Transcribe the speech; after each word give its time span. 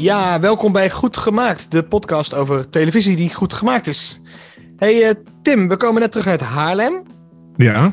Ja, 0.00 0.40
welkom 0.40 0.72
bij 0.72 0.90
Goed 0.90 1.16
Gemaakt, 1.16 1.70
de 1.70 1.82
podcast 1.82 2.34
over 2.34 2.70
televisie 2.70 3.16
die 3.16 3.34
goed 3.34 3.52
gemaakt 3.52 3.86
is. 3.86 4.20
Hey 4.76 5.02
eh, 5.02 5.14
Tim, 5.42 5.68
we 5.68 5.76
komen 5.76 6.00
net 6.00 6.12
terug 6.12 6.26
uit 6.26 6.40
Haarlem. 6.40 7.02
Ja. 7.56 7.92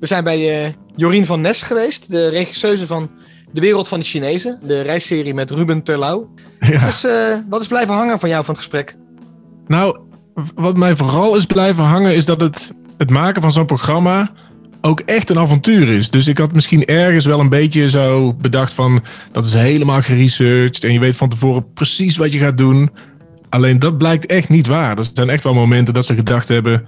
We 0.00 0.06
zijn 0.06 0.24
bij 0.24 0.66
uh, 0.66 0.72
Jorien 0.96 1.26
van 1.26 1.40
Nes 1.40 1.62
geweest, 1.62 2.10
de 2.10 2.28
regisseuse 2.28 2.86
van 2.86 3.10
De 3.52 3.60
Wereld 3.60 3.88
van 3.88 3.98
de 3.98 4.04
Chinezen, 4.04 4.58
de 4.62 4.80
reisserie 4.80 5.34
met 5.34 5.50
Ruben 5.50 5.82
Terlouw. 5.82 6.34
ja. 6.60 6.80
Wat, 6.80 6.88
is, 6.88 7.04
eh, 7.04 7.36
wat 7.48 7.60
is 7.60 7.68
blijven 7.68 7.94
hangen 7.94 8.18
van 8.18 8.28
jou 8.28 8.44
van 8.44 8.54
het 8.54 8.62
gesprek? 8.62 8.96
Nou, 9.66 9.98
wat 10.54 10.76
mij 10.76 10.96
vooral 10.96 11.36
is 11.36 11.46
blijven 11.46 11.84
hangen 11.84 12.14
is 12.14 12.24
dat 12.24 12.40
het, 12.40 12.72
het 12.96 13.10
maken 13.10 13.42
van 13.42 13.52
zo'n 13.52 13.66
programma 13.66 14.30
ook 14.80 15.00
echt 15.00 15.30
een 15.30 15.38
avontuur 15.38 15.88
is. 15.88 16.10
Dus 16.10 16.28
ik 16.28 16.38
had 16.38 16.52
misschien 16.52 16.84
ergens 16.84 17.24
wel 17.24 17.40
een 17.40 17.48
beetje 17.48 17.90
zo 17.90 18.34
bedacht 18.34 18.72
van 18.72 19.00
dat 19.32 19.46
is 19.46 19.52
helemaal 19.52 20.02
geresearched 20.02 20.84
en 20.84 20.92
je 20.92 21.00
weet 21.00 21.16
van 21.16 21.28
tevoren 21.28 21.72
precies 21.72 22.16
wat 22.16 22.32
je 22.32 22.38
gaat 22.38 22.58
doen. 22.58 22.90
Alleen 23.48 23.78
dat 23.78 23.98
blijkt 23.98 24.26
echt 24.26 24.48
niet 24.48 24.66
waar. 24.66 24.98
Er 24.98 25.10
zijn 25.14 25.30
echt 25.30 25.44
wel 25.44 25.54
momenten 25.54 25.94
dat 25.94 26.06
ze 26.06 26.14
gedacht 26.14 26.48
hebben 26.48 26.86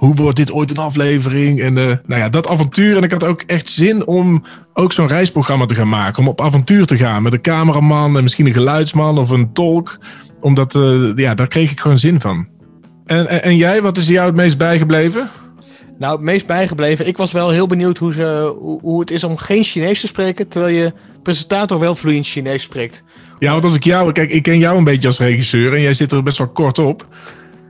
hoe 0.00 0.14
wordt 0.14 0.36
dit 0.36 0.52
ooit 0.52 0.70
een 0.70 0.76
aflevering? 0.76 1.60
En 1.60 1.76
uh, 1.76 1.86
nou 2.06 2.20
ja, 2.20 2.28
dat 2.28 2.48
avontuur. 2.48 2.96
En 2.96 3.02
ik 3.02 3.10
had 3.10 3.24
ook 3.24 3.42
echt 3.42 3.70
zin 3.70 4.06
om 4.06 4.44
ook 4.74 4.92
zo'n 4.92 5.06
reisprogramma 5.06 5.66
te 5.66 5.74
gaan 5.74 5.88
maken. 5.88 6.22
Om 6.22 6.28
op 6.28 6.40
avontuur 6.40 6.86
te 6.86 6.96
gaan 6.96 7.22
met 7.22 7.32
een 7.32 7.40
cameraman 7.40 8.16
en 8.16 8.22
misschien 8.22 8.46
een 8.46 8.52
geluidsman 8.52 9.18
of 9.18 9.30
een 9.30 9.52
tolk. 9.52 9.98
Omdat, 10.40 10.74
uh, 10.74 11.16
ja, 11.16 11.34
daar 11.34 11.48
kreeg 11.48 11.70
ik 11.70 11.80
gewoon 11.80 11.98
zin 11.98 12.20
van. 12.20 12.48
En, 13.06 13.42
en, 13.42 13.56
jij, 13.56 13.82
wat 13.82 13.96
is 13.96 14.06
jou 14.06 14.26
het 14.26 14.36
meest 14.36 14.58
bijgebleven? 14.58 15.30
Nou, 16.00 16.12
het 16.12 16.22
meest 16.22 16.46
bijgebleven. 16.46 17.06
Ik 17.06 17.16
was 17.16 17.32
wel 17.32 17.50
heel 17.50 17.66
benieuwd 17.66 17.98
hoe, 17.98 18.12
ze, 18.12 18.54
hoe, 18.58 18.80
hoe 18.80 19.00
het 19.00 19.10
is 19.10 19.24
om 19.24 19.36
geen 19.36 19.64
Chinees 19.64 20.00
te 20.00 20.06
spreken. 20.06 20.48
Terwijl 20.48 20.74
je 20.74 20.92
presentator 21.22 21.78
wel 21.78 21.94
vloeiend 21.94 22.26
Chinees 22.26 22.62
spreekt. 22.62 23.02
Ja, 23.38 23.52
want 23.52 23.64
als 23.64 23.74
ik 23.74 23.84
jou, 23.84 24.12
kijk, 24.12 24.30
ik 24.30 24.42
ken 24.42 24.58
jou 24.58 24.78
een 24.78 24.84
beetje 24.84 25.08
als 25.08 25.18
regisseur 25.18 25.74
en 25.74 25.80
jij 25.80 25.94
zit 25.94 26.12
er 26.12 26.22
best 26.22 26.38
wel 26.38 26.48
kort 26.48 26.78
op. 26.78 27.06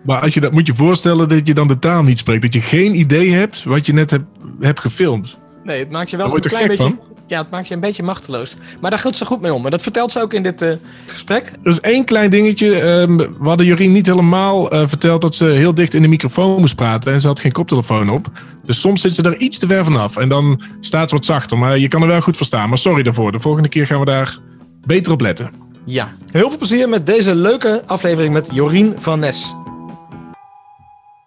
Maar 0.05 0.21
als 0.21 0.35
je 0.35 0.41
dat 0.41 0.53
moet 0.53 0.67
je 0.67 0.75
voorstellen 0.75 1.29
dat 1.29 1.47
je 1.47 1.55
dan 1.55 1.69
de 1.69 1.79
taal 1.79 2.03
niet 2.03 2.19
spreekt. 2.19 2.43
Dat 2.43 2.53
je 2.53 2.61
geen 2.61 2.99
idee 2.99 3.31
hebt 3.31 3.65
wat 3.65 3.87
je 3.87 3.93
net 3.93 4.11
hebt, 4.11 4.25
hebt 4.61 4.81
gefilmd. 4.81 5.39
Nee, 5.65 5.79
het 5.79 5.91
maakt 5.91 6.11
je 6.11 6.17
wel 6.17 6.35
een 6.35 6.41
klein 6.41 6.69
beetje. 6.69 6.83
Van? 6.83 7.01
Ja, 7.31 7.39
het 7.39 7.51
maakt 7.51 7.69
je 7.69 7.75
een 7.75 7.81
beetje 7.81 8.03
machteloos. 8.03 8.55
Maar 8.81 8.91
daar 8.91 9.01
gaat 9.01 9.17
ze 9.17 9.25
goed 9.25 9.41
mee 9.41 9.55
om. 9.55 9.65
En 9.65 9.71
dat 9.71 9.83
vertelt 9.83 10.13
ze 10.13 10.21
ook 10.21 10.33
in 10.35 10.43
dit 10.43 10.63
uh, 10.63 10.73
gesprek. 11.07 11.53
Er 11.63 11.71
is 11.71 11.81
één 11.81 12.05
klein 12.05 12.31
dingetje. 12.31 12.83
Um, 12.83 13.17
we 13.17 13.49
hadden 13.49 13.67
Jorien 13.67 13.93
niet 13.93 14.07
helemaal 14.07 14.75
uh, 14.75 14.89
verteld 14.89 15.21
dat 15.21 15.35
ze 15.35 15.45
heel 15.45 15.75
dicht 15.75 15.95
in 15.95 16.03
de 16.03 16.09
microfoon 16.09 16.61
moest 16.61 16.77
praten. 16.77 17.13
En 17.13 17.21
ze 17.21 17.27
had 17.27 17.41
geen 17.41 17.53
koptelefoon 17.53 18.11
op. 18.11 18.31
Dus 18.65 18.81
soms 18.81 19.01
zit 19.01 19.15
ze 19.15 19.23
er 19.23 19.37
iets 19.37 19.59
te 19.59 19.67
ver 19.67 19.85
vanaf. 19.85 20.17
En 20.17 20.29
dan 20.29 20.63
staat 20.81 21.09
ze 21.09 21.15
wat 21.15 21.25
zachter. 21.25 21.59
Maar 21.59 21.79
je 21.79 21.89
kan 21.89 22.03
er 22.03 22.09
wel 22.09 22.21
goed 22.21 22.37
verstaan. 22.37 22.69
Maar 22.69 22.79
sorry 22.79 23.03
daarvoor. 23.03 23.33
De 23.33 23.41
volgende 23.41 23.69
keer 23.69 23.87
gaan 23.87 24.01
we 24.01 24.05
daar 24.05 24.39
beter 24.87 25.13
op 25.13 25.21
letten. 25.21 25.51
Ja, 25.85 26.15
heel 26.31 26.49
veel 26.49 26.59
plezier 26.59 26.89
met 26.89 27.07
deze 27.07 27.35
leuke 27.35 27.83
aflevering 27.87 28.33
met 28.33 28.51
Jorien 28.53 28.95
van 28.99 29.19
Nes. 29.19 29.55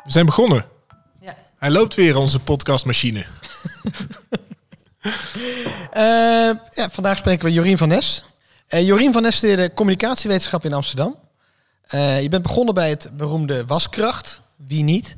We 0.04 0.12
zijn 0.12 0.26
begonnen. 0.26 0.66
Ja. 1.20 1.36
Hij 1.60 1.72
loopt 1.72 1.96
weer, 1.96 2.18
onze 2.18 2.40
podcastmachine. 2.40 3.26
uh, 5.04 6.52
ja, 6.72 6.90
vandaag 6.92 7.18
spreken 7.18 7.46
we 7.46 7.52
Jorien 7.52 7.78
van 7.78 7.88
Nes. 7.88 8.26
Uh, 8.70 8.86
Jorien 8.86 9.14
van 9.14 9.22
Nes 9.22 9.36
studeerde 9.36 9.74
communicatiewetenschap 9.74 10.66
in 10.66 10.74
Amsterdam. 10.74 11.16
Uh, 11.94 12.22
je 12.22 12.30
bent 12.30 12.44
begonnen 12.44 12.74
bij 12.74 12.90
het 12.90 13.10
beroemde 13.18 13.66
Waskracht. 13.66 14.42
Wie 14.68 14.84
niet? 14.84 15.16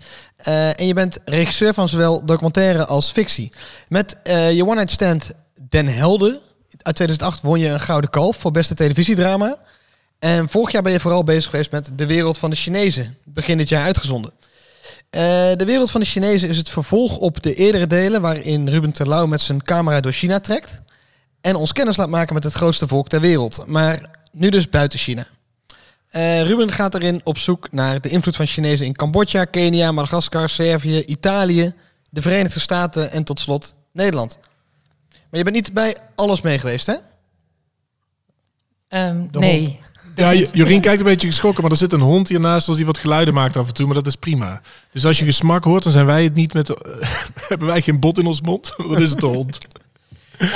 en 0.76 0.88
je 0.88 0.94
bent 0.94 1.20
regisseur 1.26 1.74
van 1.74 1.90
zowel 1.90 2.26
documentaire 2.26 2.86
als 2.86 3.12
fictie. 3.12 3.52
Met 3.88 4.16
je 4.24 4.66
one-night 4.66 4.92
stand 4.92 5.32
Den 5.70 5.88
Helder 5.88 6.40
uit 6.86 6.96
2008 6.96 7.42
won 7.42 7.60
je 7.60 7.68
een 7.68 7.80
Gouden 7.80 8.10
Kalf 8.10 8.38
voor 8.38 8.52
beste 8.52 8.74
televisiedrama. 8.74 9.58
En 10.20 10.50
vorig 10.50 10.72
jaar 10.72 10.82
ben 10.82 10.92
je 10.92 11.00
vooral 11.00 11.24
bezig 11.24 11.50
geweest 11.50 11.72
met 11.72 11.90
De 11.94 12.06
Wereld 12.06 12.38
van 12.38 12.50
de 12.50 12.56
Chinezen. 12.56 13.18
Begin 13.24 13.58
dit 13.58 13.70
jaar 13.70 13.86
uitgezonden. 13.86 14.32
Uh, 15.16 15.22
de 15.56 15.66
wereld 15.66 15.92
van 15.92 16.02
de 16.02 16.08
Chinezen 16.08 16.50
is 16.50 16.58
het 16.58 16.70
vervolg 16.70 17.18
op 17.18 17.44
de 17.44 17.54
eerdere 17.54 17.88
delen 17.88 18.22
waarin 18.22 18.70
Ruben 18.70 18.92
Terlouw 18.92 19.26
met 19.26 19.42
zijn 19.42 19.64
camera 19.64 20.00
door 20.00 20.12
China 20.12 20.40
trekt 20.40 20.82
en 21.42 21.56
ons 21.56 21.74
kennis 21.74 21.98
laat 21.98 22.10
maken 22.10 22.34
met 22.34 22.44
het 22.44 22.54
grootste 22.54 22.88
volk 22.88 23.08
ter 23.08 23.22
wereld, 23.22 23.64
maar 23.68 24.20
nu 24.32 24.50
dus 24.50 24.70
buiten 24.70 25.00
China. 25.00 25.28
Uh, 26.12 26.44
Ruben 26.44 26.72
gaat 26.72 26.94
erin 26.94 27.22
op 27.24 27.38
zoek 27.38 27.72
naar 27.72 28.02
de 28.02 28.10
invloed 28.10 28.36
van 28.36 28.46
Chinezen 28.46 28.86
in 28.86 28.96
Cambodja, 28.96 29.46
Kenia, 29.46 29.92
Madagaskar, 29.92 30.50
Servië, 30.50 31.04
Italië, 31.06 31.74
de 32.10 32.22
Verenigde 32.22 32.60
Staten 32.60 33.12
en 33.12 33.24
tot 33.24 33.40
slot 33.40 33.74
Nederland. 33.92 34.38
Maar 35.10 35.40
je 35.40 35.44
bent 35.44 35.56
niet 35.56 35.74
bij 35.74 35.96
alles 36.16 36.42
mee 36.42 36.60
geweest, 36.60 36.86
hè? 36.86 36.96
Um, 39.10 39.28
nee. 39.32 39.80
Ja, 40.16 40.34
Jorien 40.34 40.82
kijkt 40.82 41.00
een 41.00 41.08
beetje 41.08 41.28
geschrokken, 41.28 41.62
maar 41.62 41.72
er 41.72 41.78
zit 41.78 41.94
een 41.94 42.00
hond 42.00 42.28
hiernaast 42.30 42.68
als 42.68 42.78
die 42.78 42.86
wat 42.86 42.98
geluiden 42.98 43.34
maakt 43.34 43.58
af 43.58 43.68
en 43.68 43.74
toe, 43.74 43.86
maar 43.86 43.96
dat 43.96 44.08
is 44.08 44.16
prima. 44.16 44.62
Dus 44.92 45.06
als 45.06 45.20
je 45.20 45.26
gesmak 45.26 45.64
hoort, 45.64 45.84
dan 45.84 45.92
zijn 45.92 46.06
wij 46.06 46.24
het 46.24 46.36
niet 46.36 46.54
met... 46.54 46.68
hebben 47.50 47.68
wij 47.68 47.82
geen 47.82 48.00
bot 48.00 48.18
in 48.18 48.26
ons 48.26 48.42
mond? 48.42 48.74
Dan 48.90 49.02
is 49.02 49.10
het 49.10 49.20
de 49.20 49.26
hond. 49.26 49.58
Um, 50.40 50.48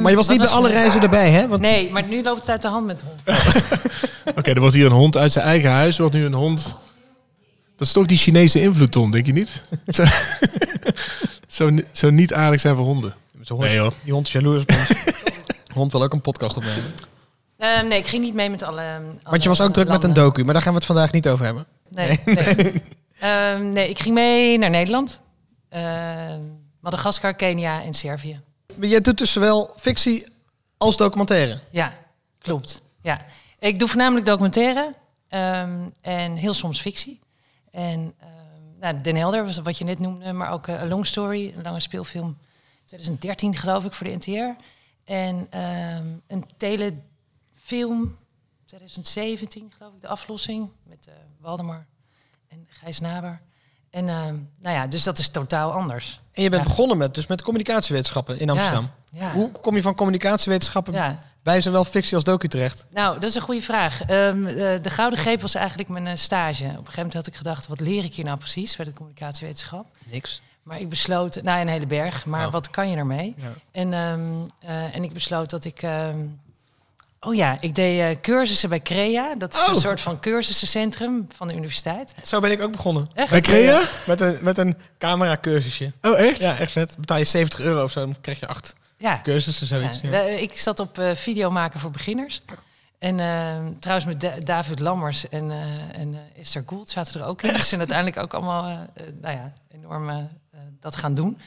maar 0.00 0.10
je 0.10 0.16
was 0.16 0.28
niet 0.28 0.38
bij 0.38 0.48
alle 0.48 0.68
reizen 0.68 1.02
erbij, 1.02 1.30
hè? 1.30 1.48
Want... 1.48 1.60
Nee, 1.60 1.90
maar 1.90 2.06
nu 2.06 2.22
loopt 2.22 2.40
het 2.40 2.50
uit 2.50 2.62
de 2.62 2.68
hand 2.68 2.86
met 2.86 2.98
de 2.98 3.04
hond. 3.04 3.20
Oké, 4.28 4.38
okay, 4.38 4.54
er 4.54 4.60
wordt 4.60 4.74
hier 4.74 4.86
een 4.86 4.92
hond 4.92 5.16
uit 5.16 5.32
zijn 5.32 5.44
eigen 5.44 5.70
huis, 5.70 5.98
wordt 5.98 6.14
nu 6.14 6.24
een 6.24 6.32
hond... 6.32 6.76
Dat 7.76 7.86
is 7.86 7.92
toch 7.92 8.06
die 8.06 8.18
Chinese 8.18 8.60
invloed, 8.60 8.92
Tom, 8.92 9.10
denk 9.10 9.26
je 9.26 9.32
niet? 9.32 9.62
zo, 9.88 10.04
zo, 11.46 11.70
zo, 11.92 12.10
niet 12.10 12.34
aardig 12.34 12.60
zijn 12.60 12.76
voor 12.76 12.84
honden. 12.84 13.14
Hond, 13.46 13.60
nee, 13.60 13.78
hoor. 13.78 13.92
Die 14.02 14.12
hond 14.12 14.26
is 14.26 14.32
jaloers. 14.32 14.64
hond 15.74 15.92
wil 15.92 16.02
ook 16.02 16.12
een 16.12 16.20
podcast 16.20 16.56
opnemen. 16.56 16.94
Uh, 17.64 17.80
nee, 17.80 17.98
ik 17.98 18.06
ging 18.06 18.22
niet 18.22 18.34
mee 18.34 18.50
met 18.50 18.62
alle. 18.62 18.82
alle 18.82 19.18
Want 19.22 19.42
je 19.42 19.48
was 19.48 19.60
ook 19.60 19.72
druk 19.72 19.88
landen. 19.88 20.08
met 20.08 20.18
een 20.18 20.24
docu, 20.24 20.44
maar 20.44 20.52
daar 20.52 20.62
gaan 20.62 20.72
we 20.72 20.78
het 20.78 20.86
vandaag 20.86 21.12
niet 21.12 21.28
over 21.28 21.44
hebben. 21.44 21.66
Nee, 21.88 22.20
nee. 22.24 22.54
nee. 23.20 23.52
um, 23.52 23.68
nee 23.68 23.88
ik 23.88 23.98
ging 23.98 24.14
mee 24.14 24.58
naar 24.58 24.70
Nederland, 24.70 25.20
uh, 25.70 26.34
Madagaskar, 26.80 27.34
Kenia 27.34 27.82
en 27.82 27.94
Servië. 27.94 28.40
Jij 28.80 29.00
doet 29.00 29.18
dus 29.18 29.32
zowel 29.32 29.74
fictie 29.76 30.26
als 30.76 30.96
documentaire? 30.96 31.60
Ja, 31.70 31.92
klopt. 32.38 32.82
Ja. 33.02 33.20
Ik 33.58 33.78
doe 33.78 33.88
voornamelijk 33.88 34.26
documentaire 34.26 34.94
um, 35.28 35.92
en 36.00 36.36
heel 36.36 36.54
soms 36.54 36.80
fictie. 36.80 37.20
En 37.70 38.14
nou, 38.80 39.00
Den 39.00 39.16
Helder, 39.16 39.62
wat 39.62 39.78
je 39.78 39.84
net 39.84 39.98
noemde, 39.98 40.32
maar 40.32 40.50
ook 40.50 40.66
uh, 40.66 40.80
A 40.80 40.86
Long 40.86 41.06
Story, 41.06 41.52
een 41.56 41.62
lange 41.62 41.80
speelfilm. 41.80 42.38
2013 42.84 43.54
geloof 43.54 43.84
ik 43.84 43.92
voor 43.92 44.06
de 44.06 44.16
NTR. 44.16 44.62
En 45.04 45.46
een 46.26 46.44
tele 46.56 46.94
film 47.64 48.16
2017, 48.66 49.72
geloof 49.76 49.94
ik, 49.94 50.00
de 50.00 50.08
aflossing 50.08 50.70
met 50.82 51.06
uh, 51.08 51.14
Waldemar 51.40 51.86
en 52.48 52.66
Gijs 52.68 53.00
Naber. 53.00 53.40
En 53.90 54.04
uh, 54.04 54.24
nou 54.60 54.74
ja, 54.74 54.86
dus 54.86 55.02
dat 55.02 55.18
is 55.18 55.28
totaal 55.28 55.72
anders. 55.72 56.20
En 56.32 56.42
je 56.42 56.50
bent 56.50 56.62
ja. 56.62 56.68
begonnen 56.68 56.96
met, 56.96 57.14
dus 57.14 57.26
met 57.26 57.42
communicatiewetenschappen 57.42 58.38
in 58.38 58.50
Amsterdam. 58.50 58.90
Ja, 59.10 59.26
ja. 59.26 59.32
Hoe 59.32 59.50
kom 59.50 59.76
je 59.76 59.82
van 59.82 59.94
communicatiewetenschappen 59.94 61.18
bij 61.42 61.60
zowel 61.60 61.84
fictie 61.84 62.14
als 62.14 62.24
docu 62.24 62.48
terecht? 62.48 62.86
Nou, 62.90 63.18
dat 63.18 63.30
is 63.30 63.34
een 63.34 63.42
goede 63.42 63.62
vraag. 63.62 64.10
Um, 64.10 64.44
de, 64.44 64.78
de 64.82 64.90
Gouden 64.90 65.18
Greep 65.18 65.40
was 65.40 65.54
eigenlijk 65.54 65.88
mijn 65.88 66.06
uh, 66.06 66.14
stage. 66.14 66.64
Op 66.64 66.70
een 66.70 66.76
gegeven 66.76 66.94
moment 66.96 67.14
had 67.14 67.26
ik 67.26 67.34
gedacht, 67.34 67.66
wat 67.66 67.80
leer 67.80 68.04
ik 68.04 68.14
hier 68.14 68.24
nou 68.24 68.38
precies 68.38 68.76
bij 68.76 68.84
de 68.84 68.92
communicatiewetenschap? 68.92 69.86
Niks. 70.04 70.42
Maar 70.62 70.80
ik 70.80 70.88
besloot, 70.88 71.42
nou 71.42 71.60
een 71.60 71.68
hele 71.68 71.86
berg, 71.86 72.26
maar 72.26 72.46
oh. 72.46 72.52
wat 72.52 72.70
kan 72.70 72.90
je 72.90 72.96
ermee? 72.96 73.34
En, 73.70 73.92
um, 73.92 74.50
en 74.92 75.04
ik 75.04 75.12
besloot 75.12 75.50
dat 75.50 75.64
ik... 75.64 75.82
Um, 75.82 76.42
Oh 77.24 77.34
ja, 77.34 77.56
ik 77.60 77.74
deed 77.74 77.98
uh, 77.98 78.20
cursussen 78.20 78.68
bij 78.68 78.80
CREA. 78.80 79.34
Dat 79.34 79.54
is 79.54 79.60
oh. 79.60 79.68
een 79.68 79.80
soort 79.80 80.00
van 80.00 80.20
cursussencentrum 80.20 81.26
van 81.34 81.48
de 81.48 81.54
universiteit. 81.54 82.14
Zo 82.22 82.40
ben 82.40 82.50
ik 82.50 82.60
ook 82.60 82.72
begonnen. 82.72 83.08
Echt? 83.14 83.30
Bij 83.30 83.40
CREA? 83.40 83.82
Met 84.06 84.20
een, 84.20 84.38
met 84.42 84.58
een 84.58 84.76
camera 84.98 85.38
cursusje. 85.40 85.92
Oh, 86.02 86.18
echt? 86.18 86.40
Ja, 86.40 86.58
echt 86.58 86.72
vet. 86.72 86.96
Betaal 86.98 87.18
je 87.18 87.24
70 87.24 87.60
euro 87.60 87.84
of 87.84 87.90
zo, 87.90 88.00
dan 88.00 88.16
krijg 88.20 88.40
je 88.40 88.46
acht 88.46 88.74
ja. 88.96 89.20
cursussen, 89.22 89.66
zoiets. 89.66 90.00
Ja. 90.00 90.10
Ja. 90.10 90.20
Ik 90.20 90.58
zat 90.58 90.80
op 90.80 90.98
uh, 90.98 91.14
video 91.14 91.50
maken 91.50 91.80
voor 91.80 91.90
beginners. 91.90 92.42
En 92.98 93.18
uh, 93.18 93.56
trouwens 93.80 94.06
met 94.06 94.20
da 94.20 94.34
David 94.38 94.78
Lammers 94.78 95.28
en, 95.28 95.50
uh, 95.50 95.98
en 95.98 96.18
Esther 96.36 96.62
Gould 96.66 96.90
zaten 96.90 97.20
er 97.20 97.26
ook 97.26 97.42
in. 97.42 97.50
Ze 97.50 97.62
zijn 97.72 97.80
uiteindelijk 97.80 98.18
ook 98.18 98.34
allemaal 98.34 98.88
nou 99.20 99.34
ja, 99.34 99.52
enorm 99.72 100.30
dat 100.80 100.96
gaan 100.96 101.14
doen. 101.14 101.38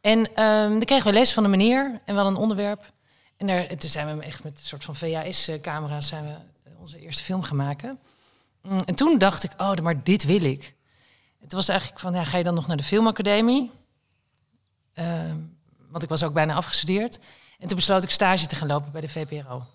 En 0.00 0.18
um, 0.18 0.70
dan 0.70 0.84
kregen 0.84 1.06
we 1.06 1.18
les 1.18 1.32
van 1.32 1.42
de 1.42 1.48
meneer 1.48 2.00
en 2.04 2.14
wel 2.14 2.26
een 2.26 2.36
onderwerp. 2.36 2.80
En 3.36 3.46
daar, 3.46 3.76
toen 3.76 3.90
zijn 3.90 4.18
we 4.18 4.24
echt 4.24 4.44
met 4.44 4.58
een 4.58 4.64
soort 4.64 4.84
van 4.84 4.96
VHS-camera's 4.96 6.08
zijn 6.08 6.24
we 6.24 6.70
onze 6.78 6.98
eerste 6.98 7.22
film 7.22 7.42
gaan 7.42 7.56
maken. 7.56 7.98
Mm, 8.62 8.80
en 8.84 8.94
toen 8.94 9.18
dacht 9.18 9.44
ik, 9.44 9.50
oh, 9.56 9.74
maar 9.74 10.02
dit 10.02 10.24
wil 10.24 10.42
ik. 10.42 10.74
Het 11.40 11.52
was 11.52 11.68
eigenlijk 11.68 12.00
van, 12.00 12.14
ja, 12.14 12.24
ga 12.24 12.38
je 12.38 12.44
dan 12.44 12.54
nog 12.54 12.66
naar 12.66 12.76
de 12.76 12.82
filmacademie? 12.82 13.70
Uh, 14.94 15.34
want 15.88 16.02
ik 16.02 16.08
was 16.08 16.22
ook 16.22 16.32
bijna 16.32 16.54
afgestudeerd. 16.54 17.18
En 17.58 17.68
toen 17.68 17.76
besloot 17.76 18.02
ik 18.02 18.10
stage 18.10 18.46
te 18.46 18.56
gaan 18.56 18.68
lopen 18.68 18.90
bij 18.90 19.00
de 19.00 19.08
VPRO. 19.08 19.66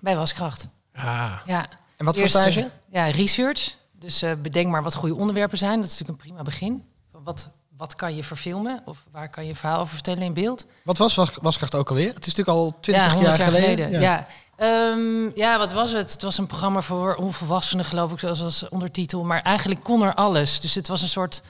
Bij 0.00 0.16
Waskracht. 0.16 0.68
Ah. 0.92 1.40
Ja. 1.46 1.68
En 1.96 2.04
wat 2.04 2.16
voor 2.16 2.28
stage? 2.28 2.70
Ja, 2.90 3.06
research. 3.06 3.76
Dus 3.92 4.22
uh, 4.22 4.34
bedenk 4.34 4.68
maar 4.68 4.82
wat 4.82 4.94
goede 4.94 5.14
onderwerpen 5.14 5.58
zijn. 5.58 5.80
Dat 5.80 5.90
is 5.90 5.98
natuurlijk 5.98 6.18
een 6.18 6.26
prima 6.26 6.42
begin. 6.42 6.84
Wat, 7.10 7.50
wat 7.78 7.94
kan 7.94 8.16
je 8.16 8.24
verfilmen? 8.24 8.82
Of 8.84 8.98
waar 9.10 9.30
kan 9.30 9.46
je 9.46 9.54
verhaal 9.54 9.80
over 9.80 9.94
vertellen 9.94 10.22
in 10.22 10.32
beeld? 10.32 10.66
Wat 10.82 10.98
was 10.98 11.14
was- 11.14 11.30
Waskracht 11.42 11.74
ook 11.74 11.88
alweer? 11.88 12.14
Het 12.14 12.26
is 12.26 12.34
natuurlijk 12.34 12.58
al 12.58 12.76
20 12.80 13.12
100 13.12 13.36
jaar, 13.36 13.48
geleden. 13.48 13.90
Ja. 13.90 14.00
Ja. 14.00 14.26
Ehm, 14.56 15.30
ja, 15.38 15.58
wat 15.58 15.72
was 15.72 15.92
het? 15.92 16.12
Het 16.12 16.22
was 16.22 16.38
een 16.38 16.46
programma 16.46 16.80
voor 16.80 17.14
onvolwassenen, 17.14 17.84
geloof 17.84 18.12
ik, 18.12 18.18
zoals 18.18 18.42
als 18.42 18.68
ondertitel. 18.68 19.24
Maar 19.24 19.42
eigenlijk 19.42 19.82
kon 19.84 20.02
er 20.02 20.14
alles. 20.14 20.60
Dus 20.60 20.74
het 20.74 20.88
was 20.88 21.02
een 21.02 21.08
soort... 21.08 21.42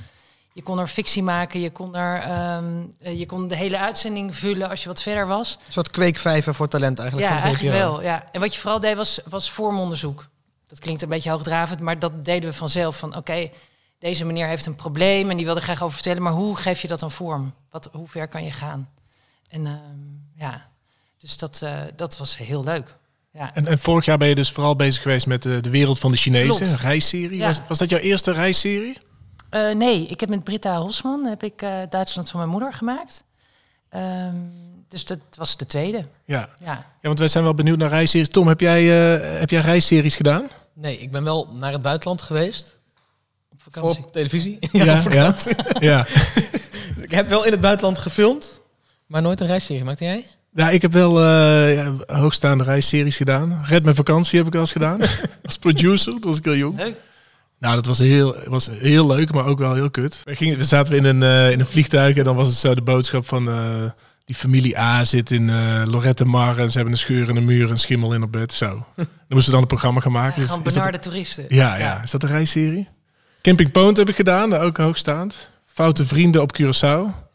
Je 0.53 0.63
kon 0.65 0.79
er 0.79 0.87
fictie 0.87 1.23
maken, 1.23 1.61
je 1.61 1.71
kon, 1.71 1.97
er, 1.97 2.21
ehm, 2.23 2.65
eh, 3.01 3.19
je 3.19 3.27
kon 3.27 3.49
de 3.49 3.57
hele 3.57 3.79
uitzending 3.79 4.37
vullen 4.37 4.69
als 4.69 4.83
je 4.83 4.89
wat 4.89 5.03
verder 5.03 5.27
was. 5.27 5.59
Een 5.67 5.73
soort 5.73 5.91
kweekvijver 5.91 6.55
voor 6.55 6.69
talent 6.69 6.99
eigenlijk 6.99 7.29
Ja, 7.29 7.35
van 7.35 7.43
de 7.43 7.49
eigenlijk 7.49 7.79
wel. 7.85 8.03
Ja. 8.03 8.29
En 8.33 8.41
wat 8.41 8.55
je 8.55 8.61
vooral 8.61 8.81
deed 8.81 8.97
was, 8.97 9.21
was 9.29 9.51
vormonderzoek. 9.51 10.27
Dat 10.67 10.79
klinkt 10.79 11.03
een 11.03 11.09
beetje 11.09 11.31
hoogdravend, 11.31 11.81
maar 11.81 11.99
dat 11.99 12.25
deden 12.25 12.51
we 12.51 12.57
vanzelf. 12.57 12.99
Van 12.99 13.17
oké, 13.17 13.51
deze 13.99 14.25
meneer 14.25 14.47
heeft 14.47 14.67
een 14.67 14.77
probleem 14.77 15.31
en 15.31 15.37
die 15.37 15.47
wil 15.47 15.57
er 15.57 15.63
graag 15.63 15.83
over 15.83 15.95
vertellen. 15.95 16.23
Maar 16.23 16.33
hoe 16.33 16.57
geef 16.57 16.83
je 16.83 16.89
dat 16.89 17.01
dan 17.01 17.11
vorm? 17.11 17.55
Wat, 17.71 17.89
hoe 17.93 18.09
ver 18.09 18.29
kan 18.29 18.45
je 18.45 18.53
gaan? 18.53 18.89
En 19.49 19.67
ehm, 19.67 19.79
ja, 20.35 20.69
dus 21.19 21.37
dat, 21.37 21.63
eh, 21.63 21.73
dat 21.97 22.19
was 22.19 22.37
heel 22.37 22.65
leuk. 22.65 22.97
Ja. 23.33 23.55
En, 23.55 23.67
en 23.67 23.79
vorig 23.79 24.05
jaar 24.05 24.19
ben 24.19 24.29
je 24.29 24.35
dus 24.35 24.53
vooral 24.53 24.77
bezig 24.77 25.03
geweest 25.03 25.27
met 25.27 25.43
de, 25.43 25.61
de 25.61 25.71
wereld 25.71 25.99
van 25.99 26.11
de 26.11 26.17
Chinezen, 26.17 26.57
Klopt. 26.57 26.73
een 26.73 26.79
reisserie. 26.79 27.39
Ja. 27.39 27.47
Was, 27.47 27.61
was 27.69 27.79
dat 27.79 27.91
jouw 27.91 27.99
eerste 27.99 28.33
reisserie? 28.33 28.99
Eh, 29.51 29.75
nee, 29.75 30.07
ik 30.07 30.21
heb 30.21 30.29
met 30.29 30.45
Britta 30.45 30.77
Hosman 30.77 31.27
heb 31.27 31.43
ik, 31.43 31.63
eh, 31.63 31.71
Duitsland 31.89 32.31
van 32.31 32.39
mijn 32.39 32.53
moeder 32.53 32.73
gemaakt. 32.73 33.25
Ehm, 33.89 34.37
dus 34.89 35.05
dat 35.05 35.19
was 35.37 35.57
de 35.57 35.67
tweede. 35.67 36.07
Ja. 36.25 36.49
Ja. 36.61 36.73
ja, 36.75 36.85
want 37.01 37.19
wij 37.19 37.29
zijn 37.29 37.45
wel 37.45 37.55
benieuwd 37.55 37.79
naar 37.79 37.89
reisseries. 37.89 38.29
Tom, 38.29 38.49
heb 38.49 38.61
jij, 38.61 38.81
eh, 38.81 39.39
heb 39.39 39.51
jij 39.51 39.61
reisseries 39.61 40.17
gedaan? 40.17 40.49
Nee, 40.73 40.99
ik 40.99 41.11
ben 41.11 41.25
wel 41.25 41.49
naar 41.53 41.73
het 41.73 41.83
buitenland 41.83 42.23
geweest. 42.23 42.78
Op 43.67 43.73
vakantie. 43.73 44.05
Op 44.05 44.13
televisie. 44.13 44.59
Ja, 44.73 44.85
ja, 44.85 44.95
op 44.95 45.01
vakantie. 45.01 45.53
Ja. 45.91 46.07
Ik 47.07 47.11
heb 47.11 47.29
wel 47.29 47.45
in 47.45 47.51
het 47.53 47.61
buitenland 47.61 47.99
gefilmd, 47.99 48.61
maar 49.07 49.23
nooit 49.23 49.41
een 49.41 49.47
reisserie 49.47 49.79
gemaakt. 49.81 49.99
Jij? 49.99 50.25
Ja, 50.55 50.71
ik 50.71 50.83
heb 50.83 50.93
wel 50.93 51.21
eh, 51.23 51.75
ja, 51.75 51.93
hoogstaande 52.07 52.65
reisseries 52.65 53.17
gedaan. 53.17 53.61
Red 53.65 53.83
mijn 53.83 53.95
vakantie 53.95 54.37
heb 54.39 54.47
ik 54.47 54.53
wel 54.53 54.63
eens 54.63 54.73
gedaan. 54.73 55.01
Als 55.45 55.59
producer, 55.59 56.13
toen 56.13 56.21
was 56.31 56.37
ik 56.39 56.45
heel 56.45 56.57
jong. 56.57 56.77
Leuk. 56.79 56.97
Nou, 57.59 57.75
dat 57.75 57.87
was 57.87 57.99
heel, 57.99 58.37
was 58.47 58.69
heel 58.73 59.07
leuk, 59.07 59.33
maar 59.33 59.45
ook 59.45 59.59
wel 59.59 59.75
heel 59.75 59.91
kut. 59.91 60.21
We, 60.25 60.37
gingen, 60.37 60.59
we 60.59 60.65
zaten 60.65 60.97
in 60.97 61.05
een, 61.05 61.23
eh, 61.23 61.51
in 61.51 61.61
een 61.61 61.67
vliegtuig 61.67 62.17
en 62.17 62.25
dan 62.25 62.37
was 62.37 62.49
het 62.49 62.57
zo 62.57 62.75
de 62.75 62.83
boodschap 62.83 63.27
van... 63.27 63.49
eh, 63.49 63.57
die 64.25 64.37
familie 64.37 64.79
A 64.79 65.05
zit 65.05 65.31
in 65.31 65.51
eh 65.51 65.83
Lorette 65.87 66.25
Mar 66.25 66.59
en 66.59 66.69
ze 66.71 66.75
hebben 66.75 66.93
een 66.95 67.01
scheur 67.01 67.29
in 67.29 67.35
de 67.35 67.41
muur 67.41 67.65
en 67.65 67.71
een 67.71 67.79
schimmel 67.79 68.15
in 68.15 68.23
op 68.23 68.33
bed. 68.33 68.53
Zo. 68.53 68.87
Dan 68.97 69.07
moesten 69.29 69.45
we 69.47 69.51
dan 69.53 69.61
een 69.61 69.67
programma 69.67 70.01
gaan 70.01 70.13
maken. 70.13 70.41
Ja, 70.43 70.49
gewoon 70.49 70.63
dat- 70.63 70.73
benarde 70.75 70.99
toeristen. 70.99 71.45
ja, 71.49 71.77
ja, 71.77 72.03
is 72.03 72.11
dat 72.11 72.23
een 72.23 72.29
reisserie? 72.29 72.89
Camping 73.43 73.71
Poont 73.73 73.97
heb 73.97 74.09
ik 74.09 74.17
gedaan, 74.17 74.51
daar 74.51 74.63
ook 74.63 74.77
hoogstaand. 74.77 75.49
Foute 75.67 76.05
vrienden 76.07 76.43
op 76.43 76.53
Curaçao. 76.61 77.27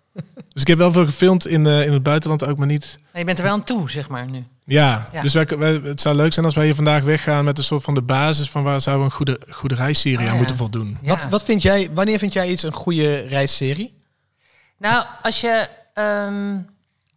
Dus 0.53 0.61
ik 0.61 0.67
heb 0.67 0.77
wel 0.77 0.91
veel 0.91 1.05
gefilmd 1.05 1.47
in, 1.47 1.65
eh, 1.65 1.85
in 1.85 1.93
het 1.93 2.03
buitenland 2.03 2.47
ook, 2.47 2.57
maar 2.57 2.67
niet... 2.67 2.97
Maar 3.11 3.19
je 3.19 3.25
bent 3.25 3.37
er 3.37 3.43
wel 3.43 3.53
aan 3.53 3.63
toe, 3.63 3.89
zeg 3.89 4.09
maar, 4.09 4.29
nu. 4.29 4.45
Ja, 4.65 5.07
Ja. 5.11 5.21
dus 5.21 5.33
wij, 5.33 5.45
wij- 5.57 5.79
het 5.83 6.01
zou 6.01 6.15
leuk 6.15 6.33
zijn 6.33 6.45
als 6.45 6.55
wij 6.55 6.65
hier 6.65 6.75
vandaag 6.75 7.03
weggaan 7.03 7.45
met 7.45 7.57
een 7.57 7.63
soort 7.63 7.83
van 7.83 7.93
de 7.93 8.01
basis 8.01 8.49
van 8.49 8.63
waar 8.63 8.81
zouden 8.81 9.05
we 9.05 9.11
een 9.11 9.17
goede, 9.17 9.39
goede 9.49 9.75
reisserie 9.75 10.17
Ah, 10.17 10.25
aan 10.25 10.31
ja. 10.31 10.37
moeten 10.37 10.55
voldoen. 10.57 10.97
Ja. 11.01 11.09
Wat, 11.09 11.23
wat 11.29 11.43
vind 11.43 11.61
jij, 11.61 11.89
wanneer 11.93 12.19
vind 12.19 12.33
jij 12.33 12.49
iets 12.49 12.63
een 12.63 12.73
goede 12.73 13.15
reisserie? 13.15 13.97
Nou, 14.77 15.05
als 15.21 15.41
je 15.41 15.67
ehm, 15.93 16.57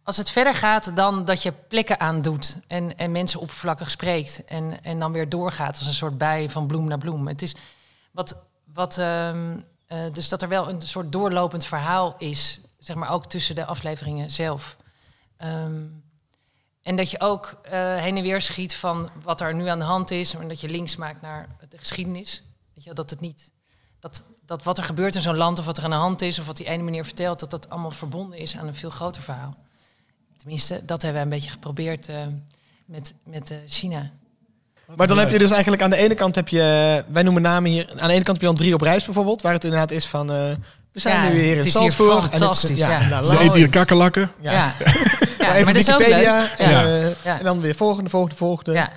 als 0.03 0.17
het 0.17 0.29
verder 0.29 0.53
gaat 0.55 0.95
dan 0.95 1.25
dat 1.25 1.43
je 1.43 1.53
plekken 1.67 1.99
aandoet 1.99 2.57
en, 2.67 2.97
en 2.97 3.11
mensen 3.11 3.39
oppervlakkig 3.39 3.91
spreekt 3.91 4.43
en, 4.45 4.79
en 4.83 4.99
dan 4.99 5.11
weer 5.11 5.29
doorgaat 5.29 5.77
als 5.77 5.87
een 5.87 5.93
soort 5.93 6.17
bij 6.17 6.49
van 6.49 6.67
bloem 6.67 6.87
naar 6.87 6.97
bloem. 6.97 7.27
Het 7.27 7.41
is 7.41 7.55
wat, 8.11 8.35
wat 8.77 8.97
ehm, 8.97 9.59
eh, 9.85 10.11
dus 10.11 10.29
dat 10.29 10.41
er 10.41 10.47
wel 10.47 10.69
een 10.69 10.81
soort 10.81 11.11
doorlopend 11.11 11.65
verhaal 11.65 12.15
is, 12.17 12.61
zeg 12.77 12.95
maar 12.95 13.09
ook 13.09 13.25
tussen 13.25 13.55
de 13.55 13.65
afleveringen 13.65 14.31
zelf. 14.31 14.77
Ehm, 15.37 15.85
en 16.81 16.95
dat 16.95 17.11
je 17.11 17.19
ook 17.19 17.59
eh, 17.61 17.95
heen 17.95 18.17
en 18.17 18.23
weer 18.23 18.41
schiet 18.41 18.75
van 18.75 19.09
wat 19.23 19.41
er 19.41 19.53
nu 19.53 19.67
aan 19.67 19.79
de 19.79 19.85
hand 19.85 20.11
is, 20.11 20.33
en 20.33 20.47
dat 20.47 20.61
je 20.61 20.69
links 20.69 20.95
maakt 20.95 21.21
naar 21.21 21.55
de 21.69 21.77
geschiedenis. 21.77 22.43
Je, 22.73 22.93
dat 22.93 23.09
het 23.09 23.19
niet 23.19 23.51
dat, 23.99 24.23
dat 24.45 24.63
wat 24.63 24.77
er 24.77 24.83
gebeurt 24.83 25.15
in 25.15 25.21
zo'n 25.21 25.35
land 25.35 25.59
of 25.59 25.65
wat 25.65 25.77
er 25.77 25.83
aan 25.83 25.89
de 25.89 25.95
hand 25.95 26.21
is 26.21 26.39
of 26.39 26.45
wat 26.45 26.57
die 26.57 26.67
ene 26.67 26.83
meneer 26.83 27.05
vertelt, 27.05 27.39
dat 27.39 27.51
dat 27.51 27.69
allemaal 27.69 27.91
verbonden 27.91 28.39
is 28.39 28.57
aan 28.57 28.67
een 28.67 28.75
veel 28.75 28.89
groter 28.89 29.21
verhaal. 29.21 29.55
Tenminste, 30.37 30.85
dat 30.85 31.01
hebben 31.01 31.21
we 31.21 31.27
een 31.27 31.33
beetje 31.33 31.51
geprobeerd 31.51 32.09
eh, 32.09 32.25
met, 32.85 33.13
met 33.23 33.51
eh, 33.51 33.57
China. 33.67 34.11
Maar 34.95 35.07
dan 35.07 35.17
heb 35.17 35.29
je 35.29 35.39
dus 35.39 35.51
eigenlijk 35.51 35.81
aan 35.81 35.89
de 35.89 35.97
ene 35.97 36.13
kant 36.15 36.35
heb 36.35 36.47
je, 36.47 37.03
wij 37.07 37.23
noemen 37.23 37.41
namen 37.41 37.71
hier, 37.71 37.89
aan 37.97 38.07
de 38.07 38.13
ene 38.13 38.23
kant 38.23 38.27
heb 38.27 38.39
je 38.39 38.45
dan 38.45 38.55
drie 38.55 38.73
op 38.73 38.81
reis 38.81 39.05
bijvoorbeeld, 39.05 39.41
waar 39.41 39.53
het 39.53 39.63
inderdaad 39.63 39.91
is 39.91 40.05
van, 40.05 40.31
eh, 40.31 40.51
we 40.91 40.99
zijn 40.99 41.23
Ja, 41.23 41.29
nu 41.29 41.35
weer 41.35 41.49
het 41.55 41.59
in 41.59 41.65
is 41.65 41.73
hier 41.73 41.91
Salzburg. 41.91 42.15
en 42.17 42.23
het 42.23 42.33
is- 42.33 42.39
fantastisch, 42.39 42.77
ja. 42.77 43.07
nou, 43.07 43.25
Ze 43.25 43.39
eten 43.39 43.55
hier 43.55 43.69
kakkerlakken. 43.69 44.31
ja. 44.39 44.51
Ja, 44.51 44.73
ja. 45.39 45.55
even 45.55 45.73
maar 45.73 45.81
ook 45.93 45.99
Wikipedia 45.99 46.57
en, 46.57 46.69
eh, 46.69 47.23
Ja. 47.23 47.37
en 47.37 47.43
dan 47.43 47.61
weer 47.61 47.75
volgende, 47.75 48.09
volgende, 48.09 48.35
volgende. 48.35 48.71
Ja. 48.71 48.91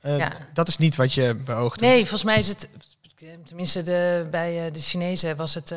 Eh, 0.00 0.18
Ja. 0.18 0.32
Dat 0.54 0.68
is 0.68 0.76
niet 0.76 0.96
wat 0.96 1.12
je 1.12 1.34
beoogt. 1.44 1.80
Nee, 1.80 1.98
volgens 2.00 2.24
mij 2.24 2.38
is 2.38 2.48
het, 2.48 2.68
tenminste 3.44 3.82
de, 3.82 4.26
bij 4.30 4.66
eh, 4.66 4.72
de 4.72 4.80
Chinezen 4.80 5.36
was 5.36 5.54
het. 5.54 5.74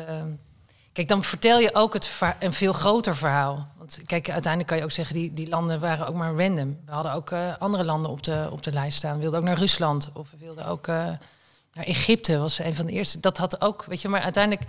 Kijk, 0.92 1.08
dan 1.08 1.24
vertel 1.24 1.58
je 1.58 1.74
ook 1.74 1.92
het 1.92 2.20
een 2.38 2.52
veel 2.52 2.72
groter 2.72 3.16
verhaal. 3.16 3.68
Want 3.78 3.98
kijk, 4.06 4.30
uiteindelijk 4.30 4.66
kan 4.66 4.78
je 4.78 4.84
ook 4.84 4.90
zeggen, 4.90 5.14
die, 5.14 5.32
die 5.32 5.48
landen 5.48 5.80
waren 5.80 6.06
ook 6.06 6.14
maar 6.14 6.34
random. 6.34 6.78
We 6.86 6.92
hadden 6.92 7.12
ook 7.12 7.30
eh, 7.30 7.56
andere 7.58 7.84
landen 7.84 8.10
op 8.10 8.22
de, 8.22 8.48
op 8.50 8.62
de 8.62 8.72
lijst 8.72 8.96
staan. 8.96 9.14
We 9.14 9.20
wilden 9.20 9.38
ook 9.40 9.46
naar 9.46 9.58
Rusland 9.58 10.10
of 10.12 10.30
we 10.30 10.36
wilden 10.44 10.66
ook 10.66 10.86
eh, 10.86 10.94
naar 11.74 11.84
Egypte, 11.84 12.38
was 12.38 12.58
een 12.58 12.74
van 12.74 12.86
de 12.86 12.92
eerste. 12.92 13.20
Dat 13.20 13.36
had 13.38 13.60
ook, 13.60 13.84
weet 13.84 14.00
je, 14.02 14.08
maar 14.08 14.20
uiteindelijk. 14.20 14.68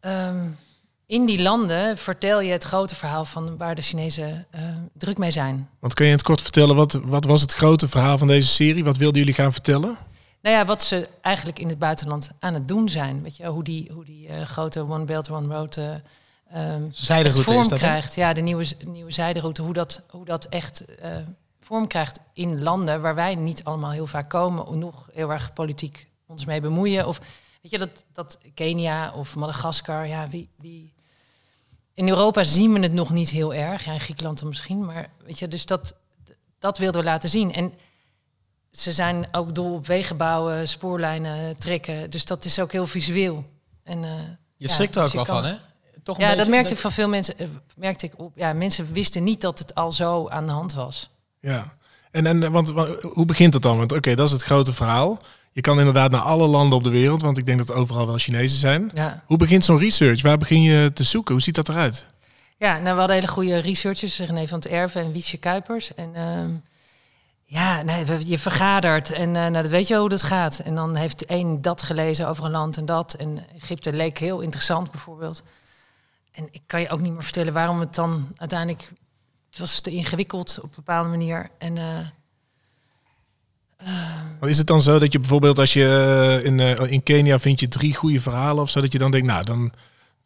ehm, 0.00 0.48
in 1.06 1.26
die 1.26 1.42
landen 1.42 1.96
vertel 1.96 2.40
je 2.40 2.52
het 2.52 2.64
grote 2.64 2.94
verhaal 2.94 3.24
van 3.24 3.56
waar 3.56 3.74
de 3.74 3.82
Chinezen 3.82 4.46
eh, 4.50 4.62
druk 4.92 5.18
mee 5.18 5.30
zijn. 5.30 5.68
Want 5.78 5.94
kun 5.94 6.06
je 6.06 6.12
het 6.12 6.22
kort 6.22 6.42
vertellen, 6.42 6.76
wat, 6.76 6.92
wat 7.02 7.24
was 7.24 7.40
het 7.40 7.52
grote 7.54 7.88
verhaal 7.88 8.18
van 8.18 8.26
deze 8.26 8.48
serie? 8.48 8.84
Wat 8.84 8.96
wilden 8.96 9.18
jullie 9.18 9.34
gaan 9.34 9.52
vertellen? 9.52 9.98
Nou 10.48 10.60
ja, 10.60 10.66
wat 10.66 10.82
ze 10.82 11.08
eigenlijk 11.20 11.58
in 11.58 11.68
het 11.68 11.78
buitenland 11.78 12.30
aan 12.38 12.54
het 12.54 12.68
doen 12.68 12.88
zijn. 12.88 13.22
Weet 13.22 13.36
je, 13.36 13.46
hoe 13.46 13.64
die, 13.64 13.90
hoe 13.92 14.04
die 14.04 14.28
eh, 14.28 14.42
grote 14.42 14.80
One 14.80 15.04
Belt 15.04 15.30
One 15.30 15.54
Road 15.54 15.76
eh 15.76 15.94
ehm, 16.50 16.88
Zijderoute 16.90 17.42
vorm 17.42 17.60
is 17.60 17.68
dat, 17.68 17.78
krijgt. 17.78 18.14
Ja, 18.14 18.32
de 18.32 18.40
nieuwe, 18.40 18.66
nieuwe 18.86 19.10
zijderoute. 19.10 19.62
Hoe 19.62 19.72
dat, 19.72 20.02
hoe 20.10 20.24
dat 20.24 20.44
echt 20.44 20.84
eh, 20.84 21.16
vorm 21.60 21.86
krijgt 21.86 22.20
in 22.32 22.62
landen 22.62 23.00
waar 23.00 23.14
wij 23.14 23.34
niet 23.34 23.64
allemaal 23.64 23.90
heel 23.90 24.06
vaak 24.06 24.30
komen. 24.30 24.78
Nog 24.78 25.08
heel 25.12 25.32
erg 25.32 25.52
politiek 25.52 26.08
ons 26.26 26.44
mee 26.44 26.60
bemoeien. 26.60 27.06
Of 27.06 27.18
weet 27.62 27.70
je, 27.70 27.78
dat, 27.78 28.04
dat 28.12 28.38
Kenia 28.54 29.12
of 29.12 29.36
Madagaskar. 29.36 30.06
Ja, 30.06 30.28
wie, 30.28 30.48
wie... 30.56 30.92
In 31.94 32.08
Europa 32.08 32.44
zien 32.44 32.72
we 32.72 32.80
het 32.80 32.92
nog 32.92 33.10
niet 33.10 33.30
heel 33.30 33.54
erg. 33.54 33.84
Ja, 33.84 33.92
in 33.92 34.00
Griekenland 34.00 34.38
dan 34.38 34.48
misschien. 34.48 34.84
Maar 34.84 35.10
weet 35.24 35.38
je, 35.38 35.48
dus 35.48 35.66
dat, 35.66 35.94
dat 36.58 36.78
wilden 36.78 37.00
we 37.00 37.06
laten 37.06 37.28
zien. 37.28 37.52
En 37.52 37.72
ze 38.70 38.92
zijn 38.92 39.28
ook 39.32 39.54
dol 39.54 39.74
op 39.74 39.86
wegen 39.86 40.16
bouwen, 40.16 40.68
spoorlijnen 40.68 41.56
trekken. 41.58 42.10
Dus 42.10 42.24
dat 42.24 42.44
is 42.44 42.58
ook 42.60 42.72
heel 42.72 42.86
visueel. 42.86 43.44
En, 43.84 44.04
eh, 44.04 44.10
Je 44.56 44.68
ja, 44.68 44.74
schrikt 44.74 44.96
er 44.96 45.02
dus 45.02 45.10
ook 45.16 45.26
wel 45.26 45.34
kan- 45.34 45.44
van, 45.44 45.44
hè? 45.52 45.56
Toch 46.02 46.18
een 46.18 46.24
Ja, 46.24 46.34
dat 46.34 46.48
merkte 46.48 46.72
ik 46.72 46.78
van 46.78 46.92
veel 46.92 47.08
mensen. 47.08 47.38
eh, 47.38 47.46
Merkte 47.76 48.06
ik 48.06 48.12
op. 48.16 48.32
Ja, 48.34 48.52
mensen 48.52 48.92
wisten 48.92 49.24
niet 49.24 49.40
dat 49.40 49.58
het 49.58 49.74
al 49.74 49.92
zo 49.92 50.28
aan 50.28 50.46
de 50.46 50.52
hand 50.52 50.74
was. 50.74 51.10
Ja. 51.40 51.72
En, 52.10 52.26
en 52.26 52.52
want, 52.52 52.70
wa- 52.70 52.96
hoe 53.00 53.24
begint 53.24 53.54
het 53.54 53.62
dan? 53.62 53.76
Want 53.78 53.92
oké, 53.96 54.14
dat 54.14 54.26
is 54.26 54.32
het 54.32 54.42
grote 54.42 54.72
verhaal. 54.72 55.18
Je 55.52 55.60
kan 55.60 55.78
inderdaad 55.78 56.10
naar 56.10 56.20
alle 56.20 56.46
landen 56.46 56.78
op 56.78 56.84
de 56.84 56.90
wereld, 56.90 57.22
want 57.22 57.38
ik 57.38 57.46
denk 57.46 57.58
dat 57.58 57.72
overal 57.72 58.06
wel 58.06 58.18
Chinezen 58.18 58.58
zijn. 58.58 58.90
Ja, 58.94 59.22
Hoe 59.26 59.36
begint 59.36 59.64
zo'n 59.64 59.78
research? 59.78 60.22
Waar 60.22 60.38
begin 60.38 60.62
je 60.62 60.90
te 60.94 61.04
zoeken? 61.04 61.34
Hoe 61.34 61.42
ziet 61.42 61.54
dat 61.54 61.68
eruit? 61.68 62.06
ja 62.58 62.72
nou, 62.78 62.92
we 62.92 62.98
hadden 62.98 63.16
hele 63.16 63.28
goede 63.28 63.58
researchers, 63.58 64.18
René 64.18 64.46
van 64.48 64.58
het 64.58 64.68
Erven 64.68 65.02
en 65.02 65.12
Wiesje 65.12 65.36
Kuipers. 65.36 65.94
En 65.94 66.14
ehm, 66.14 66.50
ja, 67.50 67.82
je 68.18 68.38
vergadert 68.38 69.12
en 69.12 69.36
eh, 69.36 69.42
nou, 69.42 69.52
dat 69.52 69.70
weet 69.70 69.88
je 69.88 69.96
hoe 69.96 70.08
dat 70.08 70.22
gaat. 70.22 70.58
En 70.58 70.74
dan 70.74 70.94
heeft 70.94 71.30
een 71.30 71.62
dat 71.62 71.82
gelezen 71.82 72.28
over 72.28 72.44
een 72.44 72.50
land 72.50 72.76
en 72.76 72.86
dat. 72.86 73.14
En 73.14 73.44
Egypte 73.54 73.92
leek 73.92 74.18
heel 74.18 74.40
interessant 74.40 74.90
bijvoorbeeld. 74.90 75.42
En 76.32 76.48
ik 76.50 76.60
kan 76.66 76.80
je 76.80 76.88
ook 76.88 77.00
niet 77.00 77.12
meer 77.12 77.22
vertellen 77.22 77.52
waarom 77.52 77.80
het 77.80 77.94
dan 77.94 78.28
uiteindelijk... 78.36 78.92
Het 79.48 79.58
was 79.58 79.80
te 79.80 79.90
ingewikkeld 79.90 80.58
op 80.58 80.68
een 80.68 80.72
bepaalde 80.74 81.08
manier. 81.08 81.50
En 81.58 81.72
Maar 84.40 84.48
is 84.48 84.58
het 84.58 84.66
dan 84.66 84.82
zo 84.82 84.98
dat 84.98 85.12
je 85.12 85.20
bijvoorbeeld 85.20 85.58
als 85.58 85.72
je 85.72 86.40
in, 86.44 86.60
in 86.90 87.02
Kenia 87.02 87.38
vind 87.38 87.60
je 87.60 87.68
drie 87.68 87.94
goede 87.94 88.20
verhalen 88.20 88.62
of 88.62 88.70
zo, 88.70 88.80
dat 88.80 88.92
je 88.92 88.98
dan 88.98 89.10
denkt, 89.10 89.26
nou 89.26 89.44
dan 89.44 89.72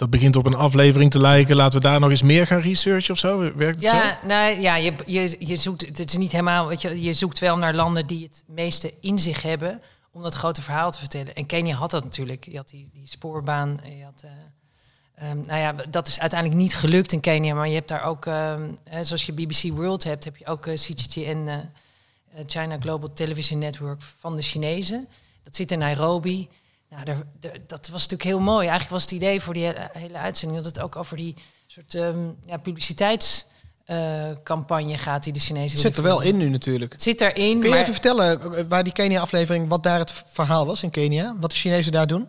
dat 0.03 0.11
begint 0.11 0.37
op 0.37 0.47
een 0.47 0.55
aflevering 0.55 1.11
te 1.11 1.21
lijken, 1.21 1.57
laten 1.57 1.81
we 1.81 1.87
daar 1.87 2.01
nog 2.01 2.11
eens 2.11 2.23
meer 2.23 2.47
gaan 2.47 2.61
researchen 2.61 3.13
of 3.15 3.19
zo? 3.19 3.39
Werkt 3.39 3.81
het 3.81 3.91
zo? 3.91 3.97
Ja, 3.97 4.19
nee, 4.25 4.61
ja 4.61 4.77
je, 4.77 4.95
je, 5.07 5.37
je 5.39 5.57
zoekt, 5.57 5.87
het 5.87 5.99
is 5.99 6.17
niet 6.17 6.33
helemaal, 6.33 6.67
weet 6.67 6.83
je, 6.83 7.03
je 7.03 7.13
zoekt 7.13 7.39
wel 7.39 7.57
naar 7.57 7.75
landen 7.75 8.07
die 8.07 8.23
het 8.23 8.45
meeste 8.47 8.95
in 9.01 9.19
zich 9.19 9.43
hebben 9.43 9.81
om 10.13 10.23
dat 10.23 10.35
grote 10.35 10.63
verhaal 10.63 10.91
te 10.91 10.99
vertellen. 10.99 11.35
En 11.35 11.47
Kenia 11.47 11.77
had 11.77 11.91
dat 11.91 12.05
natuurlijk. 12.05 12.45
Je 12.45 12.57
had 12.57 12.69
die, 12.69 12.91
die 12.93 13.07
spoorbaan. 13.07 13.81
Je 13.99 14.05
had, 14.05 14.23
eh, 14.25 15.29
ehm, 15.29 15.37
nou 15.47 15.61
ja, 15.61 15.75
dat 15.91 16.09
is 16.09 16.21
uiteindelijk 16.21 16.61
niet 16.61 16.75
gelukt 16.75 17.13
in 17.13 17.21
Kenia, 17.21 17.55
maar 17.55 17.69
je 17.69 17.75
hebt 17.75 17.89
daar 17.89 18.05
ook, 18.05 18.27
ehm, 18.27 18.73
zoals 19.01 19.27
je 19.27 19.33
BBC 19.33 19.63
World 19.63 20.05
hebt, 20.05 20.25
heb 20.25 20.37
je 20.37 20.47
ook 20.47 20.67
eh, 20.67 20.75
CGTN, 20.75 21.49
eh, 21.49 22.43
China 22.47 22.77
Global 22.81 23.13
Television 23.13 23.59
Network 23.59 24.03
van 24.19 24.37
de 24.37 24.43
Chinezen. 24.43 25.09
Dat 25.43 25.57
zit 25.57 25.71
in 25.71 25.79
Nairobi. 25.79 26.49
Nou, 26.95 27.11
er, 27.11 27.27
er- 27.51 27.61
dat 27.67 27.89
was 27.89 28.01
natuurlijk 28.01 28.23
heel 28.23 28.41
mooi. 28.41 28.61
Eigenlijk 28.69 28.91
was 28.91 29.03
het 29.03 29.11
idee 29.11 29.41
voor 29.41 29.55
die 29.55 29.65
hele, 29.65 29.91
hele 29.93 30.19
uitzending 30.19 30.63
dat 30.63 30.75
het 30.75 30.85
ook 30.85 30.97
over 30.97 31.17
die 31.17 31.35
soort 31.67 31.95
ehm, 31.95 32.31
ja, 32.47 32.57
publiciteitscampagne 32.57 34.99
gaat 34.99 35.23
die 35.25 35.33
de 35.33 35.41
Chinezen 35.41 35.71
Het 35.79 35.87
zit 35.87 35.97
er 35.97 36.03
wel 36.03 36.21
in 36.21 36.37
nu 36.37 36.49
natuurlijk. 36.49 36.93
Het 36.93 37.03
zit 37.03 37.21
erin. 37.21 37.61
Kun 37.61 37.63
je 37.63 37.69
maar, 37.69 37.79
even 37.81 37.93
vertellen 37.93 38.55
eh, 38.57 38.65
waar 38.69 38.85
die 38.85 38.93
Kenia-aflevering, 38.93 39.69
wat 39.69 39.83
daar 39.83 39.99
het 39.99 40.25
verhaal 40.33 40.67
was 40.67 40.83
in 40.83 40.91
Kenia? 40.91 41.35
Wat 41.41 41.51
de 41.51 41.57
Chinezen 41.57 41.93
daar 41.93 42.07
doen? 42.07 42.29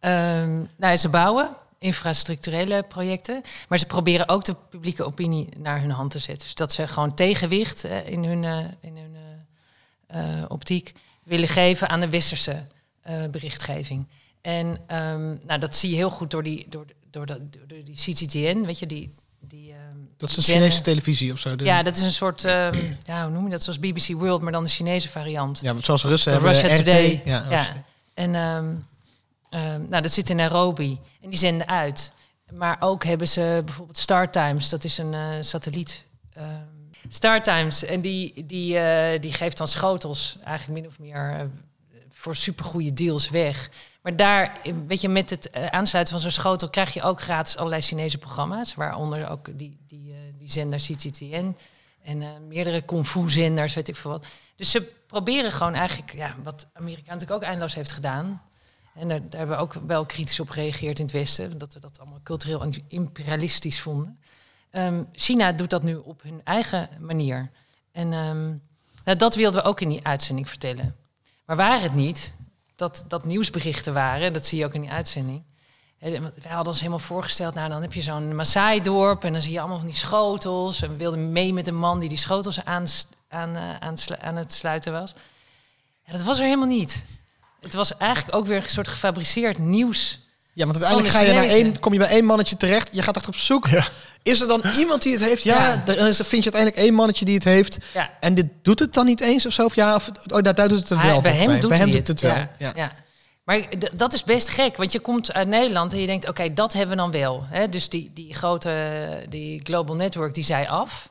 ehm, 0.00 0.64
nou, 0.76 0.96
ze 0.96 1.08
bouwen 1.08 1.50
infrastructurele 1.78 2.82
projecten, 2.82 3.42
maar 3.68 3.78
ze 3.78 3.86
proberen 3.86 4.28
ook 4.28 4.44
de 4.44 4.54
publieke 4.70 5.04
opinie 5.04 5.48
naar 5.58 5.80
hun 5.80 5.90
hand 5.90 6.10
te 6.10 6.18
zetten. 6.18 6.44
Dus 6.46 6.54
dat 6.54 6.72
ze 6.72 6.88
gewoon 6.88 7.14
tegenwicht 7.14 7.84
eh, 7.84 8.08
in 8.08 8.24
hun, 8.24 8.44
eh, 8.44 8.58
in 8.80 8.96
hun 8.96 9.16
eh, 10.06 10.38
eh, 10.38 10.44
optiek 10.48 10.92
willen 11.22 11.48
geven 11.48 11.88
aan 11.88 12.00
de 12.00 12.08
westerse 12.10 12.66
eh, 13.06 13.24
berichtgeving. 13.30 14.06
En 14.40 14.78
ehm, 14.86 15.36
nou, 15.46 15.58
dat 15.60 15.76
zie 15.76 15.90
je 15.90 15.96
heel 15.96 16.10
goed 16.10 16.30
door 16.30 16.42
die, 16.42 16.66
door, 16.68 16.84
door, 17.10 17.26
dat- 17.26 17.40
door 17.52 17.84
die 17.84 17.94
CCTN, 17.94 18.64
weet 18.64 18.78
je, 18.78 18.86
die... 18.86 19.14
die 19.40 19.70
ehm, 19.72 19.78
Dat 20.16 20.30
is 20.30 20.36
een 20.36 20.42
Chinese 20.42 20.80
televisie 20.80 21.32
of 21.32 21.38
zo. 21.38 21.56
De- 21.56 21.64
Ja, 21.64 21.82
dat 21.82 21.96
is 21.96 22.02
een 22.02 22.12
soort, 22.12 22.44
ehm, 22.44 22.78
ja, 23.02 23.22
hoe 23.24 23.32
noem 23.32 23.44
je 23.44 23.50
dat, 23.50 23.62
zoals 23.62 23.78
BBC 23.78 24.06
World, 24.08 24.42
maar 24.42 24.52
dan 24.52 24.64
de 24.64 24.70
Chinese 24.70 25.08
variant. 25.08 25.60
ja, 25.60 25.74
zoals 25.80 26.04
Russen 26.04 26.32
hebben 26.32 26.50
Russia 26.52 26.68
RT. 26.68 26.76
Today. 26.76 27.22
Ja, 27.24 27.46
Ja. 27.50 27.66
En 28.14 28.30
nou, 29.88 30.02
dat 30.02 30.12
zit 30.12 30.30
in 30.30 30.36
Nairobi 30.36 30.98
en 31.22 31.30
die 31.30 31.38
zenden 31.38 31.68
uit. 31.68 32.12
Maar 32.52 32.76
ook 32.80 33.04
hebben 33.04 33.28
ze 33.28 33.62
bijvoorbeeld 33.64 33.98
Star 33.98 34.30
Times, 34.30 34.68
dat 34.68 34.84
is 34.84 34.98
een 34.98 35.14
eh, 35.14 35.28
satelliet. 35.40 36.04
Star 37.08 37.42
Times, 37.42 37.84
en 37.84 38.00
die, 38.00 38.46
die, 38.46 38.78
eh, 38.78 39.20
die 39.20 39.32
geeft 39.32 39.56
dan 39.56 39.68
schotels 39.68 40.36
eigenlijk 40.44 40.80
min 40.80 40.90
of 40.90 40.98
meer 40.98 41.50
voor 42.16 42.36
supergoeie 42.36 42.92
deals 42.92 43.30
weg. 43.30 43.70
Maar 44.02 44.16
daar, 44.16 44.60
weet 44.86 45.00
je, 45.00 45.08
met 45.08 45.30
het 45.30 45.50
eh, 45.50 45.66
aansluiten 45.66 46.12
van 46.14 46.22
zo'n 46.22 46.42
schotel 46.42 46.70
krijg 46.70 46.94
je 46.94 47.02
ook 47.02 47.20
gratis 47.20 47.56
allerlei 47.56 47.82
Chinese 47.82 48.18
programma's, 48.18 48.74
waaronder 48.74 49.28
ook 49.28 49.58
die, 49.58 49.78
die, 49.86 50.12
eh, 50.12 50.18
die 50.38 50.50
zender 50.50 50.78
CCTN 50.78 51.56
en 52.02 52.22
eh, 52.22 52.28
meerdere 52.48 52.82
kung 52.82 53.06
fu 53.06 53.30
zenders, 53.30 53.74
weet 53.74 53.88
ik 53.88 53.96
veel 53.96 54.10
wat. 54.10 54.26
Dus 54.56 54.70
ze 54.70 54.82
proberen 55.06 55.52
gewoon 55.52 55.74
eigenlijk, 55.74 56.12
ja, 56.12 56.36
wat 56.42 56.66
Amerika 56.72 57.12
natuurlijk 57.12 57.40
ook 57.40 57.46
eindeloos 57.46 57.74
heeft 57.74 57.92
gedaan. 57.92 58.42
En 58.94 59.08
daar, 59.08 59.20
daar 59.20 59.38
hebben 59.38 59.56
we 59.56 59.62
ook 59.62 59.74
wel 59.86 60.06
kritisch 60.06 60.40
op 60.40 60.50
gereageerd 60.50 60.98
in 60.98 61.04
het 61.04 61.14
Westen, 61.14 61.58
dat 61.58 61.74
we 61.74 61.80
dat 61.80 61.98
allemaal 62.00 62.20
cultureel 62.22 62.62
en 62.62 62.84
imperialistisch 62.88 63.80
vonden. 63.80 64.20
Ehm, 64.70 65.02
China 65.12 65.52
doet 65.52 65.70
dat 65.70 65.82
nu 65.82 65.96
op 65.96 66.22
hun 66.22 66.40
eigen 66.44 66.88
manier. 67.00 67.50
En 67.92 68.12
ehm, 68.12 68.48
nou, 69.04 69.18
dat 69.18 69.34
wilden 69.34 69.62
we 69.62 69.68
ook 69.68 69.80
in 69.80 69.88
die 69.88 70.06
uitzending 70.06 70.48
vertellen. 70.48 70.94
Maar 71.46 71.56
waar 71.56 71.82
het 71.82 71.94
niet 71.94 72.34
dat 72.76 73.04
dat 73.08 73.24
nieuwsberichten 73.24 73.94
waren, 73.94 74.32
dat 74.32 74.46
zie 74.46 74.58
je 74.58 74.64
ook 74.64 74.74
in 74.74 74.80
die 74.80 74.90
uitzending. 74.90 75.42
Wij 75.98 76.20
hadden 76.48 76.66
ons 76.66 76.78
helemaal 76.78 76.98
voorgesteld, 76.98 77.54
nou 77.54 77.68
dan 77.68 77.82
heb 77.82 77.92
je 77.92 78.02
zo'n 78.02 78.34
Maasai-dorp 78.34 79.24
en 79.24 79.32
dan 79.32 79.42
zie 79.42 79.52
je 79.52 79.58
allemaal 79.58 79.78
van 79.78 79.86
die 79.86 79.96
schotels. 79.96 80.82
En 80.82 80.88
we 80.88 80.96
wilden 80.96 81.32
mee 81.32 81.52
met 81.52 81.66
een 81.66 81.76
man 81.76 81.98
die 81.98 82.08
die 82.08 82.18
schotels 82.18 82.64
aan, 82.64 82.86
aan, 83.28 83.56
eh, 83.56 84.16
aan, 84.20 84.36
het 84.36 84.52
sluiten 84.52 84.92
was. 84.92 85.14
Ja, 86.04 86.12
dat 86.12 86.22
was 86.22 86.38
er 86.38 86.44
helemaal 86.44 86.66
niet. 86.66 87.06
Het 87.60 87.74
was 87.74 87.96
eigenlijk 87.96 88.36
ook 88.36 88.46
weer 88.46 88.56
een 88.56 88.70
soort 88.70 88.88
gefabriceerd 88.88 89.58
nieuws. 89.58 90.25
Ja, 90.56 90.64
want 90.66 90.76
uiteindelijk 90.82 91.14
ga 91.14 91.20
je 91.20 91.32
naar 91.32 91.44
één, 91.44 91.78
kom 91.80 91.92
je 91.92 91.98
bij 91.98 92.08
één 92.08 92.24
mannetje 92.24 92.56
terecht. 92.56 92.88
Je 92.92 93.02
gaat 93.02 93.16
echt 93.16 93.28
op 93.28 93.36
zoek. 93.36 93.68
Ja. 93.68 93.86
Is 94.22 94.40
er 94.40 94.48
dan 94.48 94.62
iemand 94.78 95.02
die 95.02 95.12
het 95.12 95.22
heeft? 95.22 95.42
Ja, 95.42 95.82
dan 95.84 95.96
vind 96.14 96.44
je 96.44 96.52
uiteindelijk 96.52 96.76
één 96.76 96.94
mannetje 96.94 97.24
die 97.24 97.34
het 97.34 97.44
heeft. 97.44 97.78
Ja. 97.94 98.10
En 98.20 98.34
dit 98.34 98.46
doet 98.62 98.78
het 98.78 98.94
dan 98.94 99.06
niet 99.06 99.20
eens 99.20 99.46
of 99.46 99.52
zo? 99.52 99.64
Of 99.64 99.74
ja, 99.74 99.94
of, 99.94 100.10
oh, 100.26 100.42
daar, 100.42 100.54
daar 100.54 100.68
doet 100.68 100.78
het 100.78 100.88
het 100.88 100.98
Hij- 100.98 101.10
wel. 101.10 101.20
bij 101.20 101.32
hem 101.32 101.46
mij. 101.46 101.60
doet 101.60 101.68
bij 101.68 101.78
hem 101.78 101.88
hij 101.88 101.96
doet 101.96 102.06
het 102.08 102.20
wel. 102.20 102.34
Ja, 102.34 102.50
Ja. 102.58 102.72
ja. 102.76 102.92
Maar 103.44 103.66
dat 103.92 104.12
is 104.12 104.24
best 104.24 104.48
gek, 104.48 104.76
want 104.76 104.92
je 104.92 105.00
komt 105.00 105.32
uit 105.32 105.48
Nederland 105.48 105.92
en 105.92 106.00
je 106.00 106.06
denkt, 106.06 106.28
oké, 106.28 106.52
dat 106.52 106.72
hebben 106.72 106.96
we 106.96 107.02
dan 107.02 107.10
wel. 107.10 107.44
Hè? 107.48 107.68
Dus 107.68 107.88
die, 107.88 108.10
die 108.14 108.34
grote, 108.34 108.72
die 109.28 109.60
Global 109.64 109.96
Network, 109.96 110.34
die 110.34 110.44
zei 110.44 110.66
af. 110.66 111.10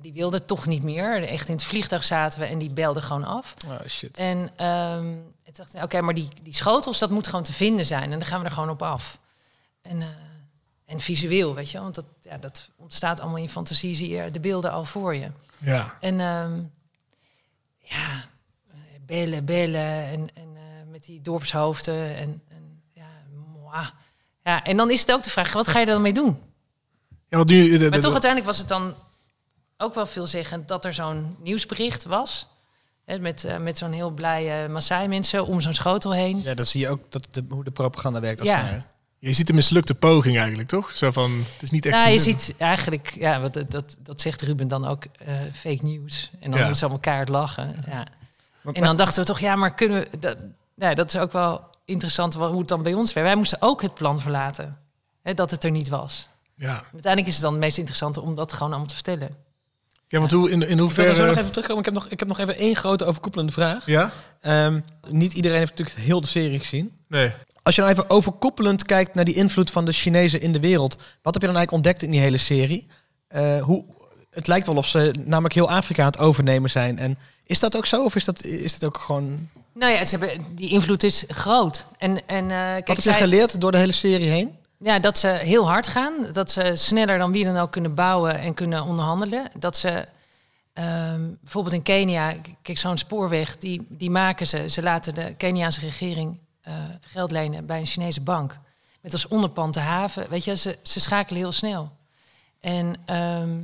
Die 0.00 0.12
wilde 0.12 0.44
toch 0.44 0.66
niet 0.66 0.82
meer. 0.82 1.22
Echt 1.28 1.48
in 1.48 1.54
het 1.54 1.64
vliegtuig 1.64 2.04
zaten 2.04 2.40
we 2.40 2.46
en 2.46 2.58
die 2.58 2.70
belde 2.70 3.02
gewoon 3.02 3.24
af. 3.24 3.54
Oh 3.66 3.86
shit. 3.88 4.16
En 4.18 4.50
ehm 4.56 5.16
ik 5.44 5.56
dacht, 5.56 5.74
oké, 5.82 6.00
maar 6.00 6.14
die, 6.14 6.28
die 6.42 6.54
schotels, 6.54 6.98
dat 6.98 7.10
moet 7.10 7.26
gewoon 7.26 7.42
te 7.44 7.52
vinden 7.52 7.86
zijn. 7.86 8.02
En 8.12 8.18
dan 8.18 8.24
gaan 8.28 8.40
we 8.40 8.46
er 8.46 8.52
gewoon 8.52 8.70
op 8.70 8.82
af. 8.82 9.18
En, 9.82 10.00
eh, 10.02 10.08
en 10.86 11.00
visueel, 11.00 11.54
weet 11.54 11.70
je 11.70 11.80
want 11.80 11.94
dat, 11.94 12.04
ja, 12.20 12.36
dat 12.38 12.70
ontstaat 12.76 13.20
allemaal 13.20 13.38
in 13.38 13.48
fantasie, 13.48 13.94
zie 13.94 14.08
je 14.08 14.30
de 14.30 14.40
beelden 14.40 14.70
al 14.72 14.84
voor 14.84 15.14
je. 15.14 15.30
Ja. 15.58 15.96
En 16.00 16.20
ehm, 16.20 16.62
ja, 17.78 18.24
bellen, 19.06 19.44
bellen 19.44 20.06
en, 20.08 20.28
en 20.34 20.56
eh, 20.56 20.62
met 20.90 21.04
die 21.04 21.20
dorpshoofden 21.20 22.16
en, 22.16 22.42
en 22.48 22.82
ja, 22.92 23.06
moi. 23.62 23.84
ja, 24.44 24.64
en 24.64 24.76
dan 24.76 24.90
is 24.90 25.00
het 25.00 25.12
ook 25.12 25.22
de 25.22 25.30
vraag, 25.30 25.52
wat 25.52 25.68
ga 25.68 25.78
je 25.78 25.86
er 25.86 25.92
dan 25.92 26.02
mee 26.02 26.12
doen? 26.12 26.38
ja 27.28 27.36
want 27.36 27.48
nu, 27.48 27.70
de- 27.70 27.78
de- 27.78 27.88
Maar 27.88 27.90
toch 28.00 28.00
de- 28.00 28.10
uiteindelijk 28.12 28.50
was 28.50 28.58
het 28.58 28.68
dan 28.68 28.94
ook 29.76 29.94
wel 29.94 30.06
veelzeggend 30.06 30.68
dat 30.68 30.84
er 30.84 30.92
zo'n 30.94 31.36
nieuwsbericht 31.42 32.04
was. 32.04 32.46
Hè, 33.04 33.18
met, 33.18 33.44
eh, 33.44 33.56
met 33.58 33.78
zo'n 33.78 33.92
heel 33.92 34.10
blije 34.10 34.68
Maasai 34.68 35.08
mensen 35.08 35.46
om 35.46 35.60
zo'n 35.60 35.74
schotel 35.74 36.12
heen. 36.14 36.42
Ja, 36.42 36.54
dan 36.54 36.66
zie 36.66 36.80
je 36.80 36.88
ook 36.88 37.00
dat 37.12 37.26
de, 37.30 37.44
hoe 37.48 37.64
de 37.64 37.70
propaganda 37.70 38.20
werkt. 38.20 38.40
Als 38.40 38.48
Ja. 38.48 38.64
het 38.64 38.82
je 39.18 39.32
ziet 39.32 39.48
een 39.48 39.54
mislukte 39.54 39.94
poging 39.94 40.38
eigenlijk, 40.38 40.68
toch? 40.68 40.90
Zo 40.90 41.10
van, 41.10 41.32
het 41.52 41.62
is 41.62 41.70
niet 41.70 41.86
echt... 41.86 41.96
Nou, 41.96 42.10
je 42.10 42.18
ziet 42.18 42.54
eigenlijk, 42.58 43.14
ja, 43.18 43.40
wat, 43.40 43.52
dat, 43.54 43.70
dat, 43.70 43.96
dat 44.00 44.20
zegt 44.20 44.42
Ruben 44.42 44.68
dan 44.68 44.86
ook, 44.86 45.04
eh, 45.18 45.34
fake 45.52 45.82
news. 45.82 46.30
En 46.32 46.38
dan 46.40 46.50
Ja. 46.50 46.56
moeten 46.56 46.76
ze 46.76 46.82
allemaal 46.82 47.00
keihard 47.00 47.28
lachen. 47.28 47.76
Ja. 47.86 48.06
Maar- 48.60 48.74
En 48.74 48.82
dan 48.82 48.96
dachten 48.96 49.20
we 49.20 49.26
toch, 49.26 49.38
ja, 49.40 49.56
maar 49.56 49.74
kunnen 49.74 50.00
we... 50.10 50.18
Dat, 50.18 50.36
ja, 50.74 50.94
dat 50.94 51.14
is 51.14 51.20
ook 51.20 51.32
wel 51.32 51.64
interessant 51.84 52.34
hoe 52.34 52.58
het 52.58 52.68
dan 52.68 52.82
bij 52.82 52.94
ons 52.94 53.12
werd. 53.12 53.26
Wij 53.26 53.36
moesten 53.36 53.62
ook 53.62 53.82
het 53.82 53.94
plan 53.94 54.20
verlaten. 54.20 54.78
Hè, 55.22 55.34
dat 55.34 55.50
het 55.50 55.64
er 55.64 55.70
niet 55.70 55.88
was. 55.88 56.28
Ja. 56.54 56.72
Uiteindelijk 56.92 57.26
is 57.26 57.32
het 57.34 57.42
dan 57.42 57.52
het 57.52 57.60
meest 57.60 57.78
interessante 57.78 58.20
om 58.20 58.34
dat 58.34 58.52
gewoon 58.52 58.68
allemaal 58.68 58.88
te 58.88 58.94
vertellen. 58.94 59.36
Ja, 60.14 60.20
want 60.20 60.32
hoe, 60.32 60.50
in, 60.50 60.62
in 60.62 60.62
Ik 60.62 60.68
wil 60.68 60.84
er 60.86 60.94
zo 60.94 61.02
nog 61.02 61.16
hoeverre... 61.16 61.30
even 61.30 61.50
terugkomen. 61.50 61.78
Ik 61.78 61.84
heb 61.84 61.94
nog, 61.94 62.08
ik 62.08 62.18
heb 62.18 62.28
nog 62.28 62.38
even 62.38 62.56
één 62.56 62.76
grote 62.76 63.04
overkoepelende 63.04 63.52
vraag. 63.52 63.86
Ja? 63.86 64.12
Ehm, 64.40 64.80
niet 65.08 65.32
iedereen 65.32 65.58
heeft 65.58 65.70
natuurlijk 65.70 65.98
heel 66.06 66.20
de 66.20 66.26
serie 66.26 66.58
gezien. 66.58 66.92
Nee. 67.08 67.32
Als 67.62 67.74
je 67.74 67.80
nou 67.80 67.92
even 67.92 68.10
overkoepelend 68.10 68.84
kijkt 68.84 69.14
naar 69.14 69.24
die 69.24 69.34
invloed 69.34 69.70
van 69.70 69.84
de 69.84 69.92
Chinezen 69.92 70.40
in 70.40 70.52
de 70.52 70.60
wereld. 70.60 70.96
Wat 71.22 71.34
heb 71.34 71.42
je 71.42 71.48
dan 71.48 71.56
eigenlijk 71.56 71.72
ontdekt 71.72 72.02
in 72.02 72.10
die 72.10 72.20
hele 72.20 72.38
serie? 72.38 72.88
Eh, 73.28 73.62
hoe, 73.62 73.84
het 74.30 74.46
lijkt 74.46 74.66
wel 74.66 74.76
of 74.76 74.86
ze 74.86 75.14
namelijk 75.24 75.54
heel 75.54 75.70
Afrika 75.70 76.00
aan 76.00 76.10
het 76.10 76.18
overnemen 76.18 76.70
zijn. 76.70 76.98
En 76.98 77.18
is 77.46 77.60
dat 77.60 77.76
ook 77.76 77.86
zo? 77.86 78.04
Of 78.04 78.16
is 78.16 78.24
dat, 78.24 78.44
is 78.44 78.78
dat 78.78 78.88
ook 78.88 78.98
gewoon... 78.98 79.48
Nou 79.74 79.92
ja, 79.92 80.04
ze 80.04 80.16
hebben, 80.18 80.44
die 80.54 80.70
invloed 80.70 81.02
is 81.02 81.24
groot. 81.28 81.86
En, 81.98 82.26
en, 82.26 82.50
eh, 82.50 82.56
kijk, 82.58 82.86
Wat 82.86 82.96
heb 82.96 83.04
je 83.04 83.10
zij- 83.10 83.20
geleerd 83.20 83.60
door 83.60 83.72
de 83.72 83.78
hele 83.78 83.92
serie 83.92 84.28
heen? 84.28 84.56
Ja, 84.78 84.98
dat 84.98 85.18
ze 85.18 85.28
heel 85.28 85.68
hard 85.68 85.88
gaan. 85.88 86.32
Dat 86.32 86.50
ze 86.50 86.72
sneller 86.76 87.18
dan 87.18 87.32
wie 87.32 87.44
dan 87.44 87.56
ook 87.56 87.72
kunnen 87.72 87.94
bouwen 87.94 88.38
en 88.38 88.54
kunnen 88.54 88.82
onderhandelen. 88.84 89.50
Dat 89.58 89.76
ze 89.76 90.08
ehm, 90.72 91.30
bijvoorbeeld 91.40 91.74
in 91.74 91.82
Kenia, 91.82 92.34
kijk, 92.62 92.78
zo'n 92.78 92.98
spoorweg, 92.98 93.56
die, 93.56 93.86
die 93.88 94.10
maken 94.10 94.46
ze. 94.46 94.68
Ze 94.68 94.82
laten 94.82 95.14
de 95.14 95.34
Keniaanse 95.34 95.80
regering 95.80 96.38
eh, 96.60 96.74
geld 97.00 97.30
lenen 97.30 97.66
bij 97.66 97.78
een 97.78 97.86
Chinese 97.86 98.20
bank. 98.20 98.58
Met 99.00 99.12
als 99.12 99.28
onderpand 99.28 99.74
de 99.74 99.80
haven. 99.80 100.28
Weet 100.28 100.44
je, 100.44 100.56
ze, 100.56 100.78
ze 100.82 101.00
schakelen 101.00 101.40
heel 101.40 101.52
snel. 101.52 101.92
En, 102.60 102.96
ehm, 103.04 103.62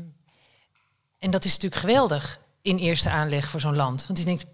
en 1.18 1.30
dat 1.30 1.44
is 1.44 1.52
natuurlijk 1.52 1.80
geweldig 1.80 2.40
in 2.62 2.76
eerste 2.76 3.10
aanleg 3.10 3.48
voor 3.48 3.60
zo'n 3.60 3.76
land. 3.76 4.06
Want 4.06 4.18
je 4.18 4.24
denkt, 4.24 4.44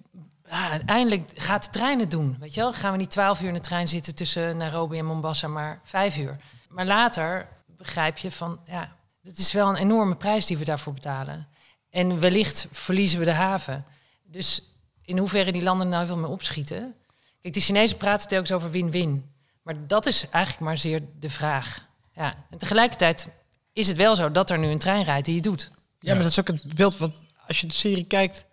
uiteindelijk 0.48 1.30
gaat 1.34 1.64
de 1.64 1.70
trein 1.70 2.00
het 2.00 2.10
doen. 2.10 2.36
Weet 2.40 2.54
je 2.54 2.60
wel? 2.60 2.72
Gaan 2.72 2.92
we 2.92 2.98
niet 2.98 3.10
twaalf 3.10 3.40
uur 3.40 3.48
in 3.48 3.54
de 3.54 3.60
trein 3.60 3.88
zitten 3.88 4.14
tussen 4.14 4.56
Nairobi 4.56 4.98
en 4.98 5.04
Mombasa, 5.04 5.48
maar 5.48 5.80
vijf 5.84 6.16
uur. 6.16 6.36
Maar 6.68 6.86
later 6.86 7.48
begrijp 7.66 8.18
je 8.18 8.30
van, 8.30 8.60
ja, 8.64 8.96
het 9.22 9.38
is 9.38 9.52
wel 9.52 9.68
een 9.68 9.76
enorme 9.76 10.16
prijs 10.16 10.46
die 10.46 10.58
we 10.58 10.64
daarvoor 10.64 10.92
betalen. 10.92 11.48
En 11.90 12.20
wellicht 12.20 12.66
verliezen 12.72 13.18
we 13.18 13.24
de 13.24 13.32
haven. 13.32 13.84
Dus 14.24 14.62
in 15.02 15.18
hoeverre 15.18 15.52
die 15.52 15.62
landen 15.62 15.88
nou 15.88 16.06
veel 16.06 16.16
mee 16.16 16.30
opschieten. 16.30 16.94
Kijk, 17.40 17.54
die 17.54 17.62
Chinezen 17.62 17.96
praten 17.96 18.28
telkens 18.28 18.52
over 18.52 18.70
win-win. 18.70 19.34
Maar 19.62 19.86
dat 19.86 20.06
is 20.06 20.28
eigenlijk 20.28 20.64
maar 20.64 20.78
zeer 20.78 21.02
de 21.18 21.30
vraag. 21.30 21.86
Ja. 22.12 22.34
En 22.50 22.58
tegelijkertijd 22.58 23.28
is 23.72 23.88
het 23.88 23.96
wel 23.96 24.16
zo 24.16 24.30
dat 24.30 24.50
er 24.50 24.58
nu 24.58 24.66
een 24.66 24.78
trein 24.78 25.04
rijdt 25.04 25.26
die 25.26 25.34
het 25.34 25.44
doet. 25.44 25.70
Ja, 25.98 26.14
maar 26.14 26.22
dat 26.22 26.30
is 26.30 26.40
ook 26.40 26.46
het 26.46 26.74
beeld 26.74 26.96
wat 26.96 27.12
als 27.46 27.60
je 27.60 27.66
de 27.66 27.74
serie 27.74 28.04
kijkt, 28.04 28.46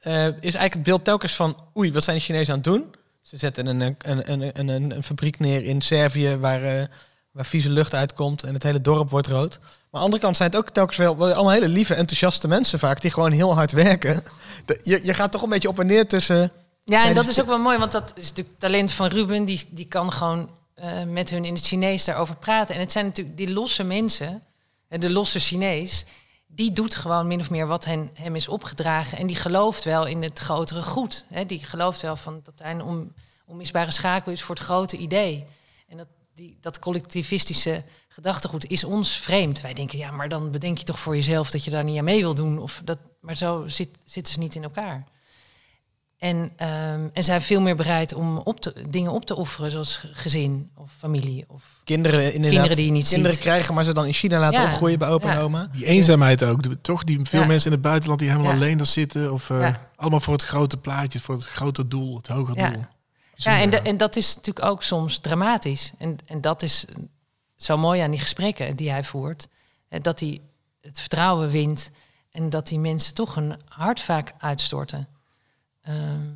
eh, 0.00 0.26
is 0.26 0.32
eigenlijk 0.40 0.74
het 0.74 0.82
beeld 0.82 1.04
telkens 1.04 1.34
van 1.34 1.56
oei, 1.76 1.92
wat 1.92 2.04
zijn 2.04 2.16
de 2.16 2.22
Chinezen 2.22 2.52
aan 2.52 2.60
het 2.60 2.64
doen? 2.64 2.94
Ze 3.22 3.36
zetten 3.36 3.66
een, 3.66 3.80
een, 3.80 3.96
een, 4.32 4.58
een, 4.58 4.90
een, 4.90 5.02
fabriek 5.02 5.38
neer 5.38 5.64
in 5.64 5.80
Servië 5.80 6.36
waar, 6.36 6.62
eh, 6.62 6.84
waar 7.30 7.46
vieze 7.46 7.70
lucht 7.70 7.94
uitkomt 7.94 8.42
en 8.42 8.54
het 8.54 8.62
hele 8.62 8.80
dorp 8.80 9.10
wordt 9.10 9.26
rood. 9.26 9.58
Maar 9.60 9.70
aan 9.70 9.90
de 9.90 9.98
andere 9.98 10.22
kant 10.22 10.36
zijn 10.36 10.50
het 10.50 10.58
ook 10.58 10.70
telkens 10.70 10.96
wel, 10.96 11.14
allemaal 11.14 11.50
hele 11.50 11.68
lieve, 11.68 11.94
enthousiaste 11.94 12.48
mensen 12.48 12.78
vaak 12.78 13.00
die 13.00 13.10
gewoon 13.10 13.32
heel 13.32 13.54
hard 13.54 13.72
werken. 13.72 14.22
Je, 14.82 15.00
je 15.02 15.14
gaat 15.14 15.32
toch 15.32 15.42
een 15.42 15.48
beetje 15.48 15.68
op 15.68 15.78
en 15.78 15.86
neer 15.86 16.06
tussen. 16.06 16.50
Ja, 16.84 17.06
en 17.06 17.14
dat 17.14 17.28
is 17.28 17.40
ook 17.40 17.46
wel 17.46 17.58
mooi, 17.58 17.78
want 17.78 17.92
dat 17.92 18.12
is 18.14 18.28
natuurlijk 18.28 18.58
talent 18.58 18.92
van 18.92 19.06
Ruben. 19.06 19.44
Die, 19.44 19.68
die 19.70 19.86
kan 19.86 20.12
gewoon 20.12 20.50
eh, 20.74 21.04
met 21.04 21.30
hun 21.30 21.44
in 21.44 21.54
het 21.54 21.66
Chinees 21.66 22.04
daarover 22.04 22.36
praten. 22.36 22.74
En 22.74 22.80
het 22.80 22.92
zijn 22.92 23.04
natuurlijk 23.04 23.36
die 23.36 23.52
losse 23.52 23.84
mensen, 23.84 24.42
de 24.88 25.10
losse 25.10 25.38
Chinees, 25.38 26.04
die 26.58 26.72
doet 26.72 26.94
gewoon 26.94 27.26
min 27.26 27.40
of 27.40 27.50
meer 27.50 27.66
wat 27.66 27.84
hen, 27.84 28.10
hem 28.14 28.34
is 28.34 28.48
opgedragen. 28.48 29.18
En 29.18 29.26
die 29.26 29.36
gelooft 29.36 29.84
wel 29.84 30.06
in 30.06 30.22
het 30.22 30.38
grotere 30.38 30.82
goed. 30.82 31.24
Hè? 31.28 31.46
Die 31.46 31.64
gelooft 31.64 32.00
wel 32.00 32.16
van 32.16 32.40
dat 32.44 32.54
hij 32.56 32.80
om, 32.80 33.12
onmisbare 33.44 33.90
schakel 33.90 34.32
is 34.32 34.42
voor 34.42 34.54
het 34.54 34.64
grote 34.64 34.96
idee. 34.96 35.44
En 35.88 35.96
dat, 35.96 36.06
die, 36.34 36.56
dat 36.60 36.78
collectivistische 36.78 37.84
gedachtegoed 38.08 38.66
is 38.66 38.84
ons 38.84 39.16
vreemd. 39.16 39.60
Wij 39.60 39.74
denken, 39.74 39.98
ja, 39.98 40.10
maar 40.10 40.28
dan 40.28 40.50
bedenk 40.50 40.78
je 40.78 40.84
toch 40.84 41.00
voor 41.00 41.14
jezelf 41.14 41.50
dat 41.50 41.64
je 41.64 41.70
daar 41.70 41.84
niet 41.84 41.98
aan 41.98 42.04
mee 42.04 42.20
wil 42.20 42.34
doen. 42.34 42.58
Of 42.58 42.80
dat, 42.84 42.98
maar 43.20 43.36
zo 43.36 43.68
zit, 43.68 43.88
zitten 44.04 44.32
ze 44.32 44.38
niet 44.38 44.54
in 44.54 44.62
elkaar. 44.62 45.06
En, 46.18 46.50
ehm, 46.56 47.08
en 47.12 47.24
zijn 47.24 47.42
veel 47.42 47.60
meer 47.60 47.76
bereid 47.76 48.14
om 48.14 48.38
op 48.38 48.60
te, 48.60 48.74
dingen 48.88 49.12
op 49.12 49.24
te 49.26 49.36
offeren, 49.36 49.70
zoals 49.70 50.02
gezin 50.12 50.70
of 50.74 50.90
familie. 50.98 51.44
Of 51.48 51.62
Kinderen, 51.84 52.20
inderdaad, 52.24 52.42
Kinderen 52.50 52.76
die 52.76 52.84
je 52.86 52.92
niet 52.92 53.08
kinderen 53.08 53.34
ziet. 53.34 53.42
krijgen, 53.44 53.74
maar 53.74 53.84
ze 53.84 53.92
dan 53.94 54.06
in 54.06 54.12
China 54.12 54.38
laten 54.40 54.60
Ja, 54.62 54.66
opgroeien 54.70 54.98
bij 54.98 55.08
opa 55.08 55.32
en 55.32 55.38
oma. 55.38 55.66
Die 55.72 55.84
eenzaamheid 55.84 56.44
ook, 56.44 56.60
toch? 56.80 57.04
Die 57.04 57.20
veel 57.24 57.40
Ja. 57.40 57.46
mensen 57.46 57.66
in 57.70 57.72
het 57.72 57.82
buitenland 57.86 58.20
die 58.20 58.28
helemaal 58.30 58.50
Ja. 58.50 58.56
alleen 58.56 58.76
daar 58.76 58.86
zitten. 58.86 59.32
Of 59.32 59.50
eh, 59.50 59.60
Ja. 59.60 59.88
allemaal 59.96 60.20
voor 60.20 60.32
het 60.34 60.44
grote 60.44 60.76
plaatje, 60.76 61.20
voor 61.20 61.34
het 61.34 61.44
grote 61.44 61.88
doel, 61.88 62.16
het 62.16 62.26
hoge 62.26 62.52
Ja. 62.54 62.70
doel. 62.70 62.84
Ja, 63.34 63.60
en, 63.60 63.70
de- 63.70 63.80
en 63.80 63.96
dat 63.96 64.16
is 64.16 64.34
natuurlijk 64.36 64.66
ook 64.66 64.82
soms 64.82 65.18
dramatisch. 65.18 65.92
En, 65.98 66.16
en 66.26 66.40
dat 66.40 66.62
is 66.62 66.84
zo 67.56 67.76
mooi 67.76 68.00
aan 68.00 68.10
die 68.10 68.20
gesprekken 68.20 68.76
die 68.76 68.90
hij 68.90 69.04
voert. 69.04 69.48
Dat 70.02 70.20
hij 70.20 70.40
het 70.80 71.00
vertrouwen 71.00 71.48
wint 71.50 71.90
en 72.30 72.50
dat 72.50 72.68
die 72.68 72.78
mensen 72.78 73.14
toch 73.14 73.36
een 73.36 73.54
hart 73.68 74.00
vaak 74.00 74.32
uitstorten. 74.38 75.08
Ehm, 75.88 76.26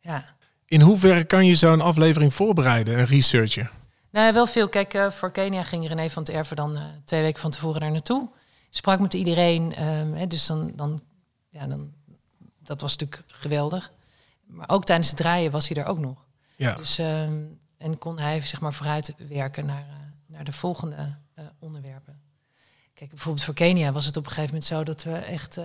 ja. 0.00 0.24
In 0.64 0.80
hoeverre 0.80 1.24
kan 1.24 1.46
je 1.46 1.54
zo'n 1.54 1.80
aflevering 1.80 2.34
voorbereiden, 2.34 2.98
een 2.98 3.06
researchen? 3.06 3.70
Nou, 4.10 4.32
wel 4.32 4.46
veel. 4.46 4.68
Kijk, 4.68 4.94
eh, 4.94 5.10
voor 5.10 5.30
Kenia 5.30 5.62
ging 5.62 5.88
René 5.88 6.10
van 6.10 6.22
het 6.22 6.32
Erven 6.32 6.56
dan 6.56 6.76
eh, 6.76 6.82
twee 7.04 7.22
weken 7.22 7.40
van 7.40 7.50
tevoren 7.50 7.80
daar 7.80 7.90
naartoe. 7.90 8.30
Sprak 8.70 9.00
met 9.00 9.14
iedereen. 9.14 9.74
ehm, 9.74 10.12
hè, 10.12 10.26
dus 10.26 10.46
dan, 10.46 10.72
dan, 10.76 11.00
ja, 11.48 11.66
dan, 11.66 11.92
dat 12.58 12.80
was 12.80 12.96
natuurlijk 12.96 13.30
geweldig. 13.32 13.92
Maar 14.46 14.68
ook 14.68 14.84
tijdens 14.84 15.08
het 15.08 15.16
draaien 15.16 15.50
was 15.50 15.68
hij 15.68 15.76
er 15.76 15.88
ook 15.88 15.98
nog. 15.98 16.26
Ja. 16.56 16.74
Dus, 16.74 16.98
ehm, 16.98 17.44
en 17.76 17.98
kon 17.98 18.18
hij 18.18 18.40
zeg 18.40 18.60
maar 18.60 18.74
vooruit 18.74 19.14
werken 19.28 19.66
naar, 19.66 19.86
eh, 19.88 19.94
naar 20.26 20.44
de 20.44 20.52
volgende 20.52 21.16
onderwerpen. 21.58 22.20
Kijk, 22.94 23.10
bijvoorbeeld 23.10 23.44
voor 23.44 23.54
Kenia 23.54 23.92
was 23.92 24.06
het 24.06 24.16
op 24.16 24.24
een 24.24 24.30
gegeven 24.30 24.50
moment 24.50 24.70
zo 24.70 24.84
dat 24.84 25.02
we 25.02 25.16
echt 25.16 25.58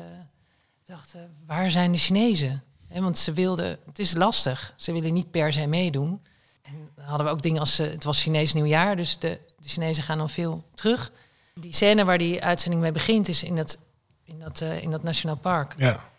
dachten, 0.84 1.36
waar 1.46 1.72
zijn 1.72 1.92
de 1.92 1.98
Chinezen? 1.98 2.64
Want 3.02 3.18
ze 3.18 3.34
wilden, 3.34 3.78
het 3.86 4.00
is 4.00 4.14
lastig, 4.14 4.74
ze 4.76 4.92
willen 4.92 5.14
niet 5.14 5.32
per 5.32 5.54
se 5.54 5.66
meedoen. 5.68 6.22
En 6.62 6.90
dan 6.96 7.06
hadden 7.06 7.28
we 7.28 7.34
ook 7.34 7.42
dingen 7.42 7.60
als, 7.60 7.80
eh, 7.80 7.90
het 7.90 8.04
was 8.04 8.22
Chinees 8.22 8.54
nieuwjaar, 8.54 8.96
dus 8.96 9.20
de, 9.20 9.40
de 9.60 9.70
Chinezen 9.70 10.04
gaan 10.04 10.18
dan 10.18 10.30
veel 10.30 10.64
terug. 10.74 11.12
Die 11.54 11.74
scène 11.74 12.06
waar 12.06 12.18
die 12.18 12.44
uitzending 12.44 12.82
mee 12.82 12.92
begint 12.92 13.28
is 13.28 13.44
in 13.44 13.56
dat, 13.56 13.78
in 14.24 14.40
dat, 14.40 14.62
eh, 14.62 14.82
in 14.82 14.92
dat 14.92 15.04
Nationaal 15.04 15.38
Park 15.38 15.74
ja. 15.78 16.10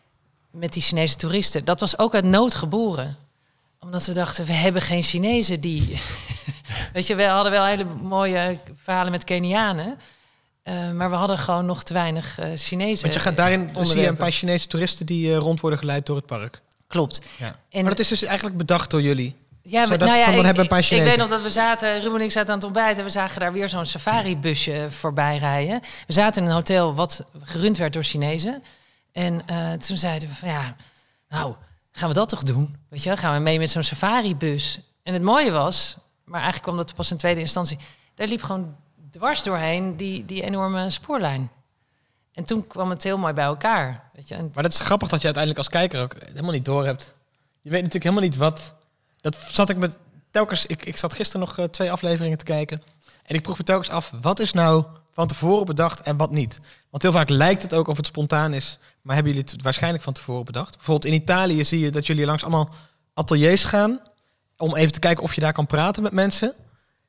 met 0.51 0.73
die 0.73 0.83
Chinese 0.83 1.17
toeristen. 1.17 1.65
Dat 1.65 1.81
was 1.81 1.99
ook 1.99 2.15
uit 2.15 2.25
nood 2.25 2.55
geboren. 2.55 3.17
Omdat 3.79 4.07
we 4.07 4.13
dachten, 4.13 4.45
we 4.45 4.53
hebben 4.53 4.83
geen 4.83 5.03
Chinezen 5.03 5.61
die... 5.61 5.81
Weet 6.93 7.07
je, 7.07 7.15
we 7.15 7.25
hadden 7.25 7.53
wel 7.53 7.65
hele 7.65 7.85
mooie 7.85 8.59
verhalen 8.83 9.11
met 9.11 9.25
Kenianen. 9.25 9.99
eh, 10.63 10.91
maar 10.91 11.11
we 11.11 11.17
hadden 11.17 11.39
gewoon 11.39 11.67
nog 11.67 11.83
te 11.83 11.93
weinig 11.93 12.39
Chinezen. 12.55 13.03
Want 13.03 13.15
je 13.15 13.21
gaat 13.21 13.37
daarin, 13.37 13.71
zie 13.81 14.01
je 14.01 14.07
een 14.07 14.17
paar 14.17 14.31
Chinese 14.31 14.67
toeristen 14.67 15.07
die 15.07 15.35
rond 15.35 15.61
worden 15.61 15.79
geleid 15.79 16.07
door 16.07 16.17
het 16.17 16.27
park. 16.27 16.63
Klopt. 16.95 17.21
Ja. 17.39 17.57
En- 17.71 17.81
maar 17.81 17.91
dat 17.91 17.99
is 17.99 18.09
dus 18.09 18.23
eigenlijk 18.25 18.57
bedacht 18.57 18.91
door 18.91 19.03
jullie. 19.03 19.37
Ja, 19.63 19.87
maar, 19.87 19.99
nou 19.99 20.11
ja, 20.11 20.25
van, 20.25 20.25
dan 20.25 20.41
ik, 20.41 20.45
hebben 20.47 20.55
we 20.55 20.61
een 20.61 20.81
paar 20.83 20.99
ik- 20.99 21.05
weet 21.05 21.17
nog 21.17 21.29
dat 21.29 21.43
we 21.43 21.51
zaten, 21.51 22.01
Ruben 22.01 22.19
en 22.19 22.25
ik 22.25 22.33
zaten 22.33 22.49
aan 22.51 22.55
het 22.57 22.65
ontbijt 22.65 22.99
en 22.99 23.05
we 23.05 23.11
zagen 23.11 23.41
daar 23.41 23.53
weer 23.53 23.69
zo'n 23.69 23.87
safari-busje 23.87 24.87
voorbij 24.91 25.39
rijden. 25.39 25.81
We 26.07 26.13
zaten 26.13 26.43
in 26.43 26.49
een 26.49 26.55
hotel 26.55 26.95
wat 26.95 27.25
gerund 27.43 27.77
werd 27.77 27.93
door 27.93 28.03
Chinezen. 28.03 28.63
En 29.13 29.43
eh, 29.47 29.73
toen 29.73 29.97
zeiden 29.97 30.29
we 30.29 30.35
van 30.35 30.49
ja, 30.49 30.77
nou, 31.29 31.55
gaan 31.93 32.09
we 32.09 32.15
dat 32.15 32.29
toch 32.29 32.43
doen? 32.43 32.77
Weet 32.89 33.03
je, 33.03 33.17
gaan 33.17 33.35
we 33.35 33.41
mee 33.41 33.59
met 33.59 33.71
zo'n 33.71 33.83
safari-bus? 33.83 34.81
En 35.03 35.13
het 35.13 35.23
mooie 35.23 35.51
was, 35.51 35.97
maar 36.25 36.41
eigenlijk 36.41 36.63
kwam 36.65 36.77
dat 36.77 36.95
pas 36.95 37.11
in 37.11 37.17
tweede 37.17 37.41
instantie, 37.41 37.79
daar 38.15 38.29
liep 38.29 38.43
gewoon 38.43 38.77
dwars 39.11 39.43
doorheen 39.43 39.97
die, 39.97 40.25
die 40.25 40.43
enorme 40.43 40.91
spoorlijn. 40.91 41.51
En 42.35 42.45
toen 42.45 42.67
kwam 42.67 42.91
het 42.91 43.03
heel 43.03 43.19
mooi 43.19 43.33
bij 43.33 43.45
elkaar. 43.45 44.11
Weet 44.13 44.29
je? 44.29 44.35
En 44.35 44.51
Maar 44.55 44.63
dat 44.63 44.73
is 44.73 44.81
grappig 44.81 45.09
dat 45.09 45.21
je 45.21 45.25
uiteindelijk 45.25 45.65
als 45.65 45.75
kijker 45.75 46.03
ook 46.03 46.15
helemaal 46.27 46.53
niet 46.53 46.65
door 46.65 46.85
hebt. 46.85 47.15
Je 47.61 47.71
weet 47.71 47.83
natuurlijk 47.83 48.05
helemaal 48.05 48.29
niet 48.29 48.37
wat. 48.37 48.75
Dat 49.21 49.37
zat 49.49 49.71
ik 49.71 49.77
met 49.77 49.99
telkens. 50.31 50.67
Ik, 50.67 50.85
ik 50.85 50.97
zat 50.97 51.13
gisteren 51.13 51.41
nog 51.47 51.59
eh, 51.59 51.65
twee 51.65 51.93
afleveringen 51.93 52.39
te 52.39 52.45
kijken. 52.45 52.83
En 53.25 53.35
ik 53.35 53.45
vroeg 53.45 53.59
me 53.59 53.65
telkens 53.65 53.91
af: 53.91 54.13
wat 54.21 54.39
is 54.39 54.53
nou 54.53 54.85
van 55.13 55.27
tevoren 55.27 55.67
bedacht 55.67 56.01
en 56.01 56.17
wat 56.17 56.31
niet? 56.31 56.61
Want 56.91 57.03
heel 57.03 57.13
vaak 57.13 57.29
lijkt 57.29 57.63
het 57.63 57.75
ook 57.75 57.89
of 57.89 57.97
het 57.97 58.07
spontaan 58.07 58.53
is. 58.53 58.79
Maar 59.03 59.15
hebben 59.15 59.33
jullie 59.35 59.51
het 59.51 59.63
waarschijnlijk 59.63 60.05
van 60.05 60.13
tevoren 60.13 60.45
bedacht? 60.45 60.77
Bijvoorbeeld 60.77 61.13
in 61.13 61.21
Italië 61.21 61.65
zie 61.65 61.81
je 61.81 61.91
dat 61.91 62.07
jullie 62.07 62.27
langs 62.27 62.43
allemaal 62.43 62.71
ateliers 63.15 63.65
gaan. 63.65 64.01
Om 64.57 64.77
even 64.77 64.93
te 64.93 64.99
kijken 64.99 65.25
of 65.25 65.35
je 65.35 65.41
daar 65.41 65.53
kan 65.53 65.67
praten 65.67 66.03
met 66.03 66.13
mensen. 66.13 66.55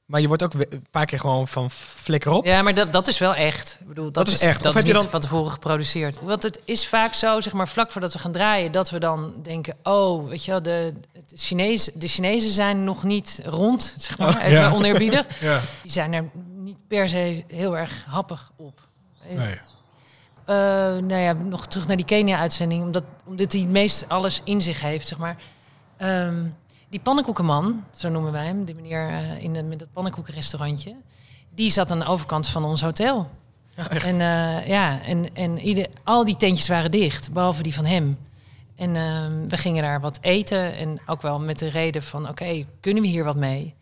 Maar 0.06 0.22
je 0.22 0.28
wordt 0.28 0.44
ook 0.44 0.54
een 0.54 0.86
paar 0.91 1.06
keer 1.06 1.20
gewoon 1.20 1.48
van 1.48 1.72
flikker 1.72 2.32
op. 2.32 2.46
Ja, 2.46 2.62
maar 2.62 2.74
dat, 2.74 2.91
dat 2.94 3.08
is 3.08 3.18
wel 3.18 3.36
echt. 3.36 3.78
Ik 3.80 3.88
bedoel, 3.88 4.12
dat, 4.12 4.26
Dat 4.26 4.28
is 4.28 4.39
echt. 4.41 4.63
Dat 4.63 4.72
Of 4.72 4.78
heb 4.78 4.86
je 4.88 4.91
niet 4.94 5.02
dan- 5.02 5.12
van 5.12 5.20
tevoren 5.20 5.52
geproduceerd. 5.52 6.18
Want 6.22 6.44
het 6.44 6.60
is 6.65 6.88
vaak 6.88 7.13
zo, 7.13 7.41
zeg 7.41 7.54
maar, 7.54 7.68
vlak 7.68 7.91
voordat 7.91 8.13
we 8.13 8.20
gaan 8.20 8.32
draaien, 8.32 8.72
dat 8.72 8.89
we 8.89 9.00
dan 9.00 9.34
denken: 9.41 9.76
oh, 9.84 10.28
weet 10.28 10.46
je 10.46 10.52
wel, 10.52 10.62
de, 10.62 10.94
de, 11.28 11.38
Chinezen, 11.38 12.00
de 12.00 12.08
Chinezen 12.08 12.50
zijn 12.50 12.84
nog 12.84 13.04
niet 13.04 13.41
rond, 13.46 13.96
zeg 13.98 14.18
maar, 14.18 14.30
Oh, 14.36 14.39
even 14.41 14.52
ja. 14.52 14.72
oneerbiedig. 14.72 15.26
Ja. 15.39 15.62
Die 15.82 15.91
zijn 15.91 16.13
er 16.13 16.30
niet 16.56 16.88
per 16.88 17.10
se 17.10 17.44
heel 17.48 17.78
erg 17.78 18.06
happig 18.08 18.52
op. 18.56 18.80
Nee. 19.30 19.60
Eh, 20.46 20.56
nou 20.56 21.15
ja, 21.15 21.34
nog 21.34 21.68
terug 21.68 21.88
naar 21.88 21.96
die 21.98 22.06
Kenia-uitzending, 22.06 22.84
omdat, 22.84 23.04
omdat 23.26 23.52
het 23.54 23.68
meest 23.70 24.06
alles 24.08 24.41
in 24.44 24.62
zich 24.62 24.82
heeft, 24.82 25.08
zeg 25.08 25.18
maar. 25.18 25.38
Ehm, 25.98 26.46
die 26.96 27.04
pannenkoekenman, 27.04 27.84
zo 27.92 28.10
noemen 28.10 28.32
wij 28.32 28.46
hem, 28.46 28.66
die 28.66 28.76
meneer 28.76 29.10
eh, 29.10 29.44
in 29.44 29.54
de, 29.54 29.64
met 29.64 29.80
dat 29.80 29.92
pannenkoekenrestaurantje, 29.92 30.96
die 31.56 31.70
zat 31.70 31.92
aan 31.92 32.00
de 32.00 32.06
overkant 32.06 32.48
van 32.48 32.64
ons 32.64 32.82
hotel. 32.82 33.30
en 33.90 34.22
eh, 34.22 34.68
ja, 34.68 35.02
en, 35.02 35.36
en 35.36 35.60
ieder, 35.60 35.88
al 36.04 36.26
die 36.26 36.36
tentjes 36.36 36.68
waren 36.68 36.92
dicht, 36.92 37.32
behalve 37.34 37.64
die 37.64 37.74
van 37.74 37.86
hem. 37.86 38.18
En 38.76 38.96
ehm, 38.96 39.48
we 39.48 39.58
gingen 39.58 39.84
daar 39.84 40.02
wat 40.02 40.18
eten 40.22 40.76
en 40.76 41.00
ook 41.06 41.22
wel 41.22 41.40
met 41.40 41.60
de 41.60 41.68
reden 41.70 42.04
van, 42.04 42.30
oké, 42.30 42.66
kunnen 42.80 43.04
we 43.04 43.10
hier 43.10 43.24
wat 43.24 43.36
mee? 43.36 43.74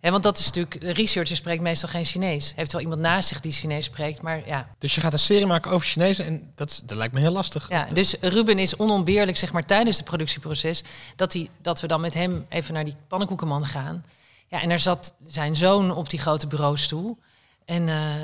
Hè, 0.00 0.10
want 0.10 0.22
dat 0.22 0.38
is 0.38 0.44
natuurlijk, 0.44 0.80
de 0.80 0.92
researcher 0.92 1.36
spreekt 1.36 1.62
meestal 1.62 1.88
geen 1.88 2.04
Chinees. 2.04 2.52
Heeft 2.56 2.72
wel 2.72 2.80
iemand 2.80 3.00
naast 3.00 3.28
zich 3.28 3.40
die 3.40 3.52
Chinees 3.52 3.84
spreekt, 3.84 4.22
maar 4.22 4.46
ja, 4.46 4.68
Dus 4.78 4.94
je 4.94 5.00
gaat 5.00 5.12
een 5.12 5.18
serie 5.18 5.46
maken 5.46 5.70
over 5.70 5.86
Chinezen. 5.86 6.24
En 6.24 6.52
dat, 6.54 6.82
dat 6.84 6.96
lijkt 6.96 7.14
me 7.14 7.20
heel 7.20 7.32
lastig. 7.32 7.68
ja, 7.68 7.86
dus 7.92 8.14
Ruben 8.20 8.58
is 8.58 8.76
onontbeerlijk, 8.76 9.36
zeg 9.36 9.52
maar, 9.52 9.64
tijdens 9.64 9.96
het 9.96 10.04
productieproces, 10.04 10.82
dat, 11.16 11.32
hij, 11.32 11.50
dat 11.62 11.80
we 11.80 11.86
dan 11.86 12.00
met 12.00 12.14
hem 12.14 12.46
even 12.48 12.74
naar 12.74 12.84
die 12.84 12.96
pannenkoekenman 13.08 13.66
gaan. 13.66 14.04
Ja, 14.48 14.62
en 14.62 14.70
er 14.70 14.78
zat 14.78 15.14
zijn 15.20 15.56
zoon 15.56 15.94
op 15.94 16.10
die 16.10 16.20
grote 16.20 16.46
bureaustoel. 16.46 17.18
En, 17.64 17.88
eh, 17.88 18.22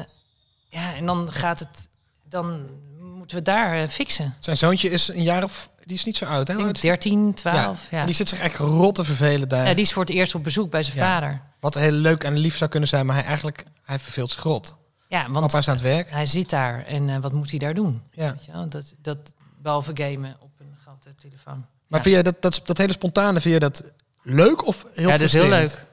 ja, 0.69 0.95
en 0.95 1.07
dan 1.07 1.33
gaat 1.33 1.59
het, 1.59 1.89
dan 2.29 2.67
moeten 2.99 3.37
we 3.37 3.43
daar 3.43 3.83
eh, 3.83 3.89
fixen. 3.89 4.35
Zijn 4.41 4.57
zoontje 4.57 4.91
is 4.91 5.09
een 5.09 5.23
jaar 5.23 5.45
of... 5.45 5.69
Die 5.87 5.97
is 5.97 6.05
niet 6.05 6.17
zo 6.17 6.25
oud, 6.25 6.35
hè? 6.37 6.41
Ik 6.43 6.47
Hoe 6.49 6.57
denk 6.57 6.67
oud 6.67 6.75
is 6.77 6.81
die? 6.81 6.91
13, 6.91 7.35
12. 7.35 7.91
Ja. 7.91 8.05
Die 8.05 8.15
zit 8.15 8.29
zich 8.29 8.39
echt 8.39 8.57
rot 8.59 8.95
te 8.95 9.05
vervelen 9.05 9.49
daar. 9.49 9.67
Ja, 9.67 9.75
die 9.75 9.85
is 9.85 9.93
voor 9.93 10.03
het 10.05 10.13
eerst 10.15 10.35
op 10.35 10.43
bezoek 10.43 10.71
bij 10.71 10.83
zijn 10.83 10.97
Ja. 10.97 11.05
vader. 11.05 11.41
Wat 11.61 11.75
heel 11.75 11.93
leuk 11.93 12.25
en 12.25 12.37
lief 12.37 12.57
zou 12.57 12.71
kunnen 12.71 12.89
zijn, 12.89 13.07
maar 13.07 13.17
hij 13.17 13.25
eigenlijk 13.25 13.65
hij 13.83 13.99
verveelt 13.99 14.31
zich 14.33 14.43
rot. 14.43 14.77
Ja, 15.09 15.31
want 15.31 15.47
Papa 15.47 15.59
is 15.59 15.69
aan 15.69 15.75
het 15.75 15.85
werk. 15.85 16.11
hij 16.11 16.27
zit 16.27 16.51
daar 16.51 16.85
en 16.85 17.09
eh, 17.09 17.17
wat 17.19 17.33
moet 17.33 17.51
hij 17.51 17.59
daar 17.59 17.75
doen? 17.75 18.03
Ja. 18.11 18.31
Weet 18.31 18.45
je 18.45 18.53
wel? 18.53 18.69
Dat, 18.69 18.95
dat, 19.03 19.19
behalve 19.63 19.91
gamen 19.95 20.37
op 20.41 20.51
een 20.59 20.77
grote 20.83 21.15
telefoon. 21.15 21.67
Maar 21.87 22.03
vind 22.03 22.17
je 22.17 22.23
dat, 22.23 22.43
dat, 22.43 22.61
dat 22.65 22.79
hele 22.79 22.93
spontane, 22.93 23.41
vind 23.41 23.55
je 23.55 23.61
dat 23.61 23.85
leuk 24.23 24.67
of 24.67 24.87
heel 24.95 25.09
ja, 25.09 25.13
dat 25.13 25.27
is 25.27 25.33
heel 25.33 25.49
leuk. 25.49 25.85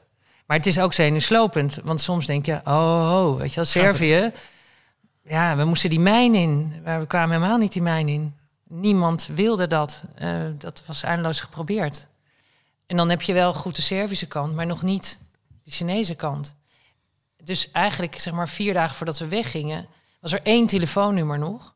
Maar 0.45 0.57
het 0.57 0.65
is 0.65 0.79
ook 0.79 0.93
zenuwslopend. 0.93 1.77
Want 1.83 2.01
soms 2.01 2.25
denk 2.25 2.45
je, 2.45 2.61
oh, 2.63 3.25
oh 3.27 3.37
weet 3.37 3.49
je 3.49 3.55
wel, 3.55 3.65
Servië. 3.65 4.31
Ja, 5.23 5.55
we 5.55 5.63
moesten 5.63 5.89
die 5.89 5.99
mijn 5.99 6.35
in. 6.35 6.73
Maar 6.83 6.99
we 6.99 7.07
kwamen 7.07 7.35
helemaal 7.35 7.57
niet 7.57 7.73
die 7.73 7.81
mijn 7.81 8.07
in. 8.07 8.35
Niemand 8.73 9.29
wilde 9.33 9.67
dat. 9.67 10.03
Eh, 10.15 10.41
dat 10.57 10.83
was 10.85 11.03
eindeloos 11.03 11.39
geprobeerd. 11.39 12.07
En 12.85 12.97
dan 12.97 13.09
heb 13.09 13.21
je 13.21 13.33
wel 13.33 13.53
goed 13.53 13.75
de 13.75 13.81
Servische 13.81 14.27
kant, 14.27 14.55
maar 14.55 14.65
nog 14.65 14.81
niet 14.81 15.19
de 15.63 15.71
Chinese 15.71 16.15
kant. 16.15 16.55
Dus 17.43 17.71
eigenlijk, 17.71 18.15
zeg 18.19 18.33
maar, 18.33 18.49
vier 18.49 18.73
dagen 18.73 18.95
voordat 18.95 19.17
we 19.19 19.27
weggingen, 19.27 19.87
was 20.19 20.31
er 20.31 20.41
één 20.43 20.67
telefoonnummer 20.67 21.39
nog. 21.39 21.73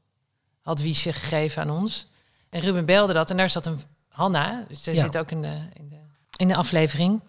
Had 0.62 0.80
Wiesje 0.80 1.14
gegeven 1.14 1.62
aan 1.62 1.70
ons. 1.70 2.08
En 2.50 2.60
Ruben 2.62 2.86
belde 2.86 3.14
dat 3.14 3.30
en 3.30 3.38
daar 3.38 3.50
zat 3.50 3.66
een 3.66 3.80
Hanna. 4.08 4.66
Dus 4.68 4.84
zij 4.84 4.94
Ja. 4.94 5.04
zit 5.04 5.18
ook 5.18 5.32
in 5.32 5.42
de, 5.42 5.58
in, 5.74 5.90
de, 5.90 5.98
in 6.36 6.48
de 6.48 6.56
aflevering. 6.56 7.22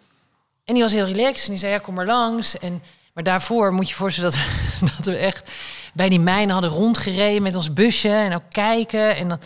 En 0.65 0.75
die 0.75 0.83
was 0.83 0.93
heel 0.93 1.07
relaxed 1.07 1.45
en 1.45 1.51
die 1.51 1.59
zei, 1.61 1.73
ja, 1.73 1.79
kom 1.79 1.95
maar 1.95 2.07
langs. 2.07 2.59
En, 2.59 2.83
maar 3.17 3.25
daarvoor 3.25 3.73
moet 3.73 3.89
je 3.89 3.95
voorstellen 3.95 4.31
dat, 4.31 4.91
dat 4.97 5.07
we 5.07 5.17
echt 5.17 5.51
bij 5.93 6.09
die 6.09 6.21
mijnen 6.21 6.53
hadden 6.53 6.71
rondgereden 6.71 7.43
met 7.43 7.55
ons 7.55 7.73
busje. 7.73 8.09
En 8.09 8.35
ook 8.35 8.51
kijken. 8.51 9.17
En 9.17 9.29
dan, 9.29 9.39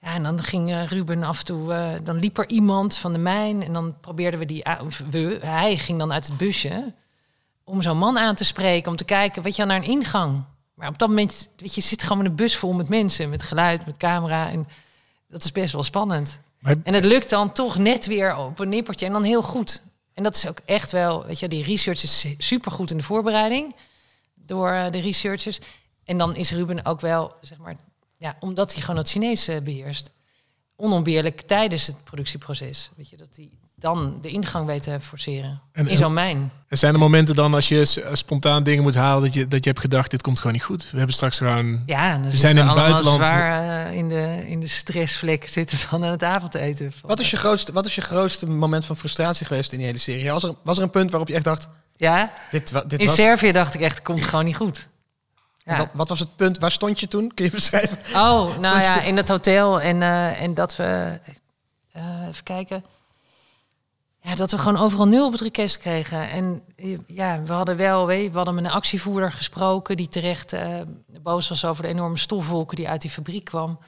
ja, 0.00 0.14
en 0.14 0.22
dan 0.22 0.42
ging 0.42 0.70
eh, 0.70 0.86
Ruben 0.86 1.22
af 1.22 1.38
en 1.38 1.44
toe, 1.44 1.72
eh, 1.72 1.88
dan 2.04 2.16
liep 2.16 2.38
er 2.38 2.48
iemand 2.48 2.96
van 2.96 3.12
de 3.12 3.18
mijn. 3.18 3.62
En 3.62 3.72
dan 3.72 3.94
probeerden 4.00 4.40
we 4.40 4.46
die, 4.46 4.64
we, 5.10 5.38
hij 5.42 5.76
ging 5.76 5.98
dan 5.98 6.12
uit 6.12 6.26
het 6.26 6.36
busje 6.36 6.92
om 7.64 7.82
zo'n 7.82 7.98
man 7.98 8.18
aan 8.18 8.34
te 8.34 8.44
spreken. 8.44 8.90
Om 8.90 8.96
te 8.96 9.04
kijken, 9.04 9.42
weet 9.42 9.56
je, 9.56 9.64
naar 9.64 9.76
een 9.76 9.88
ingang. 9.88 10.44
Maar 10.74 10.88
op 10.88 10.98
dat 10.98 11.08
moment, 11.08 11.48
weet 11.56 11.74
je, 11.74 11.80
zit 11.80 12.02
gewoon 12.02 12.18
in 12.18 12.30
een 12.30 12.36
bus 12.36 12.56
vol 12.56 12.72
met 12.72 12.88
mensen. 12.88 13.30
Met 13.30 13.42
geluid, 13.42 13.86
met 13.86 13.96
camera. 13.96 14.50
En 14.50 14.68
dat 15.28 15.44
is 15.44 15.52
best 15.52 15.72
wel 15.72 15.82
spannend. 15.82 16.40
Maar 16.58 16.74
En 16.82 16.94
het 16.94 17.04
lukt 17.04 17.30
dan 17.30 17.52
toch 17.52 17.78
net 17.78 18.06
weer 18.06 18.36
op 18.36 18.58
een 18.58 18.68
nippertje 18.68 19.06
en 19.06 19.12
dan 19.12 19.22
heel 19.22 19.42
goed. 19.42 19.82
En 20.20 20.26
dat 20.26 20.36
is 20.36 20.46
ook 20.46 20.60
echt 20.64 20.90
wel, 20.90 21.24
weet 21.26 21.38
je, 21.38 21.48
die 21.48 21.64
research 21.64 22.02
is 22.02 22.26
supergoed 22.38 22.90
in 22.90 22.96
de 22.96 23.02
voorbereiding 23.02 23.74
door 24.34 24.70
eh, 24.70 24.90
de 24.90 24.98
researchers. 24.98 25.58
En 26.04 26.18
dan 26.18 26.36
is 26.36 26.50
Ruben 26.50 26.84
ook 26.84 27.00
wel, 27.00 27.32
zeg 27.40 27.58
maar, 27.58 27.76
ja, 28.16 28.36
omdat 28.40 28.72
hij 28.72 28.80
gewoon 28.82 28.96
het 28.96 29.08
Chinees 29.08 29.48
eh, 29.48 29.60
beheerst, 29.60 30.10
onontbeerlijk 30.76 31.40
tijdens 31.40 31.86
het 31.86 32.04
productieproces. 32.04 32.90
Weet 32.96 33.08
je, 33.08 33.16
dat 33.16 33.36
hij 33.36 33.50
dan 33.80 34.18
de 34.20 34.28
ingang 34.28 34.66
weet 34.66 34.82
te 34.82 34.98
forceren 35.00 35.60
En- 35.72 35.86
in 35.88 35.96
zo'n 35.96 36.12
mijn. 36.12 36.50
Er 36.68 36.76
zijn 36.76 36.92
er 36.92 36.98
momenten 36.98 37.34
dan 37.34 37.54
als 37.54 37.68
je 37.68 37.84
s- 37.84 37.98
spontaan 38.12 38.62
dingen 38.62 38.82
moet 38.82 38.94
halen 38.94 39.22
dat 39.22 39.34
je, 39.34 39.48
dat 39.48 39.64
je 39.64 39.70
hebt 39.70 39.82
gedacht, 39.82 40.10
dit 40.10 40.22
komt 40.22 40.36
gewoon 40.38 40.52
niet 40.52 40.62
goed. 40.64 40.90
We 40.90 40.96
hebben 40.96 41.14
straks 41.14 41.36
gewoon... 41.38 41.82
Ja, 41.86 42.10
en 42.12 42.22
dan 42.22 42.30
zijn 42.30 42.40
zijn 42.40 42.56
in 42.58 42.66
het 42.66 42.74
buitenland- 42.74 43.16
zwaar 43.16 43.86
eh, 43.86 43.96
in, 43.96 44.08
de, 44.08 44.42
in 44.46 44.60
de 44.60 44.66
stressvlek 44.66 45.48
zitten 45.48 45.78
dan 45.90 46.04
aan 46.04 46.10
het 46.10 46.22
avondeten. 46.22 46.92
Wat 47.02 47.20
is, 47.20 47.30
je 47.30 47.36
grootste, 47.36 47.72
wat 47.72 47.86
is 47.86 47.94
je 47.94 48.00
grootste 48.00 48.46
moment 48.46 48.84
van 48.84 48.96
frustratie 48.96 49.46
geweest 49.46 49.72
in 49.72 49.78
die 49.78 49.86
hele 49.86 49.98
serie? 49.98 50.30
Was 50.30 50.44
er, 50.44 50.54
was 50.62 50.76
er 50.76 50.82
een 50.82 50.90
punt 50.90 51.10
waarop 51.10 51.28
je 51.28 51.34
echt 51.34 51.44
dacht, 51.44 51.68
Ja, 51.96 52.32
dit, 52.50 52.70
wa- 52.70 52.84
dit 52.86 53.00
in 53.00 53.06
was... 53.06 53.14
Servië 53.14 53.52
dacht 53.52 53.74
ik 53.74 53.80
echt, 53.80 53.94
het 53.94 54.04
komt 54.04 54.24
gewoon 54.24 54.44
niet 54.44 54.56
goed. 54.56 54.88
Ja. 55.64 55.76
Wat, 55.76 55.88
wat 55.92 56.08
was 56.08 56.18
het 56.18 56.36
punt? 56.36 56.58
Waar 56.58 56.70
stond 56.72 57.00
je 57.00 57.08
toen? 57.08 57.32
Kun 57.34 57.44
je 57.44 57.50
beschrijven? 57.50 57.98
Oh, 58.14 58.56
nou 58.58 58.80
ja, 58.80 59.00
in 59.02 59.16
het 59.16 59.28
hotel. 59.28 59.80
En, 59.80 60.02
eh, 60.02 60.42
en 60.42 60.54
dat 60.54 60.76
we... 60.76 61.18
eh, 61.92 62.02
even 62.28 62.42
kijken. 62.44 62.84
Ja, 64.22 64.34
dat 64.34 64.50
we 64.50 64.58
gewoon 64.58 64.76
overal 64.76 65.06
nul 65.06 65.26
op 65.26 65.32
het 65.32 65.40
request 65.40 65.78
kregen. 65.78 66.30
En 66.30 66.62
eh, 66.76 66.98
ja, 67.06 67.42
we 67.42 67.52
hadden 67.52 67.76
wel... 67.76 68.06
We 68.06 68.30
hadden 68.32 68.54
met 68.54 68.64
een 68.64 68.70
actievoerder 68.70 69.32
gesproken... 69.32 69.96
die 69.96 70.08
terecht 70.08 70.52
eh, 70.52 70.80
boos 71.22 71.48
was 71.48 71.64
over 71.64 71.82
de 71.82 71.88
enorme 71.88 72.18
stofwolken... 72.18 72.76
die 72.76 72.88
uit 72.88 73.02
die 73.02 73.10
fabriek 73.10 73.44
kwam. 73.44 73.78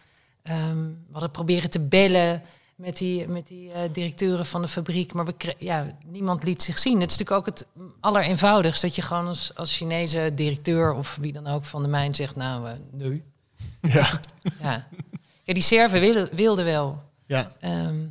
Ehm, 0.42 0.84
we 0.84 1.12
hadden 1.12 1.30
proberen 1.30 1.70
te 1.70 1.80
bellen 1.80 2.42
met 2.76 2.96
die, 2.96 3.28
met 3.28 3.46
die 3.46 3.72
eh, 3.72 3.80
directeuren 3.92 4.46
van 4.46 4.62
de 4.62 4.68
fabriek. 4.68 5.12
Maar 5.12 5.24
we 5.24 5.54
ja, 5.58 5.96
niemand 6.06 6.44
liet 6.44 6.62
zich 6.62 6.78
zien. 6.78 7.00
Het 7.00 7.10
is 7.10 7.18
natuurlijk 7.18 7.48
ook 7.48 7.54
het 7.54 7.66
allereenvoudigst... 8.00 8.82
dat 8.82 8.94
je 8.94 9.02
gewoon 9.02 9.26
als, 9.26 9.54
als 9.54 9.76
Chinese 9.76 10.32
directeur... 10.34 10.92
of 10.92 11.18
wie 11.20 11.32
dan 11.32 11.46
ook 11.46 11.64
van 11.64 11.82
de 11.82 11.88
mijn 11.88 12.14
zegt... 12.14 12.36
nou, 12.36 12.66
eh, 12.66 12.72
nee. 12.90 13.22
Ja. 13.80 14.20
Ja. 14.60 14.86
ja, 15.44 15.54
die 15.54 15.62
Serven 15.62 16.00
wilden, 16.00 16.28
wilden 16.32 16.64
wel. 16.64 17.02
Ja. 17.26 17.52
Ehm, 17.60 18.06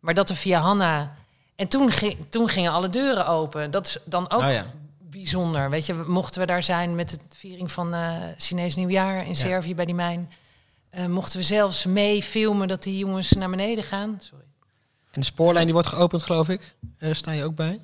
maar 0.00 0.14
dat 0.14 0.28
we 0.28 0.34
via 0.34 0.60
Hanna... 0.60 1.16
En 1.56 1.68
toen, 1.68 1.90
ging, 1.90 2.16
toen 2.28 2.48
gingen 2.48 2.72
alle 2.72 2.88
deuren 2.88 3.26
open. 3.26 3.70
Dat 3.70 3.86
is 3.86 3.98
dan 4.04 4.30
ook 4.30 4.42
Oh 4.42 4.50
ja. 4.50 4.66
bijzonder. 4.98 5.70
Weet 5.70 5.86
je, 5.86 5.94
mochten 5.94 6.40
we 6.40 6.46
daar 6.46 6.62
zijn 6.62 6.94
met 6.94 7.10
de 7.10 7.18
viering 7.36 7.72
van 7.72 7.94
eh 7.94 8.12
Chinees 8.36 8.74
Nieuwjaar 8.76 9.26
in 9.26 9.36
Servië 9.36 9.74
bij 9.74 9.84
die 9.84 9.94
mijn... 9.94 10.30
eh, 10.90 11.06
mochten 11.06 11.38
we 11.38 11.44
zelfs 11.44 11.84
mee 11.84 12.22
filmen 12.22 12.68
dat 12.68 12.82
die 12.82 12.98
jongens 12.98 13.32
naar 13.32 13.50
beneden 13.50 13.84
gaan. 13.84 14.18
Sorry. 14.20 14.44
En 15.10 15.20
de 15.20 15.26
spoorlijn 15.26 15.64
die 15.64 15.74
wordt 15.74 15.88
geopend, 15.88 16.22
geloof 16.22 16.48
ik. 16.48 16.74
Eh 16.98 17.12
sta 17.12 17.32
je 17.32 17.44
ook 17.44 17.54
bij? 17.54 17.80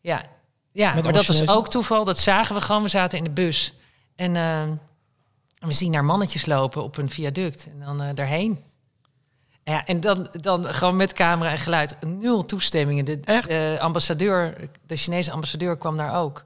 Ja, 0.00 0.24
ja 0.72 0.94
Met 0.94 1.04
maar 1.04 1.12
dat 1.12 1.26
was 1.26 1.48
ook 1.48 1.68
toeval. 1.68 2.04
Dat 2.04 2.18
zagen 2.18 2.54
we 2.54 2.60
gewoon. 2.60 2.82
We 2.82 2.88
zaten 2.88 3.18
in 3.18 3.24
de 3.24 3.30
bus. 3.30 3.74
En 4.16 4.32
we 5.58 5.72
zien 5.72 5.92
daar 5.92 6.04
mannetjes 6.04 6.46
lopen 6.46 6.82
op 6.82 6.96
een 6.96 7.10
viaduct. 7.10 7.66
En 7.66 7.78
dan 7.84 8.14
daarheen. 8.14 8.64
Ja, 9.64 9.84
en 9.84 10.00
dan, 10.00 10.28
dan 10.40 10.66
gewoon 10.66 10.96
met 10.96 11.12
camera 11.12 11.50
en 11.50 11.58
geluid. 11.58 11.96
Nul 12.06 12.44
toestemmingen. 12.44 13.04
De, 13.04 13.76
ambassadeur, 13.80 14.70
de 14.86 14.96
Chinese 14.96 15.30
ambassadeur 15.30 15.78
kwam 15.78 15.96
daar 15.96 16.20
ook. 16.20 16.44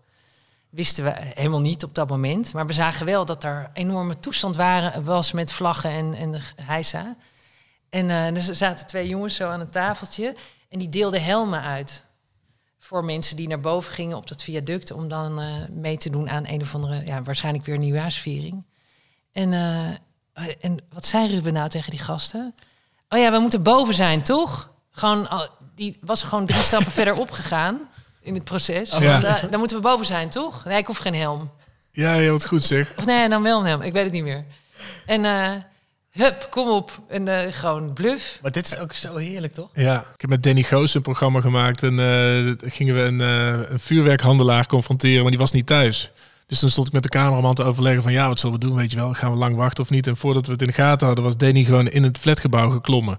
Wisten 0.70 1.04
we 1.04 1.12
helemaal 1.16 1.60
niet 1.60 1.84
op 1.84 1.94
dat 1.94 2.08
moment. 2.08 2.52
Maar 2.52 2.66
we 2.66 2.72
zagen 2.72 3.06
wel 3.06 3.24
dat 3.24 3.44
er 3.44 3.70
enorme 3.72 4.20
toestand 4.20 4.56
waren, 4.56 5.04
was 5.04 5.32
met 5.32 5.52
vlaggen 5.52 5.90
en, 5.90 6.14
en 6.14 6.42
heisa. 6.62 7.16
En 7.90 8.10
eh, 8.10 8.36
er 8.36 8.54
zaten 8.54 8.86
twee 8.86 9.08
jongens 9.08 9.34
zo 9.34 9.48
aan 9.48 9.60
een 9.60 9.70
tafeltje. 9.70 10.36
En 10.68 10.78
die 10.78 10.88
deelden 10.88 11.22
helmen 11.22 11.62
uit 11.62 12.04
voor 12.78 13.04
mensen 13.04 13.36
die 13.36 13.48
naar 13.48 13.60
boven 13.60 13.92
gingen 13.92 14.16
op 14.16 14.28
dat 14.28 14.42
viaduct 14.42 14.90
om 14.90 15.08
dan 15.08 15.40
eh, 15.40 15.68
mee 15.70 15.96
te 15.96 16.10
doen 16.10 16.30
aan 16.30 16.46
een 16.46 16.60
of 16.60 16.74
andere, 16.74 17.06
ja, 17.06 17.22
waarschijnlijk 17.22 17.64
weer 17.64 17.78
nieuwjaarsviering. 17.78 18.66
En, 19.32 19.52
eh, 19.52 19.88
en 20.60 20.84
wat 20.92 21.06
zei 21.06 21.28
Ruben 21.28 21.52
nou 21.52 21.68
tegen 21.68 21.90
die 21.90 22.00
gasten? 22.00 22.54
Oh 23.08 23.18
ja, 23.18 23.30
we 23.32 23.38
moeten 23.38 23.62
boven 23.62 23.94
zijn, 23.94 24.22
toch? 24.22 24.70
Gewoon, 24.90 25.28
al- 25.28 25.48
die 25.74 25.98
was 26.00 26.22
gewoon 26.22 26.46
drie 26.46 26.62
stappen 26.70 26.92
verder 26.92 27.14
opgegaan 27.16 27.78
in 28.22 28.34
het 28.34 28.44
proces. 28.44 28.96
Ja. 28.98 29.22
Eh, 29.22 29.50
dan 29.50 29.58
moeten 29.58 29.76
we 29.76 29.82
boven 29.82 30.06
zijn, 30.06 30.28
toch? 30.30 30.64
Nee, 30.64 30.78
ik 30.78 30.86
hoef 30.86 30.98
geen 30.98 31.14
helm. 31.14 31.50
Ja, 31.92 32.14
ja, 32.14 32.30
wat 32.30 32.46
goed 32.46 32.64
zeg. 32.64 32.92
Of 32.96 33.06
nee, 33.06 33.28
dan 33.28 33.42
wel 33.42 33.60
een 33.60 33.66
helm. 33.66 33.82
Ik 33.82 33.92
weet 33.92 34.04
het 34.04 34.12
niet 34.12 34.22
meer. 34.22 34.44
En 35.06 35.24
eh, 35.24 35.50
hup, 36.10 36.46
kom 36.50 36.68
op. 36.68 37.00
En 37.08 37.28
eh, 37.28 37.52
gewoon 37.52 37.92
bluff. 37.92 38.38
Maar 38.42 38.50
dit 38.50 38.66
is 38.66 38.78
ook 38.78 38.92
zo 38.92 39.16
heerlijk, 39.16 39.54
toch? 39.54 39.70
Ja, 39.72 40.00
ik 40.14 40.20
heb 40.20 40.30
met 40.30 40.42
Danny 40.42 40.62
Goos 40.62 40.94
een 40.94 41.02
programma 41.02 41.40
gemaakt 41.40 41.82
en 41.82 41.98
eh, 41.98 42.70
gingen 42.70 42.94
we 42.94 43.00
een, 43.00 43.20
eh, 43.20 43.70
een 43.70 43.80
vuurwerkhandelaar 43.80 44.66
confronteren, 44.66 45.20
maar 45.22 45.30
die 45.30 45.40
was 45.40 45.52
niet 45.52 45.66
thuis. 45.66 46.10
Dus 46.48 46.58
toen 46.58 46.70
stond 46.70 46.86
ik 46.86 46.92
met 46.92 47.02
de 47.02 47.08
cameraman 47.08 47.54
te 47.54 47.64
overleggen 47.64 48.02
van 48.02 48.12
ja, 48.12 48.28
wat 48.28 48.38
zullen 48.38 48.58
we 48.58 48.66
doen, 48.66 48.76
weet 48.76 48.90
je 48.90 48.96
wel, 48.96 49.12
gaan 49.12 49.32
we 49.32 49.38
lang 49.38 49.56
wachten 49.56 49.84
of 49.84 49.90
niet? 49.90 50.06
En 50.06 50.16
voordat 50.16 50.46
we 50.46 50.52
het 50.52 50.60
in 50.60 50.66
de 50.66 50.72
gaten 50.72 51.06
hadden, 51.06 51.24
was 51.24 51.36
Danny 51.36 51.64
gewoon 51.64 51.88
in 51.88 52.02
het 52.02 52.18
flatgebouw 52.18 52.70
geklommen. 52.70 53.18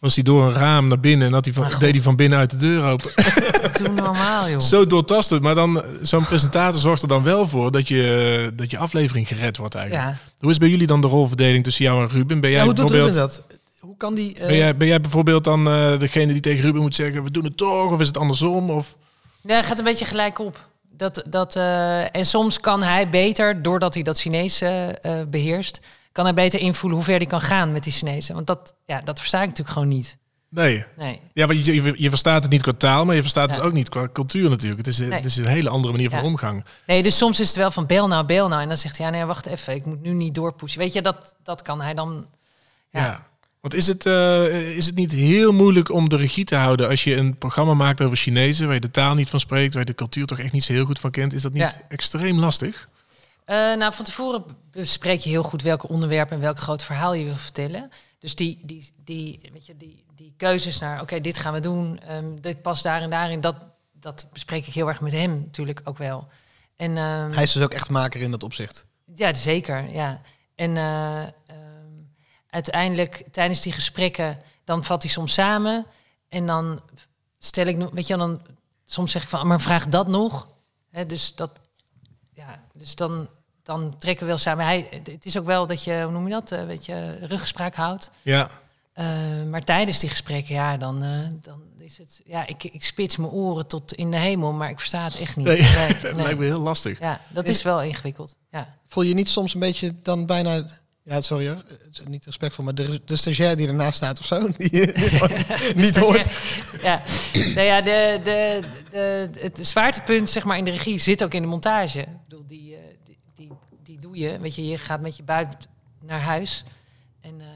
Was 0.00 0.14
hij 0.14 0.24
door 0.24 0.42
een 0.46 0.52
raam 0.52 0.88
naar 0.88 1.00
binnen 1.00 1.26
en 1.26 1.32
had 1.32 1.44
hij 1.44 1.54
van, 1.54 1.68
deed 1.78 1.92
hij 1.94 2.02
van 2.02 2.16
binnenuit 2.16 2.50
de 2.50 2.56
deur 2.56 2.84
open. 2.84 3.10
Doe 3.82 3.88
normaal, 3.88 4.48
joh. 4.48 4.60
Zo 4.60 4.86
doortastend, 4.86 5.42
maar 5.42 5.54
dan 5.54 5.82
eh, 5.82 5.88
zo'n 6.02 6.24
presentator 6.24 6.80
zorgt 6.80 7.02
er 7.02 7.08
dan 7.08 7.22
wel 7.22 7.48
voor 7.48 7.70
dat 7.70 7.88
je, 7.88 8.52
dat 8.54 8.70
je 8.70 8.78
aflevering 8.78 9.28
gered 9.28 9.56
wordt 9.56 9.74
eigenlijk. 9.74 10.04
Ja. 10.06 10.18
Hoe 10.38 10.50
is 10.50 10.58
bij 10.58 10.68
jullie 10.68 10.86
dan 10.86 11.00
de 11.00 11.06
rolverdeling 11.08 11.64
tussen 11.64 11.84
jou 11.84 12.02
en 12.02 12.08
Ruben? 12.08 12.40
Ben 12.40 12.50
jij 12.50 12.58
Ja, 12.58 12.64
hoe 12.64 12.74
doet 12.74 12.86
bijvoorbeeld... 12.86 13.16
Ruben 13.16 13.38
dat? 13.48 13.58
Hoe 13.80 13.96
kan 13.96 14.14
die... 14.14 14.34
eh, 14.38 14.46
Ben 14.46 14.56
jij, 14.56 14.76
ben 14.76 14.86
jij 14.88 15.00
bijvoorbeeld 15.00 15.44
dan 15.44 15.68
eh, 15.68 15.98
degene 15.98 16.32
die 16.32 16.40
tegen 16.42 16.62
Ruben 16.64 16.82
moet 16.82 16.94
zeggen, 16.94 17.22
we 17.24 17.30
doen 17.30 17.44
het 17.44 17.56
toch? 17.56 17.90
Of 17.92 18.00
is 18.00 18.06
het 18.06 18.18
andersom? 18.18 18.70
Of... 18.70 18.94
Ja, 19.42 19.56
het 19.56 19.66
gaat 19.66 19.78
een 19.78 19.84
beetje 19.84 20.04
gelijk 20.04 20.38
op. 20.38 20.68
Dat, 20.96 21.22
dat, 21.26 21.56
eh, 21.56 22.14
en 22.16 22.24
soms 22.24 22.60
kan 22.60 22.82
hij 22.82 23.08
beter, 23.08 23.62
doordat 23.62 23.94
hij 23.94 24.02
dat 24.02 24.18
Chinees 24.20 24.60
eh, 24.60 24.88
eh, 25.20 25.28
beheerst, 25.28 25.80
kan 26.12 26.24
hij 26.24 26.34
beter 26.34 26.60
invoelen 26.60 26.98
hoe 26.98 27.06
ver 27.06 27.16
hij 27.16 27.26
kan 27.26 27.40
gaan 27.40 27.72
met 27.72 27.84
die 27.84 27.92
Chinezen. 27.92 28.34
Want 28.34 28.46
dat, 28.46 28.74
ja, 28.86 29.00
dat 29.00 29.18
versta 29.18 29.38
ik 29.38 29.48
natuurlijk 29.48 29.76
gewoon 29.76 29.88
niet. 29.88 30.18
Nee. 30.48 30.84
Nee. 30.96 31.20
Ja, 31.32 31.46
want 31.46 31.64
je, 31.66 31.74
je, 31.82 31.94
je 31.96 32.08
verstaat 32.08 32.42
het 32.42 32.50
niet 32.50 32.62
qua 32.62 32.72
taal, 32.72 33.04
maar 33.04 33.14
je 33.14 33.20
verstaat 33.20 33.50
Ja. 33.50 33.56
het 33.56 33.64
ook 33.64 33.72
niet 33.72 33.88
qua 33.88 34.08
cultuur 34.12 34.50
natuurlijk. 34.50 34.78
Het 34.78 34.86
is, 34.86 34.98
Nee. 34.98 35.12
het 35.12 35.24
is 35.24 35.36
een 35.36 35.46
hele 35.46 35.68
andere 35.68 35.92
manier 35.92 36.10
van 36.10 36.18
Ja. 36.18 36.24
omgang. 36.24 36.64
nee, 36.86 37.02
dus 37.02 37.16
soms 37.16 37.40
is 37.40 37.46
het 37.48 37.56
wel 37.56 37.70
van 37.70 37.86
bel 37.86 38.08
nou, 38.08 38.24
bel 38.26 38.48
nou. 38.48 38.62
En 38.62 38.68
dan 38.68 38.76
zegt 38.76 38.98
hij, 38.98 39.06
ja, 39.06 39.12
nee, 39.12 39.24
wacht 39.24 39.46
even, 39.46 39.74
ik 39.74 39.86
moet 39.86 40.00
nu 40.02 40.12
niet 40.12 40.34
doorpushen. 40.34 40.78
Weet 40.80 40.92
je, 40.92 41.02
dat, 41.02 41.34
dat 41.42 41.62
kan 41.62 41.80
hij 41.80 41.94
dan... 41.94 42.26
Ja. 42.90 43.04
Ja. 43.04 43.26
Want 43.64 43.76
is 43.76 43.86
het, 43.86 44.06
eh, 44.06 44.76
is 44.76 44.86
het 44.86 44.94
niet 44.94 45.12
heel 45.12 45.52
moeilijk 45.52 45.90
om 45.92 46.08
de 46.08 46.16
regie 46.16 46.44
te 46.44 46.56
houden 46.56 46.88
als 46.88 47.04
je 47.04 47.14
een 47.14 47.38
programma 47.38 47.74
maakt 47.74 48.00
over 48.02 48.16
Chinezen, 48.16 48.64
waar 48.66 48.74
je 48.74 48.80
de 48.80 48.90
taal 48.90 49.14
niet 49.14 49.30
van 49.30 49.40
spreekt, 49.40 49.72
waar 49.74 49.82
je 49.82 49.88
de 49.90 49.94
cultuur 49.96 50.26
toch 50.26 50.38
echt 50.38 50.52
niet 50.52 50.64
zo 50.64 50.72
heel 50.72 50.84
goed 50.84 50.98
van 50.98 51.10
kent? 51.10 51.32
Is 51.32 51.42
dat 51.42 51.52
niet 51.52 51.62
Ja. 51.62 51.72
extreem 51.88 52.38
lastig? 52.38 52.88
Eh, 53.44 53.56
nou, 53.56 53.94
van 53.94 54.04
tevoren 54.04 54.44
bespreek 54.70 55.20
je 55.20 55.30
heel 55.30 55.42
goed 55.42 55.62
welke 55.62 55.88
onderwerpen 55.88 56.36
en 56.36 56.42
welk 56.42 56.58
groot 56.58 56.82
verhaal 56.84 57.14
je 57.14 57.24
wil 57.24 57.36
vertellen. 57.36 57.90
Dus 58.18 58.34
die, 58.34 58.58
die, 58.64 58.90
die, 59.04 59.40
weet 59.52 59.66
je, 59.66 59.76
die, 59.76 60.04
die 60.16 60.34
keuzes 60.36 60.78
naar, 60.78 61.00
oké, 61.00 61.20
dit 61.20 61.36
gaan 61.38 61.52
we 61.52 61.60
doen, 61.60 61.98
ehm, 62.08 62.26
dit 62.40 62.62
past 62.62 62.82
daar 62.82 63.00
en 63.02 63.10
daarin, 63.10 63.40
dat, 63.40 63.56
dat 64.00 64.26
bespreek 64.32 64.66
ik 64.66 64.74
heel 64.74 64.88
erg 64.88 65.00
met 65.00 65.12
hem 65.12 65.30
natuurlijk 65.38 65.80
ook 65.84 65.98
wel. 65.98 66.28
En, 66.76 66.96
ehm, 66.96 67.30
Hij 67.32 67.42
is 67.42 67.52
dus 67.52 67.62
ook 67.62 67.72
echt 67.72 67.90
maker 67.90 68.20
in 68.20 68.30
dat 68.30 68.42
opzicht. 68.42 68.86
ja, 69.14 69.34
zeker, 69.34 69.90
ja. 69.90 70.20
En 70.54 70.76
eh, 70.76 71.22
uiteindelijk 72.54 73.24
tijdens 73.30 73.60
die 73.60 73.72
gesprekken, 73.72 74.40
dan 74.64 74.84
vat 74.84 75.02
hij 75.02 75.10
soms 75.10 75.32
samen 75.32 75.86
en 76.28 76.46
dan 76.46 76.80
stel 77.38 77.66
ik, 77.66 77.88
weet 77.92 78.06
je, 78.06 78.16
dan 78.16 78.40
soms 78.84 79.10
zeg 79.12 79.22
ik 79.22 79.28
van, 79.28 79.40
"Ah, 79.40 79.46
maar 79.46 79.60
vraag 79.60 79.88
dat 79.88 80.08
nog. 80.08 80.48
Hè, 80.90 81.06
dus 81.06 81.34
dat, 81.34 81.60
ja, 82.32 82.64
dus 82.74 82.94
dan, 82.94 83.28
dan 83.62 83.98
trekken 83.98 84.24
we 84.24 84.30
wel 84.30 84.40
samen. 84.40 84.64
Hij, 84.64 84.88
het 85.10 85.26
is 85.26 85.38
ook 85.38 85.46
wel 85.46 85.66
dat 85.66 85.84
je, 85.84 86.02
hoe 86.02 86.12
noem 86.12 86.24
je 86.24 86.30
dat, 86.32 86.52
eh, 86.52 86.64
weet 86.66 86.86
je, 86.86 87.18
ruggespraak 87.20 87.74
houdt. 87.74 88.10
Ja. 88.22 88.50
Eh, 88.92 89.06
maar 89.50 89.64
tijdens 89.64 89.98
die 89.98 90.10
gesprekken, 90.10 90.54
ja, 90.54 90.76
dan, 90.76 91.02
eh, 91.02 91.28
dan 91.42 91.62
is 91.78 91.98
het, 91.98 92.20
ja, 92.24 92.46
ik, 92.46 92.64
ik 92.64 92.84
spits 92.84 93.16
mijn 93.16 93.32
oren 93.32 93.66
tot 93.66 93.92
in 93.94 94.10
de 94.10 94.16
hemel, 94.16 94.52
maar 94.52 94.70
ik 94.70 94.78
versta 94.78 95.04
het 95.04 95.16
echt 95.18 95.36
niet. 95.36 95.46
Nee, 95.46 95.62
Nee, 95.62 96.00
dat 96.00 96.14
lijkt 96.14 96.38
me 96.38 96.44
heel 96.44 96.60
lastig. 96.60 96.98
Ja, 96.98 97.20
dat 97.32 97.48
is 97.48 97.62
wel 97.62 97.82
ingewikkeld. 97.82 98.36
Ja. 98.50 98.78
Voel 98.86 99.04
je 99.04 99.14
niet 99.14 99.28
soms 99.28 99.54
een 99.54 99.60
beetje 99.60 99.94
dan 100.02 100.26
bijna... 100.26 100.82
Ja, 101.04 101.20
sorry 101.20 101.48
hoor. 101.48 101.62
Het 101.66 101.98
is 101.98 102.00
niet 102.04 102.24
respectvol, 102.24 102.64
maar 102.64 102.74
de, 102.74 103.00
de 103.04 103.16
stagiair 103.16 103.56
die 103.56 103.68
ernaast 103.68 103.96
staat 103.96 104.18
of 104.18 104.24
zo, 104.24 104.48
die, 104.56 104.70
niet 105.74 105.96
hoort. 105.96 106.30
Ja, 106.82 107.02
nou 107.32 107.60
ja 107.60 107.80
de, 107.80 108.20
de, 108.22 108.60
de, 108.90 109.30
het 109.38 109.66
zwaartepunt 109.66 110.30
zeg 110.30 110.44
maar, 110.44 110.58
in 110.58 110.64
de 110.64 110.70
regie 110.70 110.98
zit 110.98 111.24
ook 111.24 111.34
in 111.34 111.42
de 111.42 111.48
montage. 111.48 112.00
Ik 112.00 112.22
bedoel, 112.22 112.46
die, 112.46 112.74
eh, 112.74 112.80
die, 113.04 113.18
die, 113.34 113.52
die 113.82 113.98
doe 113.98 114.16
je. 114.16 114.38
Weet 114.38 114.54
je, 114.54 114.66
je 114.66 114.78
gaat 114.78 115.00
met 115.00 115.16
je 115.16 115.22
buik 115.22 115.48
naar 116.00 116.20
huis. 116.20 116.64
En, 117.20 117.40
eh, 117.40 117.46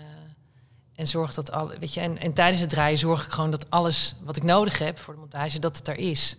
en 0.95 1.07
zorg 1.07 1.35
dat 1.35 1.53
al. 1.53 1.69
Weet 1.69 1.95
je, 1.95 2.01
en, 2.01 2.19
en 2.19 2.33
tijdens 2.33 2.61
het 2.61 2.71
draaien 2.71 2.99
zorg 2.99 3.25
ik 3.25 3.33
gewoon 3.33 3.51
dat 3.51 3.71
alles 3.71 4.15
wat 4.21 4.37
ik 4.37 4.43
nodig 4.43 4.79
heb 4.79 4.99
voor 4.99 5.15
de 5.15 5.21
montage, 5.21 5.59
dat 5.59 5.77
het 5.77 5.89
er 5.89 5.97
is. 5.97 6.37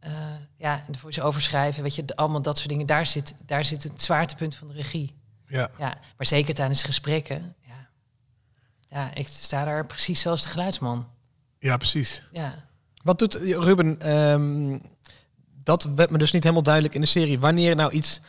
Eh, 0.00 0.12
ja, 0.56 0.84
en 0.86 0.98
voor 0.98 1.12
ze 1.12 1.22
overschrijven, 1.22 1.82
weet 1.82 1.94
je, 1.94 2.04
allemaal 2.14 2.42
dat 2.42 2.56
soort 2.58 2.68
dingen. 2.68 2.86
Daar 2.86 3.06
zit, 3.06 3.34
daar 3.46 3.64
zit 3.64 3.82
het 3.82 4.02
zwaartepunt 4.02 4.54
van 4.54 4.66
de 4.66 4.74
regie. 4.74 5.18
Ja. 5.50 5.70
Ja, 5.78 5.98
maar 6.16 6.26
zeker 6.26 6.54
tijdens 6.54 6.82
gesprekken. 6.82 7.54
Ja, 7.66 7.88
ja 8.88 9.14
ik 9.14 9.26
sta 9.28 9.64
daar 9.64 9.86
precies 9.86 10.20
zoals 10.20 10.42
de 10.42 10.48
geluidsman. 10.48 11.08
ja, 11.58 11.76
precies. 11.76 12.22
Ja. 12.32 12.68
Wat 13.02 13.18
doet 13.18 13.34
Ruben? 13.34 14.00
ehm, 14.00 14.78
dat 15.62 15.82
werd 15.96 16.10
me 16.10 16.18
dus 16.18 16.32
niet 16.32 16.42
helemaal 16.42 16.62
duidelijk 16.62 16.94
in 16.94 17.00
de 17.00 17.06
serie. 17.06 17.38
Wanneer 17.38 17.76
nou 17.76 17.92
iets 17.92 18.20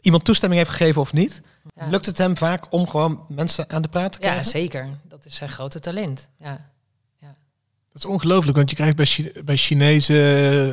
iemand 0.00 0.24
toestemming 0.24 0.60
heeft 0.62 0.76
gegeven 0.76 1.00
of 1.00 1.12
niet. 1.12 1.42
Ja. 1.74 1.86
Lukt 1.88 2.06
het 2.06 2.18
hem 2.18 2.36
vaak 2.36 2.72
om 2.72 2.88
gewoon 2.88 3.24
mensen 3.28 3.70
aan 3.70 3.82
de 3.82 3.88
praat 3.88 4.12
te 4.12 4.18
Ja, 4.20 4.24
krijgen? 4.26 4.50
zeker. 4.50 4.88
Dat 5.08 5.24
is 5.26 5.36
zijn 5.36 5.50
grote 5.50 5.80
talent. 5.80 6.28
Ja. 6.38 6.72
Dat 7.92 8.02
is 8.04 8.10
ongelooflijk, 8.10 8.56
want 8.56 8.70
je 8.70 8.76
krijgt 8.76 8.96
bij, 8.96 9.42
bij 9.44 9.56
Chinezen... 9.56 10.16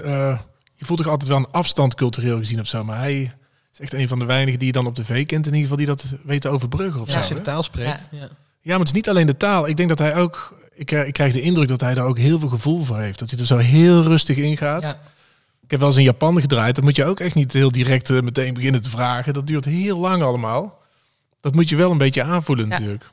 eh, 0.04 0.40
je 0.76 0.86
voelt 0.86 1.00
toch 1.00 1.08
altijd 1.12 1.30
wel 1.30 1.38
een 1.38 1.52
afstand 1.52 1.96
cultureel 1.96 2.38
gezien 2.38 2.60
of 2.60 2.68
zo. 2.68 2.84
Maar 2.84 3.00
hij 3.00 3.34
is 3.74 3.80
echt 3.80 3.94
een 3.94 4.08
van 4.08 4.20
de 4.20 4.26
weinigen 4.26 4.60
die 4.60 4.68
je 4.68 4.74
dan 4.74 4.86
op 4.86 4.96
tv 4.96 5.26
kent... 5.26 5.48
in 5.48 5.54
ieder 5.54 5.62
geval 5.62 5.78
die 5.78 5.86
dat 5.86 6.06
weet 6.24 6.42
te 6.42 6.50
overbruggen 6.50 7.02
of 7.02 7.08
Ja, 7.08 7.14
zo. 7.14 7.20
als 7.20 7.28
je 7.28 7.34
de 7.36 7.42
taal 7.42 7.64
spreekt. 7.64 8.08
Ja. 8.12 8.30
Ja, 8.64 8.70
maar 8.70 8.80
het 8.80 8.88
is 8.88 8.94
niet 8.94 9.10
alleen 9.10 9.26
de 9.28 9.38
taal. 9.38 9.68
Ik 9.68 9.78
denk 9.78 9.90
dat 9.90 10.00
hij 10.00 10.16
ook... 10.16 10.60
Ik, 10.74 10.86
krijg- 10.86 11.08
ik 11.08 11.14
krijg 11.14 11.34
de 11.34 11.42
indruk 11.42 11.68
dat 11.68 11.82
hij 11.82 11.94
daar 11.94 12.06
ook 12.06 12.18
heel 12.18 12.40
veel 12.40 12.50
gevoel 12.50 12.84
voor 12.84 12.98
heeft. 13.00 13.20
Dat 13.20 13.30
hij 13.30 13.40
er 13.40 13.46
zo 13.46 13.58
heel 13.58 14.04
rustig 14.04 14.38
in 14.38 14.58
gaat. 14.58 14.82
Ja. 14.82 15.00
Ik 15.62 15.72
heb 15.72 15.80
wel 15.80 15.90
eens 15.90 15.98
in 15.98 16.04
Japan 16.04 16.42
gedraaid. 16.42 16.76
Dan 16.76 16.84
moet 16.84 16.96
je 16.96 17.06
ook 17.06 17.20
echt 17.20 17.36
niet 17.36 17.54
heel 17.54 17.72
direct 17.72 18.10
eh, 18.10 18.20
meteen 18.22 18.54
beginnen 18.54 18.82
te 18.82 18.90
vragen. 18.90 19.34
Dat 19.34 19.48
duurt 19.48 19.66
heel 19.66 19.98
lang 19.98 20.24
allemaal. 20.24 20.80
Dat 21.42 21.54
moet 21.56 21.70
je 21.70 21.76
wel 21.76 21.92
een 21.92 21.98
beetje 21.98 22.24
aanvoelen 22.24 22.66
Ja. 22.66 22.72
natuurlijk. 22.72 23.12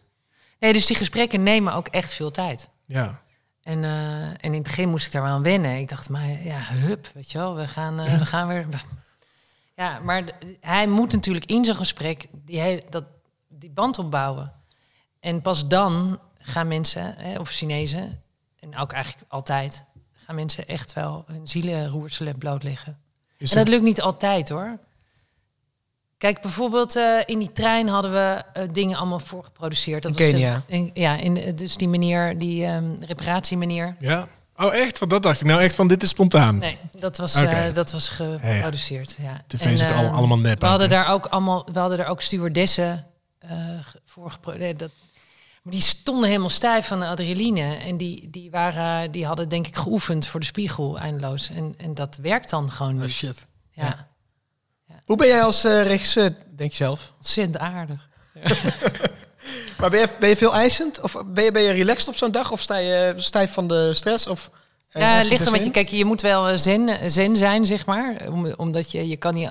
Nee, 0.61 0.73
dus 0.73 0.87
die 0.87 0.97
gesprekken 0.97 1.43
nemen 1.43 1.73
ook 1.75 1.89
echt 1.89 2.15
veel 2.15 2.31
tijd. 2.31 2.69
Ja. 2.87 3.21
En, 3.63 3.85
eh, 3.85 4.23
en 4.23 4.37
in 4.41 4.53
het 4.55 4.63
begin 4.63 4.89
moest 4.89 5.07
ik 5.07 5.13
daar 5.13 5.23
wel 5.23 5.31
aan 5.33 5.43
wennen. 5.43 5.79
Ik 5.79 5.89
dacht, 5.89 6.09
maar 6.09 6.29
ja, 6.45 6.61
hup, 6.61 7.11
weet 7.15 7.33
je 7.33 7.39
wel, 7.39 7.57
we 7.57 7.69
gaan, 7.69 8.01
eh, 8.01 8.19
we 8.19 8.27
gaan 8.27 8.49
weer. 8.49 8.67
Ja, 9.79 9.99
maar 9.99 10.23
hij 10.61 10.87
moet 10.87 11.13
natuurlijk 11.13 11.45
in 11.47 11.65
zo'n 11.65 11.75
gesprek 11.77 12.27
die, 12.45 12.61
hele, 12.61 12.83
dat, 12.91 13.05
die 13.49 13.71
band 13.71 13.99
opbouwen. 13.99 14.53
En 15.21 15.43
pas 15.43 15.69
dan 15.69 16.19
gaan 16.39 16.69
mensen, 16.69 17.15
hè, 17.17 17.39
of 17.39 17.51
Chinezen, 17.51 18.23
en 18.61 18.77
ook 18.77 18.93
eigenlijk 18.93 19.25
altijd, 19.33 19.85
gaan 20.13 20.35
mensen 20.35 20.67
echt 20.69 20.93
wel 20.93 21.25
hun 21.27 21.49
zielenroerselen 21.49 22.39
blootleggen. 22.39 22.99
Is 23.37 23.51
En 23.53 23.57
het- 23.59 23.67
dat 23.67 23.75
lukt 23.75 23.87
niet 23.87 24.01
altijd 24.03 24.49
hoor. 24.49 24.79
Kijk, 26.17 26.41
bijvoorbeeld 26.43 26.97
eh, 26.97 27.19
in 27.25 27.39
die 27.39 27.53
trein 27.53 27.89
hadden 27.89 28.11
we 28.13 28.43
eh, 28.53 28.69
dingen 28.73 28.97
allemaal 28.97 29.19
voorgeproduceerd. 29.19 30.03
Dat 30.03 30.13
In 30.13 30.19
was 30.19 30.27
de- 30.27 30.33
Kenia. 30.33 30.63
in- 30.67 30.91
ja, 30.95 31.17
in, 31.17 31.57
dus 31.57 31.77
die 31.77 31.89
meneer, 31.89 32.39
die 32.39 32.65
ehm 32.65 32.95
reparatiemeneer. 33.01 33.97
Ja. 34.01 34.29
Oh, 34.61 34.75
echt? 34.75 34.99
Want 34.99 35.11
dat 35.11 35.23
dacht 35.23 35.41
ik 35.41 35.47
nou 35.47 35.61
echt 35.61 35.75
van 35.75 35.89
dit 35.89 36.03
is 36.03 36.09
spontaan. 36.09 36.59
Nee, 36.59 36.79
dat 36.99 37.17
was, 37.17 37.35
eh, 37.35 37.73
dat 37.75 37.93
was 37.93 38.09
geproduceerd. 38.09 39.17
Ja. 39.21 39.43
TV 39.47 39.65
En, 39.65 39.73
is 39.73 39.83
ook 39.83 39.91
al- 39.91 40.05
ehm, 40.05 40.15
allemaal 40.15 40.39
nep 40.39 40.61
We 40.61 40.67
hadden 40.67 40.89
daar 40.89 41.09
ook 41.09 41.27
allemaal, 41.27 41.69
we 41.73 41.79
hadden 41.79 41.99
daar 41.99 42.07
ook 42.07 42.21
stewardessen 42.23 43.07
eh, 43.39 43.51
ge- 43.83 44.01
voor 44.05 44.31
geproduceerd. 44.31 44.79
Dat, 44.79 44.91
maar 45.63 45.73
die 45.73 45.83
stonden 45.83 46.27
helemaal 46.29 46.49
stijf 46.49 46.87
van 46.87 47.01
de 47.01 47.07
adrenaline. 47.07 47.75
En 47.77 47.97
die, 47.97 48.31
die, 48.31 48.51
waren, 48.51 49.11
die 49.11 49.27
hadden 49.27 49.49
denk 49.49 49.67
ik 49.67 49.77
geoefend 49.77 50.27
voor 50.27 50.41
de 50.41 50.47
spiegel 50.47 50.99
eindeloos. 50.99 51.49
En, 51.51 51.75
en 51.77 51.95
dat 51.95 52.17
werkt 52.23 52.51
dan 52.51 52.73
gewoon 52.73 53.03
Oh 53.03 53.09
shit. 53.09 53.47
ja. 53.71 54.07
Hoe 55.05 55.17
ben 55.17 55.27
jij 55.27 55.43
als 55.43 55.65
eh, 55.65 55.83
regisseur, 55.83 56.31
denk 56.57 56.71
je 56.71 56.77
zelf? 56.77 57.13
Ontzettend 57.17 57.59
aardig. 57.59 58.09
Maar 59.79 59.91
ben 59.91 60.01
je, 60.01 60.09
ben 60.19 60.29
je 60.29 60.37
veel 60.37 60.55
eisend? 60.55 61.01
Of 61.01 61.15
ben 61.27 61.45
je, 61.45 61.53
ben 61.53 61.63
je 61.63 61.73
relaxed 61.73 62.09
op 62.09 62.17
zo'n 62.17 62.31
dag? 62.31 62.51
Of 62.53 62.61
sta 62.61 62.77
je 62.77 63.13
stijf 63.17 63.53
van 63.53 63.69
de 63.69 63.95
stress? 63.95 64.27
Of, 64.27 64.51
je 64.93 65.21
ligt 65.25 65.47
er 65.47 65.53
met 65.53 65.65
je. 65.65 65.71
Kijk, 65.71 65.89
je 65.89 66.05
moet 66.05 66.21
wel 66.21 66.49
eh, 66.49 66.57
zen, 66.57 66.89
eh, 66.89 67.09
zen 67.11 67.37
zijn, 67.37 67.67
zeg 67.67 67.87
maar. 67.87 68.17
Om, 68.31 68.53
omdat 68.57 68.93
je, 68.93 69.09
je 69.09 69.17
kan 69.17 69.35
niet. 69.35 69.51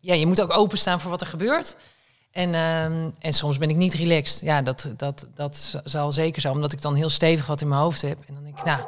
Ja, 0.00 0.14
je 0.14 0.26
moet 0.26 0.40
ook 0.40 0.56
openstaan 0.56 1.00
voor 1.00 1.10
wat 1.10 1.20
er 1.20 1.26
gebeurt. 1.26 1.76
En, 2.32 2.54
ehm, 2.54 3.10
en 3.20 3.32
soms 3.32 3.58
ben 3.58 3.70
ik 3.70 3.76
niet 3.76 3.94
relaxed. 3.94 4.40
Ja, 4.40 4.62
dat, 4.62 4.88
dat, 4.96 5.26
dat 5.34 5.80
zal 5.84 6.12
zeker 6.12 6.40
zo. 6.40 6.50
Omdat 6.50 6.72
ik 6.72 6.82
dan 6.82 6.94
heel 6.94 7.08
stevig 7.08 7.46
wat 7.46 7.60
in 7.60 7.68
mijn 7.68 7.80
hoofd 7.80 8.02
heb. 8.02 8.18
En 8.26 8.34
dan 8.34 8.42
denk 8.42 8.58
ik, 8.58 8.64
nou, 8.64 8.80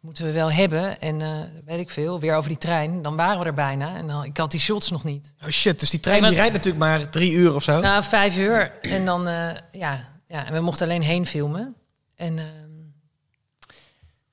moeten 0.00 0.24
we 0.24 0.32
wel 0.32 0.52
hebben. 0.52 1.00
En 1.00 1.22
eh, 1.22 1.40
weet 1.64 1.78
ik 1.78 1.90
veel, 1.90 2.20
weer 2.20 2.34
over 2.34 2.48
die 2.48 2.58
trein. 2.58 3.02
Dan 3.02 3.16
waren 3.16 3.40
we 3.40 3.44
er 3.44 3.54
bijna. 3.54 3.96
En 3.96 4.06
dan, 4.06 4.24
ik 4.24 4.36
had 4.36 4.50
die 4.50 4.60
shots 4.60 4.90
nog 4.90 5.04
niet. 5.04 5.34
Oh 5.42 5.48
shit, 5.48 5.80
dus 5.80 5.90
die 5.90 6.00
trein 6.00 6.22
die 6.22 6.34
rijdt 6.34 6.52
natuurlijk 6.52 6.84
maar 6.84 7.10
drie 7.10 7.32
uur 7.32 7.54
of 7.54 7.62
zo. 7.62 7.80
Nou, 7.80 8.02
vijf 8.02 8.36
uur. 8.36 8.80
En 8.80 9.04
dan, 9.04 9.28
eh, 9.28 9.50
ja, 9.72 10.08
ja, 10.26 10.46
en 10.46 10.52
we 10.52 10.60
mochten 10.60 10.86
alleen 10.86 11.02
heen 11.02 11.26
filmen. 11.26 11.74
En 12.14 12.38
ehm, 12.38 12.48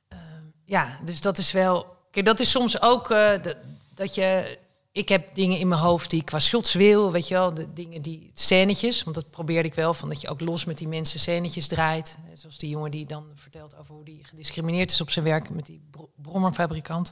ehm, 0.07 0.43
ja, 0.65 0.99
dus 1.03 1.21
dat 1.21 1.37
is 1.37 1.51
wel. 1.51 1.95
Kijk, 2.11 2.25
dat 2.25 2.39
is 2.39 2.51
soms 2.51 2.81
ook 2.81 3.11
eh, 3.11 3.31
dat, 3.41 3.55
dat 3.93 4.15
je. 4.15 4.57
Ik 4.95 5.09
heb 5.09 5.35
dingen 5.35 5.57
in 5.57 5.67
mijn 5.67 5.81
hoofd 5.81 6.09
die 6.09 6.19
ik 6.19 6.25
qua 6.25 6.39
shots 6.39 6.73
wil, 6.73 7.11
weet 7.11 7.27
je 7.27 7.33
wel, 7.33 7.53
de 7.53 7.73
dingen 7.73 8.01
die 8.01 8.31
scènetjes, 8.33 9.03
want 9.03 9.15
dat 9.15 9.29
probeerde 9.29 9.67
ik 9.67 9.73
wel, 9.73 9.93
van 9.93 10.09
dat 10.09 10.21
je 10.21 10.29
ook 10.29 10.41
los 10.41 10.65
met 10.65 10.77
die 10.77 10.87
mensen 10.87 11.19
scènetjes 11.19 11.67
draait, 11.67 12.17
zoals 12.33 12.57
die 12.57 12.69
jongen 12.69 12.91
die 12.91 13.05
dan 13.05 13.25
vertelt 13.35 13.77
over 13.77 13.93
hoe 13.95 14.03
die 14.05 14.19
gediscrimineerd 14.23 14.91
is 14.91 15.01
op 15.01 15.09
zijn 15.09 15.25
werk 15.25 15.49
met 15.49 15.65
die 15.65 15.81
bro- 15.91 16.09
brommerfabrikant. 16.21 17.11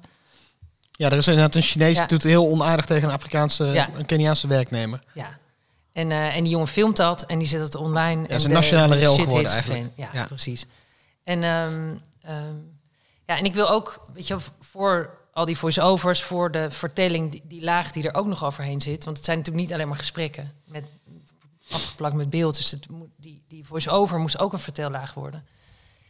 Ja, 0.92 1.10
er 1.10 1.18
is 1.18 1.28
inderdaad 1.28 1.56
een 1.56 1.62
Chinees 1.62 1.94
Ja. 1.94 2.00
die 2.00 2.08
doet 2.18 2.24
heel 2.24 2.48
onaardig 2.48 2.86
tegen 2.86 3.08
een 3.10 3.16
Afrikaanse, 3.16 3.64
Ja. 3.66 3.90
een 3.96 4.06
Keniaanse 4.06 4.48
werknemer. 4.48 5.00
Ja. 5.14 5.38
En, 5.92 6.12
eh, 6.12 6.36
en 6.36 6.44
die 6.44 6.52
jongen 6.52 6.68
filmt 6.68 6.98
dat 6.98 7.22
en 7.26 7.40
die 7.40 7.48
zet 7.48 7.62
het 7.62 7.76
online. 7.76 8.22
Ja, 8.22 8.28
en 8.28 8.36
is 8.36 8.44
een 8.44 8.52
nationale 8.52 8.96
rel 8.96 9.16
geworden 9.16 9.52
eigenlijk. 9.52 9.90
Ja. 9.96 10.26
precies. 10.28 10.66
En, 11.24 11.44
ehm, 11.44 11.98
ehm, 12.22 12.56
ja, 13.26 13.38
en 13.38 13.46
ik 13.46 13.54
wil 13.54 13.70
ook, 13.70 14.06
weet 14.14 14.28
je, 14.28 14.38
voor 14.60 15.22
al 15.34 15.46
die 15.46 15.58
voice-overs, 15.58 16.24
voor 16.24 16.52
de 16.52 16.72
vertelling, 16.72 17.32
die, 17.32 17.42
die 17.46 17.64
laag 17.64 17.92
die 17.92 18.08
er 18.08 18.16
ook 18.16 18.28
nog 18.28 18.44
overheen 18.44 18.82
zit. 18.82 19.04
Want 19.04 19.18
het 19.18 19.26
zijn 19.26 19.38
natuurlijk 19.38 19.66
niet 19.66 19.74
alleen 19.74 19.88
maar 19.88 19.98
gesprekken 19.98 20.54
met, 20.66 20.86
afgeplakt 21.70 22.16
met 22.16 22.30
beeld. 22.30 22.56
Dus 22.56 22.72
het 22.72 22.88
die, 23.18 23.44
die 23.48 23.66
voice-over 23.66 24.20
moest 24.20 24.38
ook 24.38 24.54
een 24.54 24.60
vertellaag 24.60 25.14
worden. 25.14 25.46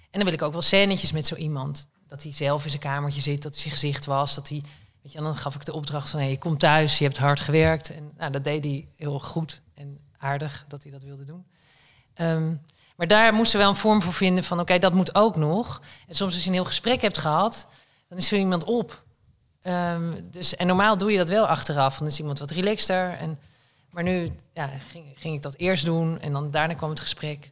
En 0.04 0.20
dan 0.20 0.24
wil 0.24 0.34
ik 0.34 0.42
ook 0.42 0.52
wel 0.52 0.62
scènetjes 0.62 1.12
met 1.12 1.26
zo 1.28 1.36
iemand. 1.36 1.88
Dat 2.08 2.24
hij 2.24 2.32
zelf 2.32 2.64
in 2.64 2.70
zijn 2.70 2.82
kamertje 2.82 3.22
zit, 3.22 3.42
dat 3.42 3.54
hij 3.54 3.62
zijn 3.62 3.74
gezicht 3.74 4.06
was, 4.06 4.36
dat 4.36 4.50
hij... 4.50 4.64
Weet 5.02 5.12
je, 5.12 5.22
dan 5.22 5.36
gaf 5.36 5.56
ik 5.56 5.66
de 5.66 5.74
opdracht 5.74 6.10
van, 6.10 6.20
hey, 6.20 6.30
je 6.30 6.38
komt 6.38 6.60
thuis, 6.60 6.98
je 6.98 7.04
hebt 7.04 7.18
hard 7.18 7.40
gewerkt. 7.40 7.90
En 7.90 8.12
nou, 8.18 8.32
dat 8.32 8.44
deed 8.44 8.64
hij 8.64 8.88
heel 8.96 9.20
goed 9.20 9.62
en 9.74 10.00
aardig 10.18 10.66
dat 10.68 10.84
hij 10.84 10.92
dat 10.92 11.04
wilde 11.04 11.24
doen. 11.24 11.46
Ehm, 12.14 12.56
maar 12.96 13.08
daar 13.08 13.34
moesten 13.34 13.58
we 13.58 13.64
wel 13.64 13.74
een 13.74 13.80
vorm 13.80 14.02
voor 14.02 14.14
vinden 14.14 14.44
van, 14.44 14.60
oké, 14.60 14.80
dat 14.80 14.94
moet 14.94 15.16
ook 15.16 15.36
nog. 15.36 15.82
En 16.08 16.16
soms 16.16 16.34
als 16.34 16.44
je 16.44 16.50
een 16.50 16.56
heel 16.56 16.66
gesprek 16.66 17.02
hebt 17.02 17.18
gehad, 17.18 17.68
dan 18.08 18.18
is 18.18 18.32
er 18.32 18.38
iemand 18.38 18.64
op. 18.64 19.03
Ehm, 19.64 20.14
dus, 20.32 20.56
en 20.56 20.68
normaal 20.68 20.98
doe 20.98 21.12
je 21.12 21.18
dat 21.18 21.30
wel 21.30 21.48
achteraf, 21.48 21.98
dan 21.98 22.08
is 22.08 22.20
iemand 22.20 22.40
wat 22.40 22.52
relaxter. 22.52 23.12
En, 23.20 23.38
maar 23.90 24.04
nu 24.04 24.30
ja, 24.54 24.70
ging, 24.92 25.06
ging 25.16 25.36
ik 25.36 25.42
dat 25.42 25.56
eerst 25.58 25.86
doen 25.86 26.20
en 26.22 26.32
dan 26.32 26.52
daarna 26.52 26.74
kwam 26.74 26.90
het 26.90 27.00
gesprek. 27.00 27.52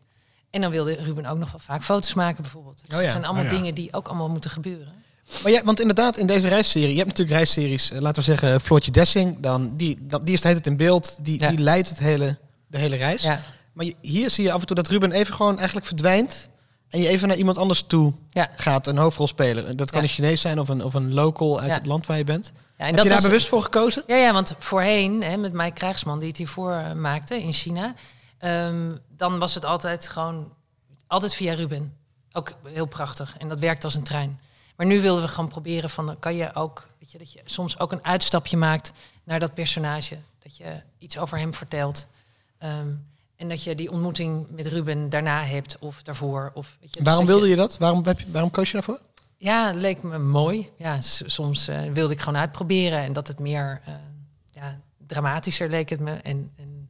En 0.50 0.62
dan 0.62 0.72
wilde 0.72 0.94
Ruben 0.94 1.26
ook 1.26 1.38
nog 1.38 1.52
wel 1.52 1.60
vaak 1.60 1.84
foto's 1.84 2.14
maken 2.14 2.42
bijvoorbeeld. 2.42 2.78
Dus 2.78 2.86
Oh 2.88 2.96
ja, 2.96 3.02
het 3.02 3.12
zijn 3.12 3.26
allemaal 3.26 3.44
oh 3.44 3.50
ja. 3.50 3.56
dingen 3.58 3.76
die 3.76 3.94
ook 3.94 4.08
allemaal 4.08 4.30
moeten 4.30 4.50
gebeuren. 4.52 4.94
Maar 5.44 5.52
ja, 5.52 5.64
want 5.64 5.80
inderdaad, 5.80 6.18
in 6.18 6.28
deze 6.28 6.48
reisserie, 6.48 6.90
je 6.90 6.96
hebt 6.96 7.08
natuurlijk 7.08 7.36
reisseries, 7.38 7.92
eh, 7.92 8.00
laten 8.00 8.24
we 8.24 8.30
zeggen, 8.30 8.62
Floortje 8.62 8.92
Dessing, 8.92 9.40
dan, 9.40 9.76
die, 9.78 9.98
dan, 10.02 10.24
die 10.24 10.34
is 10.34 10.42
de 10.42 10.48
hele 10.48 10.60
tijd 10.62 10.80
in 10.80 10.86
beeld, 10.86 11.18
die, 11.26 11.40
Ja. 11.40 11.50
die 11.50 11.58
leidt 11.60 11.90
het 11.90 12.00
hele, 12.00 12.38
de 12.68 12.78
hele 12.78 12.96
reis. 12.96 13.22
Ja, 13.24 13.42
Maar 13.74 13.86
je- 13.86 13.96
hier 14.02 14.30
zie 14.30 14.44
je 14.44 14.52
af 14.52 14.60
en 14.62 14.66
toe 14.68 14.76
dat 14.76 14.88
Ruben 14.88 15.12
even 15.12 15.34
gewoon 15.34 15.56
eigenlijk 15.58 15.86
verdwijnt 15.88 16.50
en 16.92 17.02
je 17.02 17.08
even 17.08 17.28
naar 17.28 17.38
iemand 17.38 17.58
anders 17.58 17.82
toe 17.82 18.14
ja. 18.30 18.50
gaat, 18.56 18.88
een 18.88 18.98
hoofdrolspeler. 18.98 19.76
Dat 19.76 19.90
kan 19.92 20.00
Ja. 20.02 20.08
een 20.08 20.14
Chinees 20.14 20.42
zijn 20.42 20.60
of 20.60 20.70
een, 20.70 20.84
of 20.84 20.94
een 20.94 21.14
local 21.14 21.60
uit 21.60 21.70
Ja. 21.70 21.74
het 21.76 21.86
land 21.86 22.06
waar 22.06 22.18
je 22.18 22.24
bent. 22.24 22.52
ja 22.78 22.86
en 22.88 22.96
Heb 22.96 23.04
je 23.04 23.10
daar 23.10 23.18
was- 23.20 23.28
bewust 23.28 23.48
voor 23.48 23.62
gekozen? 23.62 24.04
Ja, 24.08 24.16
ja, 24.16 24.34
want 24.34 24.56
voorheen, 24.58 25.24
hè, 25.24 25.38
met 25.38 25.54
Mike 25.54 25.74
Krijgsman, 25.74 26.20
die 26.20 26.28
het 26.28 26.38
hiervoor 26.38 26.72
eh, 26.74 26.92
maakte 26.94 27.42
in 27.42 27.54
China, 27.54 27.94
ehm, 28.38 28.96
dan 29.10 29.40
was 29.40 29.54
het 29.54 29.66
altijd 29.66 30.10
gewoon, 30.10 30.54
altijd 31.08 31.34
via 31.36 31.54
Ruben. 31.54 31.96
Ook 32.32 32.54
heel 32.64 32.86
prachtig. 32.86 33.36
En 33.38 33.50
dat 33.50 33.60
werkt 33.60 33.84
als 33.84 33.96
een 33.96 34.04
trein. 34.04 34.40
Maar 34.76 34.86
nu 34.86 35.02
wilden 35.02 35.24
we 35.24 35.30
gewoon 35.30 35.50
proberen 35.50 35.90
van, 35.90 36.20
kan 36.20 36.36
je 36.36 36.56
ook, 36.56 36.88
weet 37.00 37.12
je, 37.12 37.18
dat 37.18 37.32
je 37.34 37.42
soms 37.46 37.80
ook 37.80 37.92
een 37.92 38.06
uitstapje 38.06 38.58
maakt 38.58 38.92
naar 39.24 39.40
dat 39.40 39.54
personage. 39.54 40.18
Dat 40.44 40.58
je 40.58 40.82
iets 40.98 41.18
over 41.18 41.38
hem 41.38 41.54
vertelt. 41.54 42.08
Ehm, 42.58 42.96
en 43.42 43.50
dat 43.50 43.64
je 43.64 43.76
die 43.76 43.92
ontmoeting 43.92 44.48
met 44.50 44.68
Ruben 44.68 45.10
daarna 45.10 45.44
hebt 45.44 45.78
of 45.80 46.04
daarvoor. 46.04 46.52
Of, 46.54 46.78
weet 46.80 46.90
je, 46.94 46.96
dus 47.00 47.08
waarom 47.08 47.26
wilde 47.26 47.48
je 47.48 47.56
dat? 47.56 47.78
Waarom, 47.78 48.06
heb 48.06 48.20
je, 48.20 48.26
waarom 48.32 48.52
koos 48.52 48.68
je 48.68 48.74
daarvoor? 48.74 49.00
ja, 49.38 49.68
het 49.68 49.76
leek 49.76 50.04
me 50.04 50.18
mooi. 50.18 50.70
Ja, 50.76 50.98
soms 51.26 51.68
eh, 51.68 51.80
wilde 51.94 52.14
ik 52.14 52.20
gewoon 52.20 52.40
uitproberen 52.40 53.00
en 53.00 53.14
dat 53.14 53.28
het 53.28 53.40
meer 53.40 53.82
eh, 53.86 53.94
ja, 54.52 54.80
dramatischer 55.08 55.70
leek 55.70 55.90
het 55.90 56.00
me. 56.00 56.12
En, 56.12 56.52
en 56.58 56.88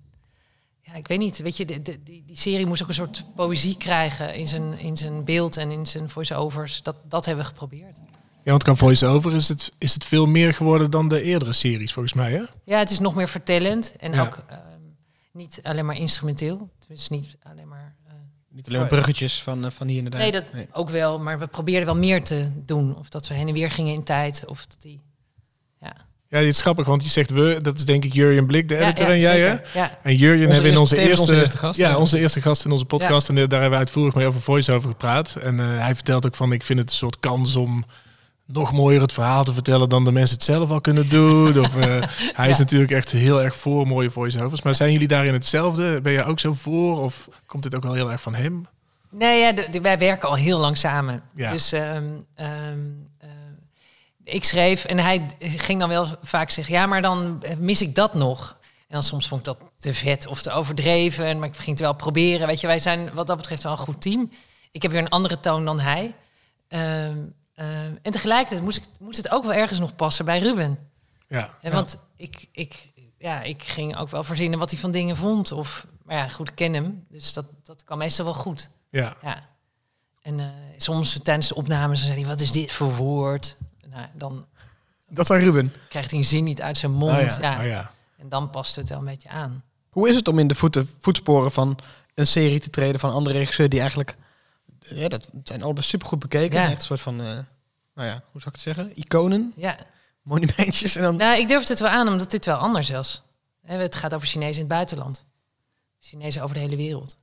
ja, 0.82 0.94
ik 0.94 1.08
weet 1.08 1.18
niet, 1.20 1.38
weet 1.38 1.58
je, 1.58 1.66
de, 1.66 1.82
de- 1.82 2.00
die, 2.04 2.24
die 2.26 2.38
serie 2.38 2.66
moest 2.66 2.82
ook 2.82 2.88
een 2.88 2.94
soort 2.94 3.26
poëzie 3.36 3.78
krijgen 3.78 4.36
in 4.36 4.48
zijn, 4.48 4.80
in 4.80 4.98
zijn 4.98 5.24
beeld 5.26 5.58
en 5.58 5.72
in 5.72 5.86
zijn 5.88 6.10
voice-overs. 6.10 6.84
Dat, 6.84 6.96
dat 7.08 7.26
hebben 7.26 7.44
we 7.44 7.50
geprobeerd. 7.50 7.98
Ja, 8.44 8.52
want 8.52 8.64
qua 8.64 8.76
voice-over 8.76 9.36
is 9.36 9.48
het, 9.48 9.72
is 9.78 9.94
het 9.94 10.06
veel 10.06 10.26
meer 10.26 10.54
geworden 10.54 10.92
dan 10.92 11.08
de 11.08 11.22
eerdere 11.22 11.54
series, 11.54 11.94
volgens 11.94 12.14
mij, 12.14 12.32
hè? 12.32 12.44
Ja, 12.66 12.78
het 12.78 12.90
is 12.90 13.00
nog 13.00 13.16
meer 13.16 13.28
vertellend 13.30 13.96
en 14.00 14.12
Ja. 14.14 14.22
ook 14.22 14.44
ehm, 14.48 14.60
niet 15.34 15.60
alleen 15.64 15.86
maar 15.86 15.98
instrumenteel. 15.98 16.70
Het 16.80 16.98
is 16.98 17.10
niet 17.10 17.38
alleen 17.44 17.68
maar... 17.68 17.96
eh, 18.08 18.14
Niet 18.50 18.68
alleen 18.68 18.80
maar 18.80 18.88
bruggetjes 18.90 19.42
van, 19.44 19.66
eh, 19.66 19.72
van 19.72 19.88
hier 19.88 20.02
naar 20.02 20.12
daar. 20.12 20.20
nee, 20.20 20.32
dat 20.32 20.44
ook 20.72 20.90
wel, 20.90 21.20
maar 21.20 21.40
we 21.40 21.48
probeerden 21.48 21.86
wel 21.86 21.98
meer 21.98 22.24
te 22.24 22.48
doen. 22.66 22.96
Of 22.98 23.10
dat 23.10 23.28
we 23.28 23.34
heen 23.34 23.48
en 23.48 23.54
weer 23.54 23.72
gingen 23.72 23.94
in 23.94 24.04
tijd, 24.04 24.44
of 24.46 24.66
dat 24.66 24.82
die... 24.82 25.02
Ja. 25.82 25.96
Ja, 26.30 26.40
dit 26.40 26.48
is 26.50 26.62
grappig, 26.62 26.86
want 26.88 27.04
je 27.04 27.10
zegt 27.10 27.30
we, 27.30 27.60
dat 27.62 27.76
is 27.78 27.86
denk 27.86 28.06
ik 28.06 28.14
Jurjen 28.14 28.46
Blik, 28.46 28.68
de 28.68 28.78
editor 28.78 29.08
en 29.10 29.20
jij, 29.20 29.40
hè? 29.42 29.58
Ja, 29.74 29.98
En 30.04 30.16
Jurjen 30.16 30.42
Onze 30.42 30.54
hebben 30.54 30.72
in 30.72 30.78
onze 30.78 30.98
eerste- 30.98 31.22
onze 31.22 31.58
gast, 31.58 31.80
ja, 31.80 31.98
onze 31.98 32.20
eerste 32.20 32.42
gast 32.42 32.66
in 32.66 32.72
onze 32.72 32.86
podcast. 32.86 33.30
En 33.30 33.38
eh, 33.38 33.48
daar 33.48 33.52
hebben 33.62 33.70
we 33.80 33.86
uitvoerig 33.86 34.16
mee 34.16 34.26
over 34.28 34.42
voice 34.42 34.72
over 34.72 34.90
gepraat. 34.90 35.36
En 35.36 35.60
eh, 35.60 35.66
hij 35.80 35.96
vertelt 35.96 36.26
ook 36.26 36.36
van, 36.36 36.52
ik 36.52 36.64
vind 36.64 36.80
het 36.80 36.90
een 36.90 36.96
soort 36.96 37.20
kans 37.20 37.56
om 37.56 37.86
nog 38.54 38.72
mooier 38.72 39.02
het 39.02 39.14
verhaal 39.14 39.44
te 39.44 39.54
vertellen 39.54 39.90
dan 39.90 40.04
de 40.04 40.12
mensen 40.12 40.36
het 40.36 40.46
zelf 40.46 40.70
al 40.72 40.82
kunnen 40.82 41.10
doen. 41.10 41.60
Of, 41.60 41.76
eh, 41.78 41.84
hij 42.40 42.50
is 42.50 42.58
Ja. 42.58 42.64
natuurlijk 42.64 42.92
echt 42.92 43.12
heel 43.12 43.42
erg 43.42 43.56
voor 43.56 43.88
mooie 43.88 44.10
voice-overs. 44.12 44.62
Maar 44.62 44.76
zijn 44.76 44.92
jullie 44.92 45.08
daarin 45.08 45.34
hetzelfde? 45.34 46.02
Ben 46.02 46.12
je 46.14 46.24
ook 46.24 46.40
zo 46.40 46.54
voor? 46.54 47.00
Of 47.02 47.28
komt 47.46 47.64
dit 47.64 47.76
ook 47.76 47.84
wel 47.84 47.94
heel 47.94 48.12
erg 48.12 48.22
van 48.22 48.36
hem? 48.36 48.68
Nee, 49.10 49.40
ja, 49.40 49.52
de- 49.52 49.68
de- 49.70 49.82
wij 49.82 49.98
werken 49.98 50.30
al 50.30 50.36
heel 50.36 50.60
lang 50.60 50.78
samen. 50.78 51.22
Ja. 51.36 51.52
Dus 51.52 51.72
eh, 51.72 51.98
ik 54.24 54.44
schreef 54.44 54.86
en 54.86 54.98
hij 55.00 55.26
ging 55.40 55.80
dan 55.80 55.90
wel 55.90 56.08
vaak 56.24 56.50
zeggen... 56.50 56.74
ja, 56.74 56.86
maar 56.86 57.02
dan 57.02 57.44
mis 57.58 57.82
ik 57.82 57.96
dat 57.96 58.14
nog. 58.14 58.58
En 58.88 58.98
dan 58.98 59.04
soms 59.04 59.28
vond 59.28 59.40
ik 59.40 59.46
dat 59.46 59.58
te 59.80 59.94
vet 59.94 60.28
of 60.28 60.42
te 60.42 60.52
overdreven. 60.52 61.40
Maar 61.40 61.48
ik 61.48 61.56
ging 61.56 61.70
het 61.70 61.80
wel 61.80 61.94
proberen. 61.96 62.48
Weet 62.48 62.62
je, 62.62 62.68
wij 62.68 62.80
zijn 62.80 63.10
wat 63.14 63.28
dat 63.28 63.38
betreft 63.38 63.64
wel 63.64 63.72
een 63.72 63.78
goed 63.78 64.02
team. 64.02 64.32
Ik 64.72 64.82
heb 64.82 64.92
weer 64.92 65.02
een 65.02 65.10
andere 65.10 65.40
toon 65.40 65.66
dan 65.66 65.80
hij. 65.80 66.14
Ehm, 66.68 67.18
ehm, 67.62 67.96
en 68.02 68.12
tegelijkertijd 68.12 68.62
moest, 68.64 68.78
ik, 68.78 68.84
moest 69.00 69.18
het 69.18 69.30
ook 69.32 69.44
wel 69.44 69.54
ergens 69.54 69.80
nog 69.80 69.96
passen 69.96 70.26
bij 70.26 70.40
Ruben. 70.40 70.78
Ja. 71.28 71.50
En 71.62 71.72
Want 71.72 71.98
ik, 72.16 72.48
ik, 72.52 72.90
ja, 73.18 73.42
ik 73.42 73.64
ging 73.64 73.98
ook 73.98 74.10
wel 74.10 74.24
verzinnen 74.24 74.60
wat 74.60 74.72
hij 74.72 74.80
van 74.80 74.92
dingen 74.92 75.18
vond. 75.18 75.52
Of, 75.52 75.86
maar 76.04 76.16
ja, 76.16 76.28
goed, 76.28 76.50
ik 76.50 76.56
ken 76.56 76.74
hem. 76.74 77.06
Dus 77.10 77.34
dat, 77.34 77.46
dat 77.64 77.84
kwam 77.84 77.98
meestal 77.98 78.26
wel 78.26 78.34
goed. 78.34 78.70
Ja. 78.90 79.16
Ja. 79.22 79.50
En 80.22 80.40
eh, 80.40 80.46
soms 80.78 81.20
tijdens 81.24 81.48
de 81.48 81.56
opnames 81.56 82.06
zei 82.06 82.20
hij, 82.20 82.28
wat 82.28 82.42
is 82.42 82.52
dit 82.52 82.72
voor 82.72 82.96
woord? 82.96 83.56
Nou, 83.90 84.08
dan 84.14 84.46
Dat 85.10 85.26
zijn 85.28 85.42
Ruben. 85.44 85.74
krijgt 85.90 86.10
hij 86.10 86.20
een 86.20 86.26
zin 86.26 86.44
niet 86.44 86.62
uit 86.62 86.78
zijn 86.78 86.92
mond. 86.92 87.18
Oh 87.18 87.22
ja, 87.22 87.38
ja. 87.42 87.60
Oh 87.60 87.66
ja. 87.66 87.92
En 88.18 88.30
dan 88.30 88.50
past 88.50 88.76
het 88.76 88.90
wel 88.90 88.98
een 89.00 89.06
beetje 89.06 89.30
aan. 89.30 89.64
Hoe 89.90 90.10
is 90.10 90.16
het 90.16 90.28
om 90.28 90.40
in 90.40 90.48
de 90.48 90.56
voeten, 90.56 90.90
voetsporen 91.00 91.52
van 91.52 91.78
een 92.16 92.28
serie 92.28 92.60
te 92.60 92.70
treden 92.70 93.00
van 93.00 93.12
andere 93.12 93.38
regisseur 93.38 93.70
die 93.70 93.80
eigenlijk... 93.80 94.18
Ja, 94.88 95.08
dat 95.08 95.30
zijn 95.44 95.64
allemaal 95.64 95.84
supergoed 95.84 96.20
bekeken. 96.20 96.60
Ja. 96.60 96.64
Echt 96.70 96.78
een 96.80 96.82
soort 96.86 97.02
van, 97.02 97.20
eh, 97.20 97.26
nou 97.94 98.08
ja, 98.08 98.22
hoe 98.32 98.42
zou 98.42 98.46
ik 98.46 98.52
het 98.52 98.60
zeggen? 98.60 99.00
Iconen, 99.00 99.54
Ja. 99.56 99.78
monumentjes. 100.22 100.96
En 100.96 101.02
dan, 101.04 101.16
Nou, 101.16 101.40
ik 101.40 101.48
durf 101.48 101.68
het 101.68 101.80
wel 101.80 101.90
aan, 101.90 102.08
omdat 102.08 102.32
dit 102.32 102.46
wel 102.46 102.58
anders 102.58 102.90
is. 102.90 103.22
Hè, 103.62 103.78
Het 103.78 103.96
gaat 103.96 104.14
over 104.14 104.28
Chinezen 104.28 104.54
in 104.56 104.60
het 104.60 104.68
buitenland. 104.68 105.26
Chinezen 106.00 106.42
over 106.44 106.56
de 106.56 106.62
hele 106.62 106.76
wereld. 106.76 107.18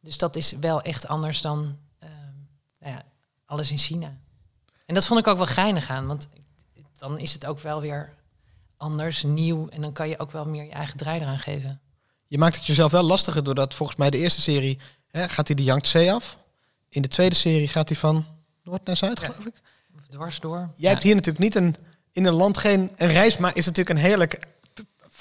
Dus 0.00 0.18
dat 0.18 0.36
is 0.36 0.52
wel 0.60 0.82
echt 0.82 1.06
anders 1.06 1.40
dan 1.40 1.78
ehm, 1.98 2.10
nou 2.80 2.92
ja, 2.94 3.02
alles 3.46 3.70
in 3.70 3.78
China. 3.78 4.16
En 4.86 4.94
dat 4.94 5.06
vond 5.06 5.20
ik 5.20 5.26
ook 5.26 5.36
wel 5.36 5.46
geinig 5.46 5.88
aan, 5.90 6.06
want 6.06 6.28
dan 6.96 7.18
is 7.18 7.32
het 7.32 7.46
ook 7.46 7.58
wel 7.60 7.80
weer 7.80 8.14
anders, 8.76 9.22
nieuw. 9.22 9.68
En 9.68 9.80
dan 9.80 9.92
kan 9.92 10.08
je 10.08 10.18
ook 10.18 10.30
wel 10.32 10.44
meer 10.44 10.64
je 10.64 10.70
eigen 10.70 10.96
draai 10.96 11.20
eraan 11.20 11.38
geven. 11.38 11.80
Je 12.26 12.38
maakt 12.38 12.56
het 12.56 12.66
jezelf 12.66 12.90
wel 12.90 13.02
lastiger 13.02 13.44
doordat 13.44 13.74
volgens 13.74 13.98
mij 13.98 14.10
de 14.10 14.18
eerste 14.18 14.40
serie 14.40 14.78
hè, 15.10 15.28
gaat 15.28 15.46
hij 15.46 15.56
de 15.56 15.64
Yangtze 15.64 16.12
af. 16.12 16.38
In 16.88 17.02
de 17.02 17.08
tweede 17.08 17.34
serie 17.34 17.68
gaat 17.68 17.88
hij 17.88 17.98
van 17.98 18.26
Noord 18.64 18.84
naar 18.86 18.96
Zuid, 18.96 19.20
Ja. 19.20 19.26
geloof 19.28 19.46
ik. 19.46 19.54
Dwars 20.08 20.40
door. 20.40 20.58
Jij 20.58 20.70
Ja. 20.76 20.88
hebt 20.88 21.02
hier 21.02 21.14
natuurlijk 21.14 21.44
niet 21.44 21.54
een, 21.54 21.74
in 22.12 22.24
een 22.24 22.32
land 22.34 22.58
geen 22.58 22.90
een 22.96 23.08
reis, 23.08 23.38
maar 23.38 23.56
is 23.56 23.66
natuurlijk 23.66 23.98
een 23.98 24.04
heerlijk 24.04 24.46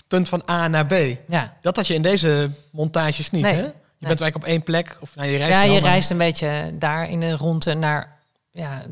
punt 0.08 0.30
van 0.30 0.43
A 0.49 0.67
naar 0.67 0.86
B. 0.86 0.93
Ja, 1.27 1.58
Dat 1.62 1.75
had 1.75 1.88
je 1.88 1.93
in 1.93 2.01
deze 2.01 2.51
montages 2.71 3.32
niet, 3.32 3.41
Nee. 3.41 3.53
hè? 3.53 3.62
Je 3.99 4.06
bent 4.08 4.21
eigenlijk 4.21 4.36
op 4.36 4.43
één 4.43 4.63
plek. 4.63 4.97
Of 5.01 5.15
nou, 5.15 5.30
je 5.30 5.38
reist 5.38 5.53
ja 5.53 5.62
je 5.63 5.80
reist 5.80 6.10
een 6.12 6.17
beetje 6.17 6.75
daar 6.80 7.10
in 7.10 7.19
de 7.19 7.32
ronde 7.36 7.73
naar 7.73 8.19
ja, 8.51 8.86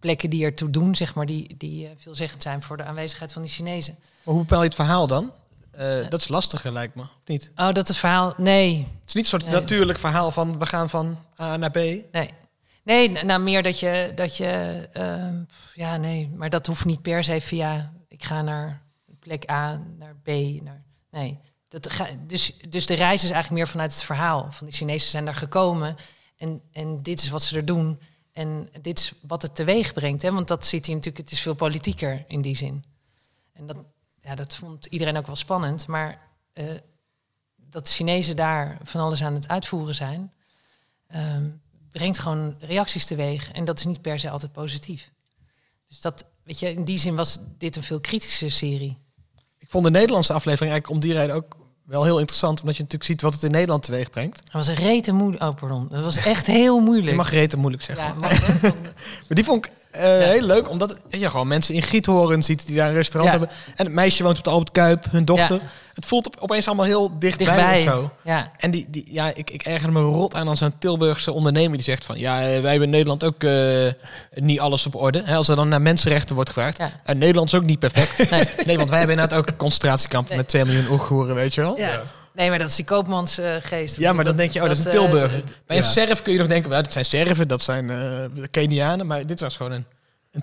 plekken 0.00 0.30
die 0.30 0.44
ertoe 0.44 0.70
doen, 0.70 0.94
zeg 0.96 1.14
maar, 1.14 1.26
die, 1.26 1.54
die 1.58 1.86
eh, 1.86 1.90
veelzeggend 1.96 2.42
zijn 2.42 2.62
voor 2.62 2.76
de 2.76 2.84
aanwezigheid 2.84 3.32
van 3.32 3.42
die 3.42 3.50
Chinezen. 3.50 3.96
Maar 4.24 4.34
hoe 4.34 4.42
bepaal 4.44 4.60
je 4.60 4.66
het 4.66 4.74
verhaal 4.74 5.06
dan? 5.06 5.32
Eh, 5.76 6.08
dat 6.08 6.20
is 6.20 6.28
lastiger, 6.28 6.72
lijkt 6.72 6.94
me. 6.94 7.02
Of 7.02 7.08
niet? 7.24 7.50
Oh, 7.56 7.72
dat 7.72 7.88
is 7.88 7.98
verhaal. 7.98 8.34
Nee, 8.36 8.76
Het 8.76 8.86
is 9.08 9.14
niet 9.14 9.24
een 9.24 9.30
soort 9.30 9.44
Nee. 9.44 9.52
natuurlijk 9.52 9.98
verhaal 9.98 10.30
van 10.30 10.58
we 10.58 10.66
gaan 10.66 10.90
van 10.90 11.18
A 11.40 11.56
naar 11.56 11.70
B. 11.70 11.74
nee. 11.74 12.30
Nee, 12.84 13.08
nou 13.08 13.40
meer 13.40 13.62
dat 13.62 13.80
je, 13.80 14.12
dat 14.14 14.36
je, 14.36 14.88
ehm, 14.92 15.42
ja, 15.74 15.96
nee, 15.96 16.30
maar 16.36 16.50
dat 16.50 16.66
hoeft 16.66 16.84
niet 16.84 17.02
per 17.02 17.24
se 17.24 17.40
via, 17.40 17.92
ik 18.08 18.24
ga 18.24 18.42
naar 18.42 18.82
plek 19.20 19.50
A, 19.50 19.82
naar 19.98 20.16
B, 20.22 20.26
naar, 20.62 20.82
nee. 21.10 21.38
Dat 21.68 21.92
ga, 21.92 22.08
dus, 22.26 22.56
dus 22.68 22.86
de 22.86 22.94
reis 22.94 23.24
is 23.24 23.30
eigenlijk 23.30 23.50
meer 23.62 23.68
vanuit 23.72 23.92
het 23.92 24.02
verhaal. 24.02 24.46
Van 24.50 24.66
die 24.66 24.76
Chinezen 24.76 25.10
zijn 25.10 25.24
daar 25.24 25.34
gekomen 25.34 25.96
en, 26.36 26.60
en 26.72 27.02
dit 27.02 27.20
is 27.22 27.28
wat 27.28 27.42
ze 27.42 27.56
er 27.56 27.64
doen. 27.64 28.00
En 28.32 28.68
dit 28.80 28.98
is 28.98 29.12
wat 29.22 29.42
het 29.42 29.54
teweeg 29.54 29.92
brengt. 29.92 30.22
Hè? 30.22 30.32
Want 30.32 30.48
dat 30.48 30.66
ziet 30.66 30.86
hij 30.86 30.94
natuurlijk, 30.94 31.24
het 31.24 31.32
is 31.32 31.40
veel 31.42 31.54
politieker 31.54 32.24
in 32.26 32.40
die 32.42 32.56
zin. 32.56 32.84
En 33.52 33.66
dat, 33.66 33.76
ja, 34.24 34.34
dat 34.34 34.56
vond 34.56 34.86
iedereen 34.86 35.16
ook 35.16 35.26
wel 35.26 35.36
spannend. 35.36 35.86
Maar 35.86 36.20
eh, 36.52 36.66
dat 37.56 37.88
Chinezen 37.88 38.36
daar 38.36 38.78
van 38.82 39.00
alles 39.00 39.22
aan 39.22 39.34
het 39.34 39.48
uitvoeren 39.48 39.94
zijn, 39.94 40.32
ehm, 41.06 41.50
brengt 41.90 42.18
gewoon 42.18 42.54
reacties 42.58 43.06
teweeg. 43.06 43.50
En 43.50 43.64
dat 43.64 43.78
is 43.78 43.84
niet 43.84 44.02
per 44.02 44.18
se 44.18 44.30
altijd 44.30 44.52
positief. 44.52 45.12
Dus 45.86 46.00
dat, 46.00 46.24
weet 46.42 46.58
je, 46.58 46.70
in 46.70 46.84
die 46.84 46.98
zin 46.98 47.16
was 47.16 47.38
dit 47.58 47.76
een 47.76 47.82
veel 47.82 48.00
kritische 48.00 48.48
serie. 48.48 48.98
Ik 49.58 49.70
vond 49.70 49.84
de 49.84 49.90
Nederlandse 49.90 50.32
aflevering 50.32 50.72
eigenlijk 50.72 51.02
om 51.02 51.08
die 51.08 51.18
reden 51.18 51.34
ook 51.34 51.56
wel 51.84 52.04
heel 52.04 52.18
interessant. 52.18 52.60
Omdat 52.60 52.76
je 52.76 52.82
natuurlijk 52.82 53.10
ziet 53.10 53.22
wat 53.22 53.32
het 53.32 53.42
in 53.42 53.50
Nederland 53.50 53.82
teweeg 53.82 54.10
brengt. 54.10 54.36
Dat 54.36 54.52
was 54.52 54.66
een 54.66 54.74
rete 54.74 55.12
moeilijk. 55.12 55.42
Oh, 55.42 55.54
pardon. 55.54 55.88
Dat 55.90 56.02
was 56.02 56.16
echt 56.16 56.46
heel 56.46 56.80
moeilijk. 56.80 57.10
Je 57.10 57.16
mag 57.16 57.30
reten 57.30 57.58
moeilijk 57.58 57.82
zeggen. 57.82 58.04
ja, 58.06 58.14
maar. 58.20 58.72
die 59.28 59.44
vond 59.44 59.66
ik 59.66 59.72
eh, 59.90 60.02
heel 60.02 60.46
leuk. 60.46 60.70
Omdat 60.70 60.98
je 61.08 61.30
gewoon 61.30 61.48
mensen 61.48 61.74
in 61.74 61.82
Giethoorn 61.82 62.42
ziet 62.42 62.66
die 62.66 62.76
daar 62.76 62.88
een 62.88 62.94
restaurant 62.94 63.30
hebben. 63.30 63.56
En 63.76 63.84
het 63.84 63.94
meisje 63.94 64.22
woont 64.22 64.38
op 64.38 64.44
de 64.44 64.50
Albert 64.50 64.70
Kuip, 64.70 65.04
hun 65.10 65.24
dochter. 65.24 65.60
Het 65.94 66.06
voelt 66.06 66.26
op, 66.26 66.36
opeens 66.38 66.66
allemaal 66.66 66.84
heel 66.86 67.18
dichtbij, 67.18 67.46
dichtbij. 67.46 67.76
of 67.76 67.92
zo. 67.94 68.10
Ja, 68.22 68.50
En 68.56 68.70
die, 68.70 68.86
die, 68.90 69.06
ja, 69.10 69.34
ik, 69.34 69.50
ik 69.50 69.62
erger 69.62 69.92
me 69.92 70.00
rot 70.00 70.34
aan 70.34 70.48
als 70.48 70.58
zo'n 70.58 70.78
Tilburgse 70.78 71.32
ondernemer 71.32 71.76
die 71.76 71.84
zegt 71.84 72.04
van... 72.04 72.18
ja, 72.18 72.40
eh, 72.40 72.46
wij 72.46 72.70
hebben 72.70 72.82
in 72.82 72.90
Nederland 72.90 73.24
ook 73.24 73.42
eh, 73.42 73.86
niet 74.34 74.60
alles 74.60 74.86
op 74.86 74.94
orde. 74.94 75.22
Hè, 75.24 75.36
als 75.36 75.48
er 75.48 75.56
dan 75.56 75.68
naar 75.68 75.82
mensenrechten 75.82 76.34
wordt 76.34 76.50
gevraagd. 76.50 76.78
Ja. 76.78 76.90
En 77.04 77.18
Nederland 77.18 77.48
is 77.48 77.54
ook 77.54 77.64
niet 77.64 77.78
perfect. 77.78 78.12
Nee. 78.30 78.44
nee, 78.66 78.76
want 78.76 78.88
wij 78.88 78.98
hebben 78.98 79.16
inderdaad 79.16 79.38
ook 79.38 79.48
een 79.48 79.56
concentratiekamp 79.56 80.28
Nee. 80.28 80.38
met 80.38 80.48
2 80.48 80.64
miljoen 80.64 80.88
Oeigoeren, 80.90 81.34
weet 81.34 81.54
je 81.54 81.60
wel. 81.60 81.78
ja. 81.78 82.02
Nee, 82.34 82.48
maar 82.48 82.58
dat 82.58 82.68
is 82.68 82.76
die 82.76 82.84
koopmansgeest. 82.84 83.96
Ja, 83.96 84.12
maar 84.12 84.24
dan 84.24 84.36
denk 84.36 84.50
je, 84.52 84.60
oh, 84.62 84.68
dat, 84.68 84.78
is 84.78 84.84
een 84.84 84.90
eh, 84.90 84.98
Tilburger. 84.98 85.42
Bij 85.66 85.76
een 85.76 85.82
ja. 85.82 85.88
Serf 85.88 86.22
kun 86.22 86.32
je 86.32 86.38
nog 86.38 86.48
denken, 86.48 86.70
ja, 86.70 86.82
dat 86.82 86.92
zijn 86.92 87.04
Serven, 87.04 87.48
dat 87.48 87.62
zijn 87.62 87.90
eh 87.90 88.24
Kenianen. 88.50 89.06
Maar 89.06 89.26
dit 89.26 89.40
was 89.40 89.56
gewoon 89.56 89.72
een, 89.72 89.78
een 89.78 89.86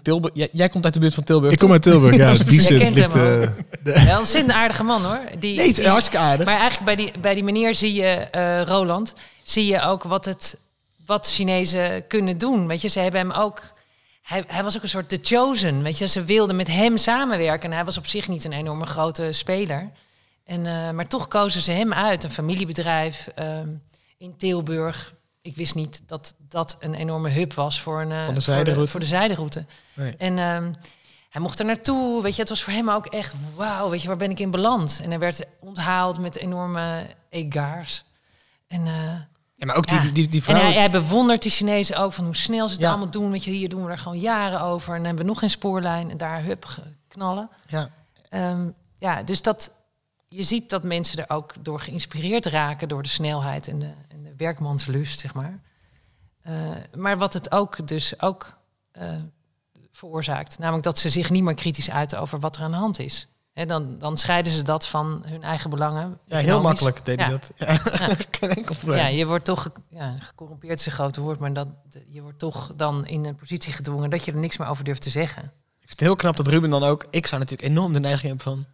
Tilburg. 0.01 0.33
Jij, 0.35 0.49
jij 0.51 0.69
komt 0.69 0.83
uit 0.85 0.93
de 0.93 0.99
buurt 0.99 1.13
van 1.13 1.23
Tilburg. 1.23 1.51
Ik 1.53 1.59
kom 1.59 1.71
uit 1.71 1.81
Tilburg, 1.81 2.15
ja. 2.15 2.33
Die 2.43 2.61
Jij 2.61 2.77
kent 2.79 2.95
ligt, 2.95 3.13
hem 3.13 3.49
eh, 3.95 4.19
is 4.21 4.33
een 4.43 4.51
aardige 4.53 4.83
man 4.83 5.03
hoor. 5.05 5.19
Die, 5.39 5.55
Nee, 5.55 5.67
het 5.67 5.69
is 5.69 5.75
die- 5.75 5.87
hartstikke 5.87 6.19
aardig. 6.25 6.45
Maar 6.45 6.59
eigenlijk 6.59 6.85
bij 6.85 7.05
die, 7.05 7.19
bij 7.19 7.33
die 7.33 7.43
meneer 7.43 7.75
zie 7.75 7.93
je, 7.93 8.07
eh, 8.07 8.61
Roland, 8.63 9.13
zie 9.43 9.65
je 9.65 9.81
ook 9.81 10.03
wat, 10.03 10.25
het, 10.25 10.57
wat 11.05 11.27
Chinezen 11.31 12.07
kunnen 12.07 12.37
doen. 12.37 12.67
Weet 12.67 12.81
je, 12.81 12.87
ze 12.87 12.99
hebben 12.99 13.19
hem 13.21 13.31
ook. 13.31 13.61
Hij, 14.21 14.43
hij 14.47 14.63
was 14.63 14.75
ook 14.77 14.83
een 14.83 14.89
soort 14.89 15.09
the 15.09 15.19
chosen. 15.21 15.83
Weet 15.83 15.97
je, 15.97 16.07
ze 16.07 16.23
wilden 16.23 16.55
met 16.55 16.67
hem 16.67 16.97
samenwerken. 16.97 17.69
En 17.69 17.75
hij 17.75 17.85
was 17.85 17.97
op 17.97 18.05
zich 18.05 18.27
niet 18.27 18.45
een 18.45 18.53
enorme 18.53 18.85
grote 18.85 19.31
speler. 19.31 19.89
En, 20.45 20.65
eh, 20.65 20.89
maar 20.91 21.07
toch 21.07 21.27
kozen 21.27 21.61
ze 21.61 21.71
hem 21.71 21.93
uit. 21.93 22.23
Een 22.23 22.31
familiebedrijf 22.31 23.27
ehm, 23.35 23.69
in 24.17 24.37
Tilburg. 24.37 25.13
Ik 25.41 25.55
wist 25.55 25.75
niet 25.75 26.01
dat 26.05 26.33
dat 26.49 26.75
een 26.79 26.93
enorme 26.93 27.29
hub 27.29 27.53
was 27.53 27.81
voor, 27.81 28.01
een, 28.01 28.11
eh, 28.11 28.25
Van 28.25 28.35
de 28.35 28.41
voor, 28.41 28.53
zijderoute. 28.53 28.91
voor 28.91 28.99
de 28.99 29.05
zijderoute. 29.05 29.65
Nee. 29.93 30.15
En 30.17 30.39
ehm, 30.39 30.73
hij 31.29 31.41
mocht 31.41 31.59
er 31.59 31.65
naartoe. 31.65 32.21
Weet 32.21 32.35
je, 32.35 32.39
het 32.41 32.49
was 32.49 32.63
voor 32.63 32.73
hem 32.73 32.89
ook 32.89 33.05
echt 33.05 33.33
wauw. 33.55 33.89
Weet 33.89 34.01
je, 34.01 34.07
waar 34.07 34.17
ben 34.17 34.29
ik 34.29 34.39
in 34.39 34.51
beland? 34.51 34.99
En 35.03 35.09
hij 35.09 35.19
werd 35.19 35.43
onthaald 35.59 36.19
met 36.19 36.37
enorme 36.37 37.05
egaars. 37.29 38.03
En, 38.67 38.85
eh, 38.87 38.93
Ja, 39.55 39.65
maar 39.67 39.75
ook 39.75 39.89
ja. 39.89 40.01
die, 40.01 40.11
die, 40.11 40.29
die 40.29 40.39
en 40.39 40.45
vrouw. 40.45 40.61
hij, 40.61 40.73
hij 40.73 40.91
bewondert 40.91 41.41
die 41.41 41.51
Chinezen 41.51 41.95
ook 41.97 42.13
van 42.13 42.25
hoe 42.25 42.35
snel 42.35 42.67
ze 42.67 42.73
het 42.73 42.83
Ja. 42.83 42.89
allemaal 42.89 43.09
doen. 43.09 43.31
Weet 43.31 43.43
je, 43.43 43.51
hier 43.51 43.69
doen 43.69 43.85
we 43.85 43.91
er 43.91 43.97
gewoon 43.97 44.19
jaren 44.19 44.61
over. 44.61 44.89
En 44.89 44.95
dan 44.95 45.05
hebben 45.05 45.23
we 45.23 45.29
nog 45.29 45.39
geen 45.39 45.49
spoorlijn. 45.49 46.09
En 46.09 46.17
daar 46.17 46.43
hup 46.43 46.65
knallen. 47.07 47.49
ja. 47.67 47.89
Ehm, 48.29 48.69
ja, 48.97 49.23
dus 49.23 49.41
dat 49.41 49.71
je 50.27 50.43
ziet 50.43 50.69
dat 50.69 50.83
mensen 50.83 51.17
er 51.27 51.35
ook 51.35 51.53
door 51.59 51.79
geïnspireerd 51.79 52.45
raken 52.45 52.87
door 52.87 53.03
de 53.03 53.09
snelheid 53.09 53.67
en 53.67 53.81
en 53.83 53.95
de 54.09 54.10
werkmanslust, 54.41 55.19
zeg 55.19 55.33
maar. 55.33 55.59
Eh, 56.41 56.53
maar 56.95 57.17
wat 57.17 57.33
het 57.33 57.51
ook 57.51 57.87
dus 57.87 58.21
ook 58.21 58.57
eh, 58.91 59.15
veroorzaakt, 59.91 60.59
namelijk 60.59 60.83
dat 60.83 60.99
ze 60.99 61.09
zich 61.09 61.29
niet 61.29 61.43
meer 61.43 61.53
kritisch 61.53 61.89
uiten 61.89 62.19
over 62.19 62.39
wat 62.39 62.55
er 62.55 62.63
aan 62.63 62.71
de 62.71 62.77
hand 62.77 62.99
is. 62.99 63.27
Hè, 63.53 63.65
dan, 63.65 63.97
dan 63.97 64.17
scheiden 64.17 64.51
ze 64.51 64.61
dat 64.61 64.87
van 64.87 65.21
hun 65.25 65.43
eigen 65.43 65.69
belangen. 65.69 66.19
ja, 66.25 66.37
heel 66.37 66.61
makkelijk 66.61 67.05
deed 67.05 67.19
hij 67.19 67.29
Ja. 67.29 67.37
dat. 67.37 67.51
Ja. 67.55 67.77
Geen 68.39 68.49
enkel 68.49 68.75
probleem. 68.75 68.97
Ja, 68.99 69.07
je 69.07 69.25
wordt 69.27 69.45
toch, 69.45 69.71
ja, 69.87 70.15
gecorrumpeerd 70.19 70.79
is 70.79 70.85
een 70.85 70.91
groot 70.91 71.15
woord, 71.15 71.39
maar 71.39 71.53
dat, 71.53 71.67
je 72.07 72.21
wordt 72.21 72.39
toch 72.39 72.73
dan 72.75 73.05
in 73.07 73.25
een 73.25 73.35
positie 73.35 73.73
gedwongen 73.73 74.09
dat 74.09 74.25
je 74.25 74.31
er 74.31 74.37
niks 74.37 74.57
meer 74.57 74.67
over 74.67 74.83
durft 74.83 75.01
te 75.01 75.09
zeggen. 75.09 75.43
Ik 75.43 75.87
vind 75.87 75.89
het 75.89 75.99
heel 75.99 76.15
knap 76.15 76.37
dat 76.37 76.47
Ruben 76.47 76.69
dan 76.69 76.83
ook... 76.83 77.05
Ik 77.09 77.27
zou 77.27 77.41
natuurlijk 77.41 77.69
enorm 77.69 77.93
de 77.93 77.99
neiging 77.99 78.27
hebben 78.27 78.43
van... 78.43 78.65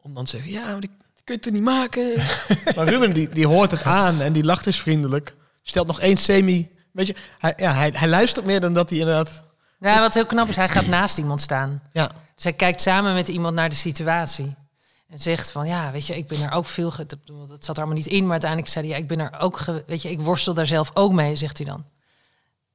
Om 0.00 0.14
dan 0.14 0.24
te 0.24 0.30
zeggen, 0.30 0.50
ja, 0.50 0.70
maar 0.70 0.80
die 0.80 0.96
kun 1.26 1.34
je 1.34 1.40
het 1.44 1.52
niet 1.52 1.62
maken. 1.62 2.16
maar 2.76 2.88
Ruben 2.88 3.14
die, 3.14 3.28
die 3.28 3.46
hoort 3.46 3.70
het 3.70 3.82
aan 3.82 4.20
en 4.20 4.32
die 4.32 4.44
lacht 4.44 4.64
dus 4.64 4.80
vriendelijk. 4.80 5.34
Stelt 5.62 5.86
nog 5.86 6.00
één 6.00 6.16
semi... 6.16 6.74
Weet 6.92 7.06
je, 7.06 7.14
hij, 7.38 7.54
ja, 7.56 7.74
hij, 7.74 7.92
hij 7.94 8.08
luistert 8.08 8.46
meer 8.46 8.60
dan 8.60 8.72
dat 8.74 8.90
hij 8.90 8.98
inderdaad... 8.98 9.42
Ja, 9.78 10.00
wat 10.00 10.14
heel 10.14 10.26
knap 10.26 10.48
is, 10.48 10.56
hij 10.56 10.68
gaat 10.68 10.86
naast 10.86 11.18
iemand 11.18 11.40
staan. 11.40 11.82
Ja, 11.92 12.10
Dus 12.34 12.44
hij 12.44 12.52
kijkt 12.52 12.80
samen 12.80 13.14
met 13.14 13.28
iemand 13.28 13.54
naar 13.54 13.68
de 13.68 13.74
situatie. 13.74 14.54
En 15.08 15.18
zegt 15.18 15.50
van, 15.50 15.66
ja, 15.66 15.90
weet 15.90 16.06
je, 16.06 16.16
ik 16.16 16.28
ben 16.28 16.40
er 16.40 16.52
ook 16.52 16.66
veel... 16.66 16.90
Ge 16.90 17.06
dat 17.48 17.64
zat 17.64 17.76
er 17.76 17.82
allemaal 17.82 18.02
niet 18.02 18.06
in, 18.06 18.22
maar 18.22 18.30
uiteindelijk 18.30 18.70
zei 18.70 18.86
hij... 18.86 18.96
Ja, 18.96 19.02
ik 19.02 19.08
ben 19.08 19.20
er 19.20 19.40
ook, 19.40 19.58
ge 19.58 19.84
weet 19.86 20.02
je, 20.02 20.10
ik 20.10 20.20
worstel 20.20 20.54
daar 20.54 20.66
zelf 20.66 20.90
ook 20.94 21.12
mee, 21.12 21.36
zegt 21.36 21.58
hij 21.58 21.66
dan. 21.66 21.84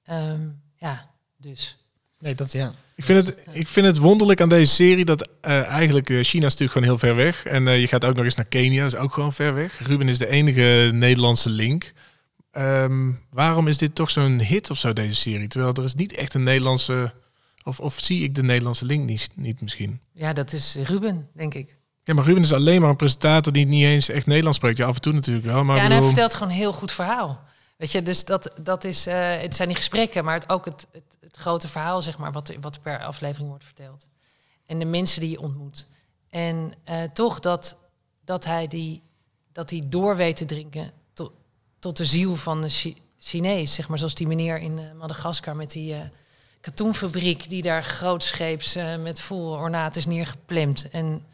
Ehm, 0.04 0.49
ja, 0.76 1.10
dus. 1.38 1.81
Nee, 2.22 2.36
dat 2.36 2.52
ja. 2.52 2.74
Ik 2.96 3.08
vind, 3.08 3.28
het, 3.28 3.38
ik 3.52 3.68
vind 3.68 3.86
het 3.86 3.98
wonderlijk 3.98 4.42
aan 4.42 4.50
deze 4.50 4.74
serie 4.74 5.06
dat 5.06 5.30
eh, 5.42 5.68
eigenlijk 5.68 6.10
eh, 6.10 6.24
China 6.24 6.46
is 6.46 6.56
natuurlijk 6.58 6.72
gewoon 6.72 6.88
heel 6.88 6.98
ver 6.98 7.16
weg. 7.16 7.46
En 7.46 7.68
eh, 7.68 7.80
je 7.80 7.88
gaat 7.88 8.06
ook 8.06 8.16
nog 8.16 8.26
eens 8.26 8.36
naar 8.36 8.46
Kenia, 8.46 8.84
dat 8.84 8.94
is 8.94 9.00
ook 9.00 9.14
gewoon 9.14 9.34
ver 9.34 9.54
weg. 9.54 9.80
Ruben 9.88 10.10
is 10.10 10.18
de 10.18 10.28
enige 10.28 10.90
Nederlandse 10.94 11.50
link. 11.50 11.94
Ehm, 12.52 13.12
waarom 13.30 13.68
is 13.68 13.78
dit 13.78 13.96
toch 13.96 14.10
zo'n 14.10 14.40
hit 14.40 14.70
of 14.70 14.78
zo, 14.78 14.94
deze 14.94 15.16
serie? 15.16 15.48
Terwijl 15.48 15.74
er 15.74 15.84
is 15.84 15.96
niet 15.96 16.14
echt 16.14 16.34
een 16.34 16.44
Nederlandse... 16.44 17.14
Of, 17.64 17.80
of 17.80 18.00
zie 18.00 18.24
ik 18.24 18.36
de 18.36 18.44
Nederlandse 18.44 18.86
link 18.86 19.06
niet, 19.06 19.30
niet 19.36 19.62
misschien? 19.62 20.00
Ja, 20.14 20.34
dat 20.34 20.54
is 20.54 20.78
Ruben, 20.84 21.28
denk 21.34 21.54
ik. 21.54 21.78
Ja, 22.04 22.14
maar 22.14 22.26
Ruben 22.26 22.44
is 22.44 22.54
alleen 22.54 22.82
maar 22.82 22.90
een 22.90 22.96
presentator 22.96 23.54
die 23.54 23.66
niet 23.66 23.84
eens 23.84 24.10
echt 24.10 24.26
Nederlands 24.26 24.58
spreekt. 24.58 24.78
Ja, 24.78 24.86
af 24.86 24.96
en 24.96 25.02
toe 25.02 25.14
natuurlijk 25.14 25.46
wel. 25.46 25.64
Maar 25.64 25.78
ja, 25.78 25.84
en 25.84 25.92
hij 25.92 26.02
vertelt 26.02 26.34
gewoon 26.34 26.50
een 26.50 26.60
heel 26.60 26.74
goed 26.74 26.92
verhaal. 26.92 27.44
Weet 27.78 27.92
je, 27.92 28.02
dus 28.02 28.26
dat, 28.26 28.56
dat 28.64 28.84
is, 28.84 29.06
het 29.06 29.56
zijn 29.56 29.68
die 29.68 29.78
gesprekken, 29.78 30.24
maar 30.24 30.34
het, 30.34 30.50
ook 30.50 30.66
het, 30.66 30.88
het, 30.92 31.11
het 31.32 31.40
grote 31.40 31.68
verhaal, 31.68 32.02
zeg 32.02 32.18
maar, 32.18 32.32
wat, 32.32 32.52
wat 32.62 32.76
er 32.76 32.82
per 32.82 33.04
aflevering 33.04 33.50
wordt 33.50 33.66
verteld. 33.66 34.08
En 34.66 34.80
de 34.80 34.86
mensen 34.86 35.22
die 35.22 35.30
je 35.30 35.40
ontmoet. 35.40 35.88
En 36.30 36.74
eh, 36.84 37.04
toch 37.14 37.40
dat, 37.40 37.78
dat 38.26 38.46
hij 38.46 38.68
die, 38.68 39.02
dat 39.52 39.70
hij 39.70 39.84
door 39.88 40.16
weet 40.16 40.36
te 40.36 40.46
drinken 40.46 40.92
tot, 41.14 41.32
tot 41.80 41.98
de 41.98 42.06
ziel 42.06 42.36
van 42.36 42.62
de 42.62 42.70
Chi- 42.70 43.02
Chinees. 43.18 43.74
Zeg 43.74 43.88
maar, 43.88 43.98
zoals 43.98 44.16
die 44.16 44.28
meneer 44.28 44.58
in 44.60 44.80
eh, 44.80 44.92
Madagaskar 44.94 45.56
met 45.56 45.72
die 45.72 45.94
eh, 45.94 46.02
katoenfabriek, 46.62 47.50
die 47.50 47.62
daar 47.62 47.84
grootscheeps 47.84 48.76
met 49.00 49.22
vol 49.22 49.52
ornaat 49.52 49.96
is 49.96 50.06
neergeplemd. 50.06 50.90
En 50.90 51.26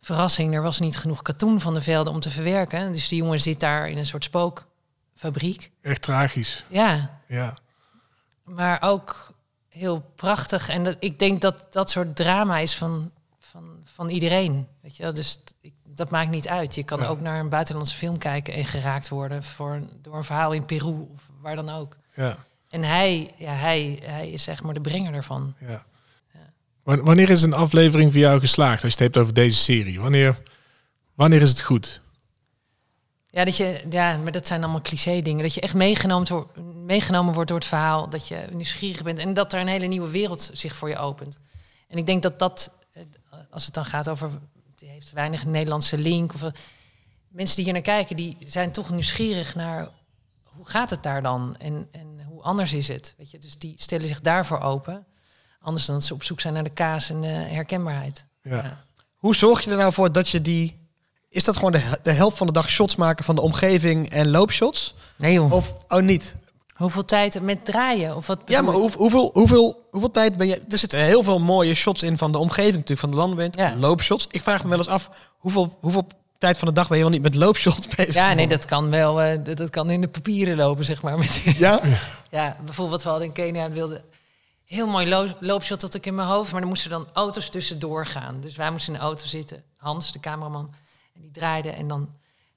verrassing, 0.00 0.54
er 0.54 0.62
was 0.62 0.80
niet 0.80 0.96
genoeg 0.96 1.22
katoen 1.22 1.60
van 1.60 1.74
de 1.74 1.80
velden 1.80 2.12
om 2.12 2.20
te 2.20 2.30
verwerken. 2.30 2.92
Dus 2.92 3.08
die 3.08 3.18
jongen 3.18 3.40
zit 3.40 3.60
daar 3.60 3.88
in 3.88 3.98
een 3.98 4.06
soort 4.06 4.24
spookfabriek. 4.24 5.70
Echt 5.82 6.02
tragisch. 6.02 6.64
Ja, 6.68 7.20
Ja. 7.26 7.56
Maar 8.48 8.82
ook 8.82 9.32
heel 9.68 10.12
prachtig. 10.14 10.68
En 10.68 10.84
dat, 10.84 10.96
ik 11.00 11.18
denk 11.18 11.40
dat 11.40 11.66
dat 11.70 11.90
soort 11.90 12.16
drama 12.16 12.58
is 12.58 12.74
van, 12.76 13.10
van, 13.38 13.76
van 13.84 14.08
iedereen. 14.08 14.66
Weet 14.82 14.96
je 14.96 15.02
wel? 15.02 15.14
Dus 15.14 15.38
ik, 15.60 15.72
dat 15.84 16.10
maakt 16.10 16.30
niet 16.30 16.48
uit. 16.48 16.74
Je 16.74 16.82
kan 16.84 17.00
Ja. 17.00 17.06
ook 17.06 17.20
naar 17.20 17.40
een 17.40 17.48
buitenlandse 17.48 17.96
film 17.96 18.18
kijken 18.18 18.54
en 18.54 18.64
geraakt 18.64 19.08
worden 19.08 19.42
voor, 19.42 19.80
door 20.02 20.16
een 20.16 20.24
verhaal 20.24 20.52
in 20.52 20.64
Peru 20.66 21.06
of 21.14 21.22
waar 21.40 21.56
dan 21.56 21.68
ook. 21.70 21.96
Ja. 22.14 22.36
En 22.68 22.82
hij, 22.82 23.34
ja, 23.36 23.52
hij, 23.52 23.98
hij 24.02 24.30
is 24.30 24.42
zeg 24.42 24.62
maar 24.62 24.74
de 24.74 24.80
brenger 24.80 25.14
ervan. 25.14 25.54
Ja. 25.60 25.84
Wan- 26.82 27.04
Wanneer 27.04 27.30
is 27.30 27.42
een 27.42 27.54
aflevering 27.54 28.12
voor 28.12 28.20
jou 28.20 28.40
geslaagd 28.40 28.84
als 28.84 28.92
je 28.94 28.98
het 29.04 29.14
hebt 29.14 29.16
over 29.24 29.34
deze 29.34 29.58
serie? 29.58 30.00
Wanneer, 30.00 30.38
wanneer 31.14 31.40
is 31.40 31.48
het 31.48 31.60
goed? 31.60 32.00
Ja, 33.30 33.44
dat 33.44 33.56
je, 33.56 33.84
ja, 33.90 34.16
maar 34.16 34.32
dat 34.32 34.46
zijn 34.46 34.62
allemaal 34.62 34.82
cliché 34.82 35.22
dingen. 35.22 35.42
Dat 35.42 35.54
je 35.54 35.60
echt 35.60 35.74
meegenomen, 35.74 36.28
wordt- 36.28 36.56
meegenomen 36.74 37.34
wordt 37.34 37.48
door 37.48 37.58
het 37.58 37.68
verhaal. 37.68 38.08
Dat 38.10 38.28
je 38.28 38.46
nieuwsgierig 38.52 39.02
bent 39.02 39.18
en 39.18 39.34
dat 39.34 39.52
er 39.52 39.60
een 39.60 39.66
hele 39.66 39.86
nieuwe 39.86 40.10
wereld 40.10 40.50
zich 40.52 40.76
voor 40.76 40.88
je 40.88 40.96
opent. 40.96 41.38
En 41.88 41.98
ik 41.98 42.06
denk 42.06 42.22
dat 42.22 42.38
dat, 42.38 42.72
eh, 42.92 43.02
als 43.50 43.64
het 43.64 43.74
dan 43.74 43.84
gaat 43.84 44.08
over, 44.08 44.30
die 44.76 44.88
heeft 44.88 45.12
weinig 45.12 45.44
Nederlandse 45.44 45.98
link. 45.98 46.34
Of, 46.34 46.42
eh, 46.42 46.50
mensen 47.28 47.56
die 47.56 47.64
hier 47.64 47.72
naar 47.72 47.82
kijken, 47.82 48.16
die 48.16 48.36
zijn 48.44 48.72
toch 48.72 48.90
nieuwsgierig 48.90 49.54
naar 49.54 49.88
hoe 50.42 50.68
gaat 50.68 50.90
het 50.90 51.02
daar 51.02 51.22
dan? 51.22 51.56
En, 51.58 51.88
en 51.90 52.20
hoe 52.26 52.42
anders 52.42 52.72
is 52.72 52.88
het? 52.88 53.14
Weet 53.18 53.30
je? 53.30 53.38
Dus 53.38 53.58
die 53.58 53.74
stellen 53.76 54.08
zich 54.08 54.20
daarvoor 54.20 54.60
open. 54.60 55.06
Anders 55.60 55.86
dan 55.86 55.94
dat 55.94 56.04
ze 56.04 56.14
op 56.14 56.22
zoek 56.22 56.40
zijn 56.40 56.54
naar 56.54 56.64
de 56.64 56.70
kaas 56.70 57.10
en 57.10 57.20
de 57.20 57.26
herkenbaarheid. 57.26 58.26
Ja. 58.42 58.56
Ja. 58.56 58.84
Hoe 59.14 59.34
zorg 59.34 59.60
je 59.64 59.70
er 59.70 59.76
nou 59.76 59.92
voor 59.92 60.12
dat 60.12 60.28
je 60.28 60.40
die... 60.42 60.77
Is 61.30 61.44
dat 61.44 61.56
gewoon 61.56 61.72
de, 61.72 61.98
de 62.02 62.12
helft 62.12 62.36
van 62.36 62.46
de 62.46 62.52
dag 62.52 62.68
shots 62.70 62.96
maken 62.96 63.24
van 63.24 63.34
de 63.34 63.40
omgeving 63.40 64.10
en 64.10 64.30
loopshots? 64.30 64.94
Nee 65.16 65.32
joh, 65.32 65.52
Of, 65.52 65.74
oh 65.88 66.00
niet? 66.02 66.34
hoeveel 66.74 67.04
tijd 67.04 67.40
met 67.42 67.64
draaien? 67.64 68.16
Of 68.16 68.26
wat 68.26 68.40
Ja, 68.46 68.62
maar 68.62 68.74
hoe, 68.74 68.90
hoeveel, 68.96 69.30
hoeveel, 69.32 69.86
hoeveel 69.90 70.10
tijd 70.10 70.36
ben 70.36 70.46
je... 70.46 70.62
Er 70.68 70.78
zitten 70.78 70.98
heel 70.98 71.22
veel 71.22 71.38
mooie 71.40 71.74
shots 71.74 72.02
in 72.02 72.18
van 72.18 72.32
de 72.32 72.38
omgeving 72.38 72.72
natuurlijk, 72.74 73.00
van 73.00 73.10
de 73.10 73.16
landwind. 73.16 73.56
Ja. 73.56 73.76
Loopshots. 73.76 74.26
Ik 74.30 74.42
vraag 74.42 74.62
me 74.62 74.68
wel 74.68 74.78
eens 74.78 74.88
af, 74.88 75.10
hoeveel, 75.38 75.76
hoeveel 75.80 76.06
tijd 76.38 76.58
van 76.58 76.68
de 76.68 76.74
dag 76.74 76.88
ben 76.88 76.96
je 76.96 77.02
wel 77.02 77.12
niet 77.12 77.22
met 77.22 77.34
loopshots 77.34 77.88
bezig? 77.96 78.14
Ja, 78.14 78.32
nee, 78.34 78.48
dat 78.48 78.64
kan 78.64 78.90
wel. 78.90 79.20
eh, 79.22 79.38
dat, 79.44 79.56
dat 79.56 79.70
kan 79.70 79.90
in 79.90 80.00
de 80.00 80.08
papieren 80.08 80.56
lopen, 80.56 80.84
zeg 80.84 81.02
maar. 81.02 81.18
Met, 81.18 81.42
Ja? 81.56 81.80
ja, 82.30 82.56
bijvoorbeeld 82.64 83.02
we 83.02 83.08
hadden 83.08 83.26
in 83.26 83.32
Kenia 83.34 83.70
wilde 83.70 84.02
heel 84.64 84.86
mooi 84.86 85.08
lo- 85.08 85.34
loopshot 85.40 85.80
dat 85.80 85.94
ik 85.94 86.06
in 86.06 86.14
mijn 86.14 86.28
hoofd, 86.28 86.50
maar 86.50 86.60
dan 86.60 86.68
moesten 86.68 86.90
dan 86.90 87.06
auto's 87.12 87.48
tussendoor 87.50 88.06
gaan. 88.06 88.40
Dus 88.40 88.56
wij 88.56 88.70
moesten 88.70 88.92
in 88.92 88.98
de 88.98 89.04
auto 89.04 89.24
zitten. 89.26 89.62
Hans, 89.76 90.12
de 90.12 90.20
cameraman, 90.20 90.70
en 91.18 91.24
die 91.24 91.30
draaide 91.30 91.70
en 91.70 91.88
dan. 91.88 92.08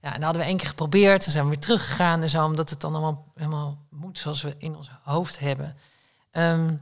Ja, 0.01 0.07
en 0.07 0.13
dan 0.13 0.23
hadden 0.23 0.41
we 0.41 0.47
één 0.47 0.57
keer 0.57 0.67
geprobeerd, 0.67 1.23
dan 1.23 1.31
zijn 1.31 1.43
we 1.43 1.49
weer 1.49 1.59
teruggegaan 1.59 2.21
en 2.21 2.29
zo, 2.29 2.45
omdat 2.45 2.69
het 2.69 2.81
dan 2.81 2.91
allemaal 2.93 3.25
helemaal 3.35 3.77
moet 3.89 4.19
zoals 4.19 4.41
we 4.41 4.55
in 4.57 4.75
ons 4.75 4.89
hoofd 5.03 5.39
hebben. 5.39 5.75
Ehm, 6.31 6.75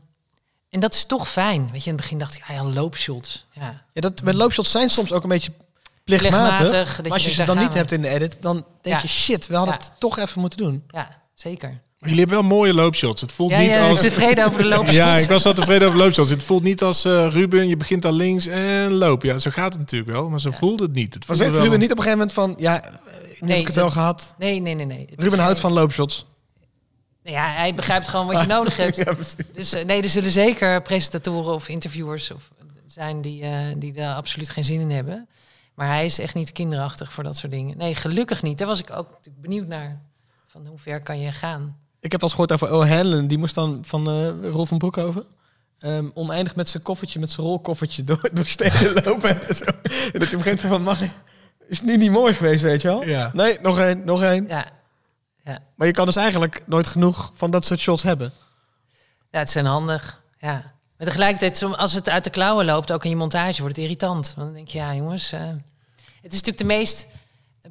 en 0.70 0.80
dat 0.80 0.94
is 0.94 1.06
toch 1.06 1.30
fijn. 1.30 1.72
Weet 1.72 1.84
je, 1.84 1.90
in 1.90 1.96
het 1.96 2.02
begin 2.02 2.18
dacht 2.18 2.36
ik, 2.36 2.42
ah 2.42 2.50
ja, 2.56 2.64
loopshots. 2.64 3.46
Ja, 3.52 3.84
ja 3.94 4.02
dat, 4.02 4.22
met 4.22 4.36
loopshots 4.36 4.72
zijn 4.72 4.90
soms 4.90 5.14
ook 5.14 5.24
een 5.24 5.30
beetje 5.30 5.52
plichtmatig. 6.04 7.02
Maar 7.02 7.12
als 7.12 7.24
je 7.24 7.32
ze 7.32 7.44
dan 7.44 7.58
niet 7.58 7.74
hebt 7.74 7.92
in 7.92 8.02
de 8.02 8.08
edit, 8.10 8.42
dan 8.42 8.56
denk 8.82 8.96
Ja. 8.96 9.02
je, 9.02 9.08
shit, 9.08 9.48
we 9.48 9.56
hadden 9.56 9.76
Ja. 9.80 9.86
het 9.86 9.92
toch 10.00 10.18
even 10.18 10.42
moeten 10.42 10.60
doen. 10.60 10.84
ja 10.88 11.22
zeker. 11.34 11.82
Maar 12.00 12.10
jullie 12.10 12.26
hebben 12.26 12.40
wel 12.48 12.58
mooie 12.58 12.74
loopshots. 12.74 13.22
Het 13.22 13.32
voelt 13.32 13.52
Ja, 13.52 13.60
niet 13.60 13.74
ja, 13.74 13.90
als... 13.90 14.02
tevreden 14.02 14.46
over 14.46 14.60
de 14.60 14.66
loopshots. 14.76 14.92
Ja, 14.92 15.18
ik 15.18 15.30
was 15.30 15.44
wel 15.44 15.54
tevreden 15.54 15.88
over 15.88 16.00
loopshots. 16.00 16.30
Het 16.30 16.44
voelt 16.44 16.64
niet 16.64 16.82
als 16.82 17.06
eh, 17.06 17.28
Ruben, 17.32 17.68
je 17.68 17.78
begint 17.78 18.06
al 18.06 18.12
links 18.12 18.46
en 18.46 18.94
loop. 18.94 19.24
Ja, 19.24 19.38
zo 19.38 19.50
gaat 19.52 19.72
het 19.72 19.82
natuurlijk 19.82 20.12
wel, 20.12 20.30
maar 20.30 20.40
zo 20.40 20.52
voelt 20.52 20.80
het 20.80 20.94
niet. 20.94 21.14
Het 21.14 21.28
Maar 21.28 21.36
zegt 21.36 21.56
Ruben 21.56 21.80
niet 21.80 21.92
op 21.92 21.98
een 21.98 22.04
gegeven 22.04 22.18
moment 22.18 22.34
van, 22.34 22.56
ja, 22.58 22.84
eh, 22.84 22.92
nu 22.92 23.00
Nee, 23.40 23.50
heb 23.50 23.60
ik 23.60 23.68
het 23.68 23.76
wel 23.76 23.90
gehad. 23.90 24.36
Nee, 24.38 24.60
nee, 24.60 24.74
nee, 24.76 24.86
nee. 24.86 25.08
Het 25.10 25.22
Ruben 25.24 25.40
houdt 25.40 25.60
van 25.60 25.72
loopshots. 25.74 26.26
Ja, 27.24 27.52
hij 27.54 27.74
begrijpt 27.74 28.08
gewoon 28.08 28.28
wat 28.28 28.42
je 28.42 28.48
nodig 28.58 28.78
hebt. 28.78 28.96
Ja. 28.96 29.16
Dus 29.54 29.74
eh, 29.74 29.86
nee, 29.86 30.02
er 30.02 30.10
zullen 30.10 30.32
zeker 30.32 30.82
presentatoren 30.82 31.54
of 31.54 31.68
interviewers 31.68 32.32
of, 32.32 32.50
zijn 32.86 33.22
die, 33.22 33.44
eh, 33.44 33.52
die 33.78 33.94
daar 33.94 34.16
absoluut 34.16 34.50
geen 34.50 34.66
zin 34.66 34.80
in 34.80 34.90
hebben. 34.90 35.28
Maar 35.76 35.88
hij 35.88 36.06
is 36.06 36.20
echt 36.20 36.34
niet 36.34 36.52
kinderachtig 36.52 37.14
voor 37.14 37.24
dat 37.24 37.38
soort 37.38 37.52
dingen. 37.52 37.78
Nee, 37.78 37.96
gelukkig 37.96 38.42
niet. 38.42 38.58
Daar 38.58 38.68
was 38.68 38.80
ik 38.80 38.92
ook 38.92 39.20
benieuwd 39.42 39.68
naar. 39.68 40.02
Van 40.48 40.66
hoe 40.66 40.78
ver 40.80 41.02
kan 41.02 41.20
je 41.20 41.32
gaan? 41.32 41.78
Ik 42.02 42.12
heb 42.12 42.22
wel 42.22 42.30
eens 42.30 42.40
gehoord 42.40 42.52
over 42.52 42.72
O'Hanlon. 42.74 43.28
Die 43.28 43.38
moest 43.38 43.56
dan 43.56 43.84
van 43.88 44.08
eh 44.10 44.50
Rolf 44.52 44.68
van 44.68 44.78
Broekhoven... 44.78 45.24
ehm, 45.80 46.10
oneindig 46.14 46.56
met 46.56 46.70
zijn 46.70 46.84
koffertje, 46.84 47.20
met 47.20 47.30
zijn 47.32 47.48
rolkoffertje 47.48 48.04
door, 48.04 48.30
door 48.34 48.46
steden 48.46 49.04
lopen 49.04 49.48
en 49.48 49.56
zo. 49.56 49.64
En 49.64 49.80
dat 49.84 49.92
hij 50.12 50.12
op 50.14 50.22
een 50.22 50.42
gegeven 50.42 50.44
moment 50.44 50.60
van, 50.60 50.82
mag 50.82 51.02
ik- 51.02 51.14
is 51.68 51.78
het 51.78 51.86
nu 51.88 51.98
niet 51.98 52.12
mooi 52.12 52.34
geweest, 52.34 52.64
weet 52.64 52.82
je 52.82 52.88
wel? 52.88 53.04
Ja. 53.06 53.30
Nee, 53.34 53.58
nog 53.62 53.80
één, 53.80 54.06
nog 54.06 54.22
één. 54.22 54.48
Ja, 54.48 54.66
ja. 55.44 55.60
Maar 55.76 55.88
je 55.88 55.94
kan 55.94 56.06
dus 56.06 56.16
eigenlijk 56.16 56.64
nooit 56.66 56.88
genoeg 56.88 57.32
van 57.34 57.52
dat 57.52 57.66
soort 57.66 57.80
shots 57.80 58.04
hebben. 58.04 58.34
ja 59.32 59.40
het 59.40 59.50
zijn 59.50 59.66
handig. 59.66 60.22
Ja. 60.40 60.52
Maar 60.98 61.08
tegelijkertijd, 61.08 61.64
als 61.78 61.94
het 61.94 62.10
uit 62.10 62.24
de 62.24 62.30
klauwen 62.30 62.66
loopt, 62.66 62.92
ook 62.92 63.04
in 63.04 63.10
je 63.10 63.16
montage, 63.16 63.62
wordt 63.62 63.76
het 63.76 63.86
irritant. 63.86 64.34
Want 64.36 64.48
dan 64.48 64.54
denk 64.56 64.68
je, 64.68 64.78
ja 64.78 64.96
jongens, 64.96 65.32
eh, 65.32 65.40
het 66.22 66.32
is 66.34 66.42
natuurlijk 66.42 66.58
de 66.58 66.64
meest 66.64 67.08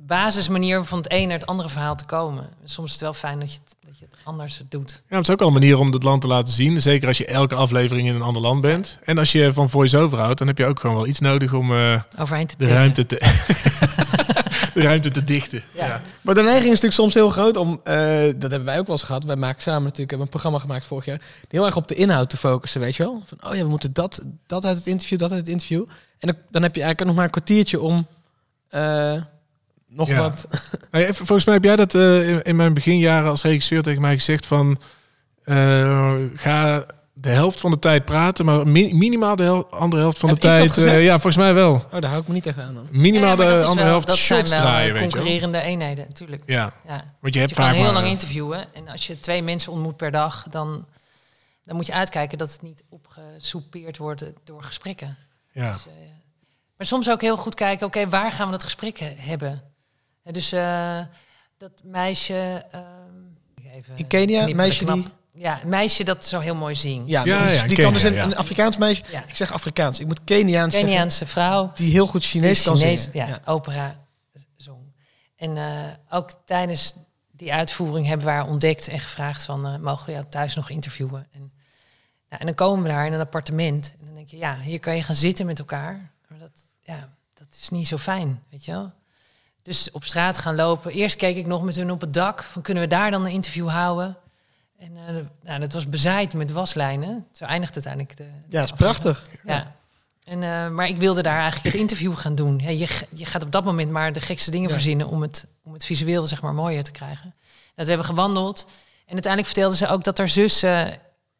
basismanier 0.09 0.85
van 0.85 0.99
het 0.99 1.13
een 1.13 1.29
naar 1.29 1.39
het 1.39 1.47
andere 1.47 1.69
verhaal 1.69 1.97
te 1.97 2.05
komen. 2.05 2.49
Soms 2.65 2.87
is 2.87 2.93
het 2.93 3.03
wel 3.03 3.15
fijn 3.15 3.41
dat 3.41 3.53
je 3.53 3.59
het, 3.65 3.77
dat 3.87 3.99
je 3.99 4.05
het 4.11 4.19
anders 4.25 4.63
doet. 4.69 5.03
Ja, 5.09 5.17
het 5.17 5.25
is 5.25 5.33
ook 5.33 5.39
wel 5.39 5.49
een 5.49 5.55
manier 5.55 5.79
om 5.79 5.93
het 5.93 6.03
land 6.03 6.21
te 6.21 6.27
laten 6.27 6.53
zien. 6.53 6.83
Zeker 6.83 7.09
als 7.09 7.19
je 7.19 7.27
elke 7.27 7.55
aflevering 7.55 8.09
in 8.09 8.15
een 8.15 8.23
ander 8.23 8.43
land 8.43 8.61
bent. 8.61 8.99
En 9.05 9.19
als 9.19 9.33
je 9.33 9.53
van 9.53 9.71
voice-over 9.71 10.19
houdt, 10.19 10.39
dan 10.39 10.47
heb 10.47 10.59
je 10.59 10.67
ook 10.67 10.81
gewoon 10.81 10.97
wel 10.97 11.07
iets 11.07 11.21
nodig 11.21 11.53
om 11.53 11.73
eh, 11.73 12.03
Overheen 12.19 12.47
te 12.47 12.57
de, 12.57 12.67
ruimte 12.67 13.07
te, 13.07 13.17
de 14.75 14.83
ruimte 14.83 15.11
te 15.11 15.25
dichten. 15.25 15.63
Ja. 15.75 15.87
Ja. 15.87 16.03
Maar 16.23 16.35
de 16.35 16.43
neiging 16.43 16.73
is 16.73 16.81
natuurlijk 16.81 16.95
soms 16.95 17.15
heel 17.15 17.31
groot 17.31 17.57
om, 17.57 17.81
eh, 17.85 17.95
dat 18.37 18.51
hebben 18.51 18.65
wij 18.65 18.79
ook 18.79 18.87
wel 18.87 18.97
eens 18.97 19.07
gehad. 19.07 19.25
Wij 19.25 19.37
maken 19.37 19.63
samen 19.63 19.83
natuurlijk, 19.83 20.11
hebben 20.11 20.27
een 20.27 20.33
programma 20.33 20.59
gemaakt 20.59 20.85
vorig 20.85 21.05
jaar, 21.05 21.21
heel 21.49 21.65
erg 21.65 21.77
op 21.77 21.89
de 21.89 21.95
inhoud 21.95 22.31
te 22.31 22.37
focussen, 22.37 22.81
weet 22.81 22.97
je 22.97 23.03
wel. 23.03 23.23
Van, 23.27 23.51
oh 23.51 23.57
ja, 23.57 23.63
we 23.63 23.69
moeten 23.69 23.93
dat, 23.93 24.25
dat 24.47 24.65
uit 24.65 24.77
het 24.77 24.87
interview, 24.87 25.19
dat 25.19 25.31
uit 25.31 25.41
het 25.41 25.49
interview. 25.49 25.85
En 26.19 26.29
dan, 26.29 26.37
dan 26.51 26.63
heb 26.63 26.75
je 26.75 26.83
eigenlijk 26.83 27.05
nog 27.05 27.15
maar 27.15 27.25
een 27.25 27.43
kwartiertje 27.43 27.81
om 27.81 28.07
eh, 28.69 29.23
nog 29.89 30.09
Ja. 30.09 30.18
wat... 30.20 30.47
Nou 30.91 31.05
ja, 31.05 31.12
volgens 31.12 31.45
mij 31.45 31.55
heb 31.55 31.64
jij 31.64 31.76
dat 31.76 31.95
eh, 31.95 32.28
in, 32.28 32.43
in 32.43 32.57
mijn 32.57 32.74
beginjaren 32.74 33.30
als 33.30 33.43
regisseur 33.43 33.82
tegen 33.82 34.01
mij 34.01 34.14
gezegd 34.14 34.47
van... 34.47 34.80
eh, 35.45 36.14
ga 36.34 36.86
de 37.12 37.28
helft 37.28 37.61
van 37.61 37.70
de 37.70 37.78
tijd 37.78 38.05
praten, 38.05 38.45
maar 38.45 38.66
mi- 38.68 38.95
minimaal 38.95 39.36
de 39.36 39.43
hel- 39.43 39.70
andere 39.70 40.03
helft 40.03 40.18
van 40.18 40.28
Heb 40.28 40.41
de 40.41 40.47
tijd... 40.47 40.76
eh, 40.76 41.05
ja, 41.05 41.12
volgens 41.12 41.36
mij 41.36 41.55
wel. 41.55 41.72
Oh, 41.72 41.91
daar 41.91 42.05
hou 42.11 42.20
ik 42.22 42.28
me 42.28 42.34
niet 42.34 42.47
echt 42.47 42.59
aan 42.59 42.74
dan. 42.74 42.89
Minimaal 42.91 43.28
Ja, 43.30 43.36
de 43.36 43.43
andere 43.45 43.74
wel- 43.74 43.84
helft 43.86 44.07
dat 44.07 44.16
shots 44.16 44.49
zijn 44.49 44.62
wel 44.62 44.70
draaien, 44.70 44.93
weet 44.93 45.03
je 45.03 45.09
wel. 45.09 45.16
concurrerende 45.16 45.61
eenheden, 45.61 46.05
natuurlijk. 46.09 46.43
Ja, 46.47 46.72
Ja. 46.86 47.05
want 47.20 47.34
je 47.34 47.41
hebt 47.41 47.51
Je 47.51 47.57
kan 47.57 47.64
vaak 47.64 47.74
heel 47.74 47.84
maar... 47.84 47.93
lang 47.93 48.07
interviewen. 48.07 48.74
En 48.74 48.89
als 48.89 49.07
je 49.07 49.18
twee 49.18 49.43
mensen 49.43 49.72
ontmoet 49.72 49.97
per 49.97 50.11
dag, 50.11 50.47
dan, 50.51 50.86
dan 51.64 51.76
moet 51.76 51.86
je 51.86 51.93
uitkijken 51.93 52.39
dat 52.39 52.53
het 52.53 52.62
niet 52.62 52.82
opgesoupeerd 52.89 53.97
wordt 53.97 54.24
door 54.45 54.62
gesprekken. 54.62 55.16
Ja. 55.53 55.72
Dus, 55.72 55.86
eh, 55.86 55.93
maar 56.76 56.86
soms 56.86 57.11
ook 57.11 57.20
heel 57.20 57.36
goed 57.36 57.55
kijken, 57.55 57.86
oké, 57.86 58.09
waar 58.09 58.32
gaan 58.32 58.47
we 58.47 58.53
dat 58.53 58.62
gesprek 58.64 58.99
he- 58.99 59.14
hebben? 59.16 59.62
Dus 60.33 60.53
eh, 60.53 61.01
dat 61.57 61.70
meisje... 61.85 62.64
ehm, 62.70 62.85
even 63.74 63.97
In 63.97 64.07
Kenia, 64.07 64.55
meisje 64.55 64.85
knap. 64.85 64.97
die- 64.97 65.12
Ja, 65.43 65.62
een 65.62 65.68
meisje 65.68 66.05
dat 66.05 66.26
zo 66.26 66.39
heel 66.41 66.55
mooi 66.55 66.74
zingt. 66.74 67.11
Ja, 67.11 67.24
Ja, 67.24 67.45
dus 67.45 67.55
ja, 67.55 67.61
die 67.61 67.68
Kenia, 67.68 67.83
kan 67.85 67.93
dus 67.93 68.03
een, 68.03 68.12
ja. 68.14 68.24
een 68.24 68.37
Afrikaans 68.37 68.76
meisje... 68.76 69.03
Ja. 69.11 69.24
Ik 69.26 69.37
zeg 69.37 69.53
Afrikaans, 69.53 70.01
ik 70.01 70.07
moet 70.07 70.24
Keniaans 70.24 70.72
zeggen. 70.72 70.91
Keniaanse 70.91 71.26
vrouw. 71.26 71.72
Die 71.74 71.91
heel 71.91 72.07
goed 72.07 72.24
Chinees 72.24 72.62
kan 72.62 72.79
zingen. 72.79 73.09
ja, 73.12 73.26
Ja. 73.26 73.41
opera 73.45 74.07
zong. 74.57 74.93
En 75.37 75.57
eh, 75.57 75.83
ook 76.09 76.31
tijdens 76.45 76.95
die 77.31 77.53
uitvoering 77.53 78.07
hebben 78.07 78.26
we 78.26 78.33
haar 78.33 78.47
ontdekt 78.49 78.89
en 78.89 79.01
gevraagd 79.01 79.43
van... 79.45 79.66
eh, 79.66 79.76
mogen 79.79 80.07
we 80.07 80.12
jou 80.12 80.24
thuis 80.29 80.55
nog 80.55 80.70
interviewen? 80.70 81.26
En 81.33 81.53
Nou, 82.29 82.41
en 82.41 82.47
dan 82.47 82.55
komen 82.55 82.83
we 82.85 82.89
daar 82.89 83.07
in 83.07 83.12
een 83.12 83.20
appartement. 83.20 83.95
En 84.01 84.05
dan 84.07 84.14
denk 84.14 84.29
je, 84.29 84.37
ja, 84.37 84.61
hier 84.61 84.81
kan 84.81 84.97
je 84.97 85.03
gaan 85.03 85.14
zitten 85.16 85.47
met 85.47 85.59
elkaar. 85.59 86.11
Maar 86.29 86.39
dat, 86.39 86.51
ja, 86.83 87.09
dat 87.35 87.47
is 87.61 87.68
niet 87.68 87.89
zo 87.89 87.97
fijn, 87.97 88.43
weet 88.51 88.64
je 88.64 88.72
wel. 88.72 88.93
Dus 89.69 89.91
op 89.91 90.05
straat 90.05 90.39
gaan 90.39 90.55
lopen. 90.55 90.93
Eerst 90.93 91.16
keek 91.16 91.37
ik 91.37 91.47
nog 91.47 91.62
met 91.62 91.77
hun 91.77 91.91
op 91.91 92.01
het 92.01 92.14
dak. 92.14 92.43
Van 92.43 92.62
kunnen 92.62 92.83
we 92.83 92.89
daar 92.89 93.11
dan 93.11 93.25
een 93.25 93.31
interview 93.31 93.69
houden? 93.69 94.16
En 94.79 94.97
eh, 95.07 95.14
nou, 95.43 95.61
dat 95.61 95.73
was 95.73 95.89
bezaaid 95.89 96.35
met 96.35 96.51
waslijnen. 96.51 97.27
Zo 97.33 97.45
eindigt 97.45 97.75
uiteindelijk 97.75 98.16
de. 98.16 98.27
Ja, 98.49 98.62
is 98.62 98.73
prachtig. 98.73 99.27
Ja. 99.45 99.75
En, 100.25 100.43
eh, 100.43 100.69
maar 100.69 100.89
ik 100.89 100.97
wilde 100.97 101.23
daar 101.23 101.41
eigenlijk 101.41 101.64
het 101.64 101.75
interview 101.75 102.16
gaan 102.16 102.35
doen. 102.35 102.59
Ja, 102.59 102.69
je, 102.69 102.89
je 103.14 103.25
gaat 103.25 103.43
op 103.43 103.53
dat 103.53 103.64
moment 103.64 103.91
maar 103.91 104.12
de 104.12 104.21
gekste 104.21 104.51
dingen 104.51 104.69
Ja. 104.69 104.75
verzinnen 104.75 105.09
om 105.09 105.23
het, 105.23 105.47
om 105.64 105.73
het 105.73 105.85
visueel 105.85 106.27
zeg 106.27 106.43
maar 106.43 106.55
mooier 106.55 106.85
te 106.85 106.91
krijgen. 106.91 107.35
Dat 107.75 107.85
we 107.85 107.89
hebben 107.93 108.07
gewandeld. 108.07 108.66
En 109.07 109.12
uiteindelijk 109.12 109.53
vertelde 109.53 109.77
ze 109.77 109.89
ook 109.89 110.05
dat 110.05 110.19
haar 110.19 110.29
zus 110.29 110.62
eh 110.62 110.87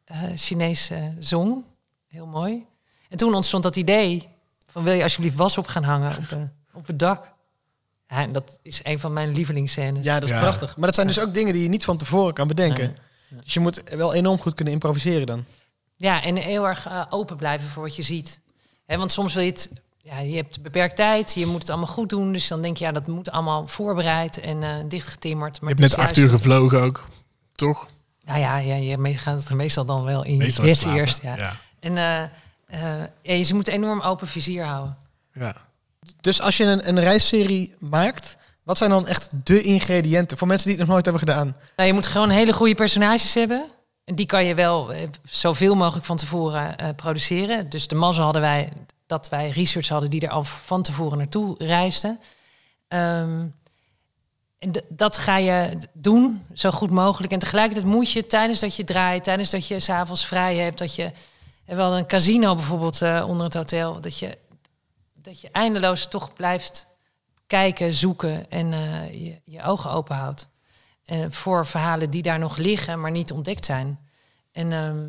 eh, 0.05 0.23
Chinees 0.35 0.91
zong. 1.19 1.63
Heel 2.07 2.25
mooi. 2.25 2.65
En 3.09 3.17
toen 3.17 3.33
ontstond 3.33 3.63
dat 3.63 3.75
idee 3.75 4.29
van 4.71 4.83
wil 4.83 4.93
je 4.93 5.03
alsjeblieft 5.03 5.35
was 5.35 5.57
op 5.57 5.67
gaan 5.67 5.83
hangen 5.83 6.17
op, 6.17 6.37
op 6.73 6.87
het 6.87 6.99
dak. 6.99 7.37
Ja, 8.09 8.21
en 8.21 8.31
dat 8.31 8.57
is 8.61 8.79
een 8.83 8.99
van 8.99 9.13
mijn 9.13 9.31
lievelingsscènes. 9.31 10.03
Ja, 10.05 10.13
dat 10.13 10.23
is 10.29 10.35
Ja. 10.35 10.41
prachtig. 10.41 10.77
Maar 10.77 10.85
dat 10.85 10.95
zijn 10.95 11.07
dus 11.07 11.19
ook 11.19 11.33
dingen 11.33 11.53
die 11.53 11.63
je 11.63 11.69
niet 11.69 11.85
van 11.85 11.97
tevoren 11.97 12.33
kan 12.33 12.47
bedenken. 12.47 12.95
Nee. 13.27 13.41
Dus 13.43 13.53
je 13.53 13.59
moet 13.59 13.83
wel 13.89 14.13
enorm 14.13 14.39
goed 14.39 14.53
kunnen 14.53 14.73
improviseren 14.73 15.27
dan. 15.27 15.45
Ja, 15.97 16.23
en 16.23 16.35
heel 16.35 16.67
erg 16.67 16.87
eh, 16.87 17.05
open 17.09 17.37
blijven 17.37 17.69
voor 17.69 17.83
wat 17.83 17.95
je 17.95 18.03
ziet. 18.03 18.39
Hè, 18.85 18.97
want 18.97 19.11
soms 19.11 19.33
wil 19.33 19.43
je 19.43 19.49
het... 19.49 19.71
Ja, 20.01 20.19
je 20.19 20.35
hebt 20.35 20.61
beperkt 20.61 20.95
tijd, 20.95 21.33
je 21.33 21.45
moet 21.45 21.61
het 21.61 21.69
allemaal 21.69 21.87
goed 21.87 22.09
doen. 22.09 22.31
Dus 22.33 22.47
dan 22.47 22.61
denk 22.61 22.77
je, 22.77 22.85
ja, 22.85 22.91
dat 22.91 23.07
moet 23.07 23.31
allemaal 23.31 23.67
voorbereid 23.67 24.39
en 24.39 24.63
eh 24.63 24.75
dichtgetimmerd. 24.87 25.55
Je 25.55 25.61
Maar 25.61 25.69
hebt 25.69 25.81
het 25.81 25.97
net 25.97 26.05
acht 26.07 26.17
uur 26.17 26.29
gevlogen 26.29 26.81
ook, 26.81 27.07
toch? 27.51 27.85
Nou 28.25 28.39
ja, 28.39 28.57
ja, 28.57 28.75
je 28.75 29.17
gaat 29.17 29.39
het 29.39 29.49
er 29.49 29.55
meestal 29.55 29.85
dan 29.85 30.03
wel 30.03 30.23
in 30.23 30.37
Meestal 30.37 30.65
je 30.65 30.71
bed 30.71 30.85
eerst. 30.85 31.21
Ja. 31.21 31.37
Ja. 31.37 31.55
En 31.79 31.97
eh, 31.97 32.21
eh, 33.01 33.07
ja, 33.21 33.43
ze 33.43 33.55
moeten 33.55 33.73
enorm 33.73 34.01
open 34.01 34.27
vizier 34.27 34.65
houden. 34.65 34.97
ja. 35.33 35.67
Dus 36.21 36.41
als 36.41 36.57
je 36.57 36.63
een, 36.63 36.87
een 36.87 36.99
reisserie 36.99 37.75
maakt, 37.79 38.37
wat 38.63 38.77
zijn 38.77 38.89
dan 38.89 39.07
echt 39.07 39.29
de 39.43 39.61
ingrediënten 39.61 40.37
voor 40.37 40.47
mensen 40.47 40.67
die 40.67 40.77
het 40.77 40.85
nog 40.85 40.93
nooit 40.93 41.05
hebben 41.05 41.27
gedaan? 41.27 41.55
Nou, 41.75 41.87
je 41.87 41.93
moet 41.93 42.05
gewoon 42.05 42.29
hele 42.29 42.53
goede 42.53 42.75
personages 42.75 43.33
hebben. 43.33 43.65
En 44.05 44.15
die 44.15 44.25
kan 44.25 44.45
je 44.45 44.55
wel 44.55 44.93
eh, 44.93 45.07
zoveel 45.23 45.75
mogelijk 45.75 46.05
van 46.05 46.17
tevoren 46.17 46.77
eh, 46.77 46.89
produceren. 46.95 47.69
Dus 47.69 47.87
de 47.87 47.95
mazzel 47.95 48.23
hadden 48.23 48.41
wij 48.41 48.73
dat 49.07 49.29
wij 49.29 49.49
research 49.49 49.87
hadden 49.87 50.09
die 50.09 50.21
er 50.21 50.29
al 50.29 50.43
van 50.43 50.81
tevoren 50.81 51.17
naartoe 51.17 51.55
reisden. 51.57 52.19
Ehm, 52.87 53.47
en 54.59 54.71
dat 54.89 55.17
ga 55.17 55.37
je 55.37 55.77
doen, 55.93 56.45
zo 56.53 56.71
goed 56.71 56.89
mogelijk. 56.89 57.33
En 57.33 57.39
tegelijkertijd 57.39 57.93
moet 57.93 58.11
je 58.11 58.27
tijdens 58.27 58.59
dat 58.59 58.75
je 58.75 58.83
draait, 58.83 59.23
tijdens 59.23 59.49
dat 59.49 59.67
je 59.67 59.79
s'avonds 59.79 60.25
vrij 60.25 60.55
hebt, 60.55 60.79
dat 60.79 60.95
je 60.95 61.11
en 61.69 61.75
wel 61.75 61.97
een 61.97 62.05
casino 62.05 62.55
bijvoorbeeld 62.55 63.01
eh, 63.01 63.25
onder 63.27 63.45
het 63.45 63.53
hotel, 63.53 64.01
dat 64.01 64.19
je, 64.19 64.37
dat 65.29 65.41
je 65.41 65.49
eindeloos 65.51 66.07
toch 66.07 66.33
blijft 66.33 66.87
kijken, 67.47 67.93
zoeken 67.93 68.51
en 68.51 68.73
eh, 68.73 69.25
je, 69.25 69.41
je 69.43 69.63
ogen 69.63 69.91
open 69.91 70.15
houdt. 70.15 70.47
Eh, 71.05 71.25
voor 71.29 71.65
verhalen 71.65 72.09
die 72.09 72.21
daar 72.21 72.39
nog 72.39 72.57
liggen, 72.57 72.99
maar 73.01 73.11
niet 73.11 73.31
ontdekt 73.31 73.65
zijn. 73.65 73.99
En, 74.51 74.71
ehm, 74.71 75.07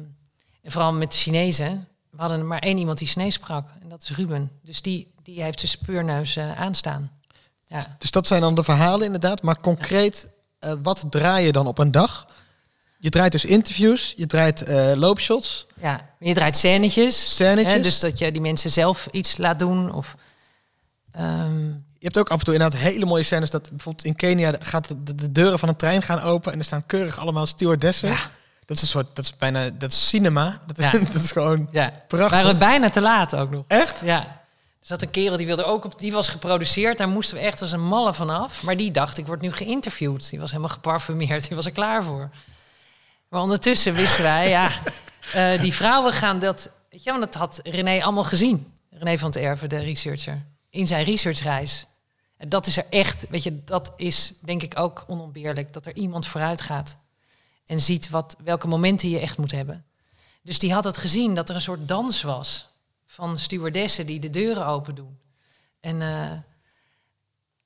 en 0.62 0.72
vooral 0.72 0.92
met 0.92 1.10
de 1.10 1.16
Chinezen. 1.16 1.88
We 2.10 2.20
hadden 2.20 2.46
maar 2.46 2.58
één 2.58 2.78
iemand 2.78 2.98
die 2.98 3.08
Chinees 3.08 3.34
sprak. 3.34 3.68
En 3.82 3.88
dat 3.88 4.02
is 4.02 4.10
Ruben. 4.10 4.50
Dus 4.62 4.82
die, 4.82 5.14
die 5.22 5.42
heeft 5.42 5.60
zijn 5.60 5.72
speurneus 5.72 6.36
eh, 6.36 6.60
aanstaan. 6.60 7.10
Ja. 7.66 7.96
Dus 7.98 8.10
dat 8.10 8.26
zijn 8.26 8.40
dan 8.40 8.54
de 8.54 8.64
verhalen 8.64 9.06
inderdaad. 9.06 9.42
Maar 9.42 9.60
concreet, 9.60 10.30
wat 10.82 11.04
draai 11.10 11.46
je 11.46 11.52
dan 11.52 11.66
op 11.66 11.78
een 11.78 11.90
dag? 11.90 12.26
Je 13.02 13.08
draait 13.10 13.32
dus 13.32 13.44
interviews, 13.44 14.14
je 14.16 14.26
draait 14.26 14.62
eh, 14.62 14.92
loopshots, 14.94 15.66
ja. 15.80 16.08
Je 16.18 16.34
draait 16.34 16.56
scènetjes. 16.56 17.34
scènetjes. 17.34 17.72
Hè, 17.74 17.80
dus 17.80 17.98
dat 18.00 18.18
je 18.18 18.32
die 18.32 18.40
mensen 18.40 18.70
zelf 18.70 19.08
iets 19.10 19.36
laat 19.36 19.58
doen. 19.58 19.92
Of, 19.92 20.14
ehm, 21.12 21.66
Je 21.98 22.06
hebt 22.06 22.18
ook 22.18 22.28
af 22.28 22.38
en 22.38 22.44
toe 22.44 22.54
inderdaad 22.54 22.80
hele 22.80 23.04
mooie 23.04 23.22
scènes 23.22 23.50
dat 23.50 23.70
bijvoorbeeld 23.70 24.04
in 24.06 24.16
Kenia 24.16 24.52
gaat 24.60 24.88
de, 24.88 25.02
de- 25.02 25.14
de 25.14 25.32
deuren 25.32 25.58
van 25.58 25.68
een 25.68 25.76
trein 25.76 26.02
gaan 26.02 26.20
open 26.20 26.52
en 26.52 26.58
er 26.58 26.64
staan 26.64 26.86
keurig 26.86 27.18
allemaal 27.18 27.46
stewardessen. 27.46 28.08
Ja. 28.08 28.16
Dat 28.66 28.76
is 28.76 28.82
een 28.82 28.88
soort, 28.88 29.16
dat 29.16 29.24
is 29.24 29.36
bijna, 29.36 29.70
dat 29.70 29.92
is 29.92 30.08
cinema. 30.08 30.58
Dat 30.66 30.78
is, 30.78 30.84
Ja. 30.84 30.90
dat 31.12 31.22
is 31.22 31.32
gewoon 31.32 31.68
ja. 31.72 31.92
prachtig. 32.08 32.30
Waren 32.30 32.52
we 32.52 32.58
bijna 32.58 32.88
te 32.88 33.00
laat 33.00 33.36
ook 33.36 33.50
nog. 33.50 33.64
Echt? 33.68 34.00
Ja. 34.04 34.18
Er 34.80 34.86
zat 34.86 35.02
een 35.02 35.10
kerel 35.10 35.36
die 35.36 35.46
wilde 35.46 35.64
ook 35.64 35.84
op, 35.84 35.98
die 35.98 36.12
was 36.12 36.28
geproduceerd. 36.28 36.98
Daar 36.98 37.08
moesten 37.08 37.36
we 37.36 37.42
echt 37.42 37.60
als 37.62 37.72
een 37.72 37.86
malle 37.86 38.14
vanaf. 38.14 38.62
Maar 38.62 38.76
die 38.76 38.90
dacht, 38.90 39.18
ik 39.18 39.26
word 39.26 39.40
nu 39.40 39.52
geïnterviewd. 39.52 40.30
Die 40.30 40.38
was 40.40 40.50
helemaal 40.50 40.72
geparfumeerd, 40.72 41.46
die 41.46 41.56
was 41.56 41.66
er 41.66 41.72
klaar 41.72 42.04
voor. 42.04 42.30
Maar 43.30 43.40
ondertussen 43.42 43.94
wisten 43.94 44.22
wij, 44.22 44.48
ja, 44.48 44.72
eh, 45.32 45.60
die 45.60 45.74
vrouwen 45.74 46.12
gaan 46.12 46.38
dat. 46.38 46.70
Weet 46.90 47.02
je, 47.02 47.10
want 47.10 47.22
dat 47.22 47.34
had 47.34 47.60
René 47.62 48.02
allemaal 48.02 48.24
gezien. 48.24 48.72
René 48.90 49.18
van 49.18 49.28
het 49.28 49.38
Erven, 49.38 49.68
de 49.68 49.78
researcher, 49.78 50.46
in 50.70 50.86
zijn 50.86 51.04
researchreis. 51.04 51.86
En 52.36 52.48
dat 52.48 52.66
is 52.66 52.76
er 52.76 52.86
echt, 52.90 53.28
weet 53.28 53.42
je, 53.42 53.64
dat 53.64 53.92
is 53.96 54.34
denk 54.44 54.62
ik 54.62 54.78
ook 54.78 55.04
onontbeerlijk. 55.06 55.72
Dat 55.72 55.86
er 55.86 55.94
iemand 55.94 56.26
vooruit 56.26 56.62
gaat 56.62 56.98
en 57.66 57.80
ziet 57.80 58.10
wat, 58.10 58.36
welke 58.44 58.66
momenten 58.66 59.10
je 59.10 59.18
echt 59.18 59.38
moet 59.38 59.50
hebben. 59.50 59.84
Dus 60.42 60.58
die 60.58 60.72
had 60.72 60.84
het 60.84 60.96
gezien 60.96 61.34
dat 61.34 61.48
er 61.48 61.54
een 61.54 61.60
soort 61.60 61.88
dans 61.88 62.22
was 62.22 62.68
van 63.06 63.38
stewardessen 63.38 64.06
die 64.06 64.20
de 64.20 64.30
deuren 64.30 64.66
open 64.66 64.94
doen. 64.94 65.18
En 65.80 66.02
eh, 66.02 66.38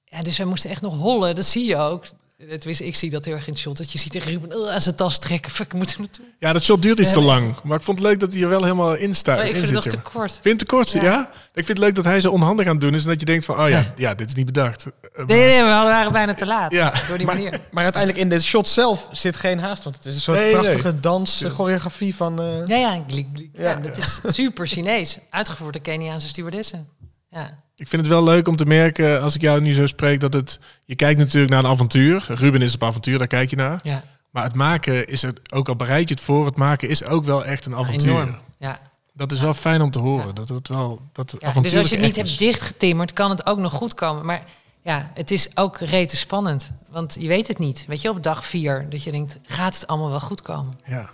ja, 0.05 0.23
dus 0.23 0.39
wij 0.39 0.47
moesten 0.47 0.71
echt 0.71 0.83
nog 0.83 0.95
hollen, 0.95 1.35
dat 1.35 1.45
zie 1.45 1.65
je 1.65 1.77
ook. 1.77 2.07
Tenminste, 2.37 2.85
ik 2.85 2.95
zie 2.95 3.11
dat 3.11 3.25
heel 3.25 3.35
erg 3.35 3.47
in 3.47 3.53
het 3.53 3.63
shot. 3.63 3.77
Dat 3.77 3.93
je 3.93 3.99
ziet 3.99 4.15
Ruben 4.15 4.51
uh, 4.59 4.73
aan 4.73 4.81
zijn 4.81 4.95
tas 4.95 5.19
trekken. 5.19 5.51
Fuck, 5.51 5.67
ik 5.67 5.73
moet 5.73 5.93
er 5.93 5.99
naartoe. 5.99 6.25
ja, 6.39 6.53
dat 6.53 6.63
shot 6.63 6.83
duurt 6.83 6.99
iets 6.99 7.09
Ja, 7.09 7.15
te 7.15 7.21
lang. 7.21 7.55
Maar 7.63 7.77
ik 7.79 7.83
vond 7.85 7.99
het 7.99 8.07
leuk 8.09 8.21
dat 8.21 8.33
hij 8.33 8.43
er 8.43 8.49
wel 8.49 8.63
helemaal 8.63 8.95
in 8.95 9.15
staat. 9.15 9.37
Maar 9.37 9.45
ik 9.47 9.55
in 9.55 9.67
vind 9.67 9.85
het 9.85 9.85
nog 9.95 10.03
te 10.05 10.11
kort. 10.19 10.33
Vind 10.33 10.45
het 10.45 10.59
te 10.59 10.65
kort? 10.75 10.91
Ja. 10.91 11.03
Ja. 11.03 11.31
Ik 11.33 11.65
vind 11.65 11.69
het 11.69 11.79
leuk 11.79 11.95
dat 11.95 12.05
hij 12.05 12.21
zo 12.21 12.31
onhandig 12.31 12.67
aan 12.67 12.73
het 12.73 12.81
doen 12.81 12.95
is. 12.95 13.03
En 13.03 13.09
dat 13.09 13.21
je 13.21 13.27
denkt 13.27 13.45
van, 13.45 13.55
oh 13.61 13.69
ja, 13.69 13.79
Ja. 13.79 13.93
ja, 13.97 14.15
dit 14.15 14.29
is 14.29 14.35
niet 14.35 14.47
bedacht. 14.47 14.87
Eh, 14.87 15.25
Nee, 15.27 15.45
nee, 15.45 15.63
we 15.63 15.69
waren 15.69 16.13
bijna 16.13 16.35
te 16.35 16.47
laat. 16.47 16.73
Ja. 16.73 16.93
Door 17.09 17.17
die 17.17 17.27
manier. 17.27 17.61
Maar 17.71 17.83
uiteindelijk 17.85 18.23
in 18.23 18.29
de 18.29 18.41
shot 18.41 18.67
zelf 18.69 19.09
zit 19.13 19.37
geen 19.37 19.59
haast. 19.59 19.85
Want 19.85 19.97
het 19.97 20.05
is 20.07 20.15
een 20.15 20.21
soort 20.21 20.39
Nee, 20.39 20.53
nee. 20.53 20.61
prachtige 20.63 21.01
dans, 21.01 21.43
eh, 21.43 21.51
choreografie 21.51 22.15
van... 22.15 22.41
eh, 22.41 22.67
Ja, 22.67 22.77
ja, 22.77 23.03
glik, 23.09 23.27
glik. 23.35 23.49
Ja, 23.53 23.63
Ja. 23.71 23.77
dat 23.77 23.97
is 23.97 24.21
super 24.27 24.67
Chinees. 24.67 25.19
Uitgevoerd 25.31 25.73
door 25.73 25.83
Keniaanse 25.83 26.29
stewardessen. 26.29 26.89
Ja. 27.31 27.63
Ik 27.77 27.89
vind 27.89 28.03
het 28.03 28.11
wel 28.11 28.25
leuk 28.25 28.49
om 28.49 28.57
te 28.57 28.65
merken, 28.65 29.23
als 29.23 29.35
ik 29.35 29.41
jou 29.41 29.61
nu 29.61 29.73
zo 29.73 29.87
spreek, 29.87 30.21
dat 30.21 30.33
het... 30.33 30.59
Je 30.85 30.95
kijkt 30.97 31.19
natuurlijk 31.19 31.53
naar 31.53 31.65
een 31.65 31.71
avontuur. 31.71 32.25
Ruben 32.29 32.63
is 32.63 32.75
op 32.75 32.83
avontuur, 32.83 33.19
daar 33.19 33.27
kijk 33.27 33.51
je 33.51 33.57
naar. 33.57 33.81
Ja, 33.83 34.05
Maar 34.31 34.45
het 34.45 34.55
maken 34.55 35.07
is 35.09 35.23
het, 35.23 35.53
ook 35.55 35.69
al 35.69 35.77
bereid 35.77 36.09
je 36.09 36.15
het 36.15 36.25
voor, 36.25 36.47
het 36.47 36.57
maken 36.57 36.89
is 36.89 37.05
ook 37.05 37.25
wel 37.25 37.45
echt 37.45 37.67
een 37.67 37.75
avontuur. 37.75 38.11
enorm. 38.11 38.37
Ja. 38.59 38.81
Dat 39.13 39.33
is 39.33 39.41
wel 39.41 39.55
fijn 39.55 39.83
om 39.83 39.91
te 39.91 39.99
horen. 39.99 40.35
Dat 40.35 40.49
het 40.49 40.69
wel 40.69 41.01
dat 41.13 41.37
Ja, 41.39 41.49
avontuur 41.49 41.73
dus 41.73 41.81
als 41.81 41.89
je 41.91 41.97
het 41.97 42.05
niet 42.05 42.17
hebt 42.17 42.39
dichtgetimmerd, 42.39 43.13
kan 43.13 43.31
het 43.31 43.47
ook 43.47 43.59
nog 43.59 43.73
goed 43.73 43.95
komen. 43.95 44.25
Maar 44.27 44.43
ja, 44.83 45.11
het 45.15 45.31
is 45.31 45.49
ook 45.55 45.79
rete 45.79 46.17
spannend. 46.17 46.71
Want 46.89 47.17
je 47.21 47.29
weet 47.29 47.49
het 47.49 47.59
niet. 47.59 47.85
Weet 47.89 48.03
je, 48.03 48.09
op 48.11 48.23
dag 48.23 48.45
vier, 48.47 48.87
dat 48.91 49.03
je 49.03 49.11
denkt, 49.11 49.39
gaat 49.43 49.75
het 49.75 49.87
allemaal 49.87 50.11
wel 50.11 50.21
goed 50.21 50.43
komen? 50.43 50.79
Ja. 50.85 51.09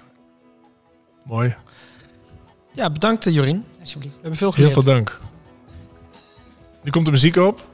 Mooi. 1.24 1.56
Ja, 2.72 2.90
bedankt 2.90 3.26
eh, 3.26 3.32
Jorien. 3.34 3.64
Alsjeblieft. 3.80 4.14
We 4.14 4.20
hebben 4.20 4.38
veel 4.38 4.52
Heel 4.54 4.64
geleerd. 4.66 4.84
veel 4.84 4.94
dank. 4.94 5.20
Nu 6.82 6.90
komt 6.90 7.04
de 7.04 7.10
muziek 7.10 7.36
op. 7.36 7.58
En 7.58 7.64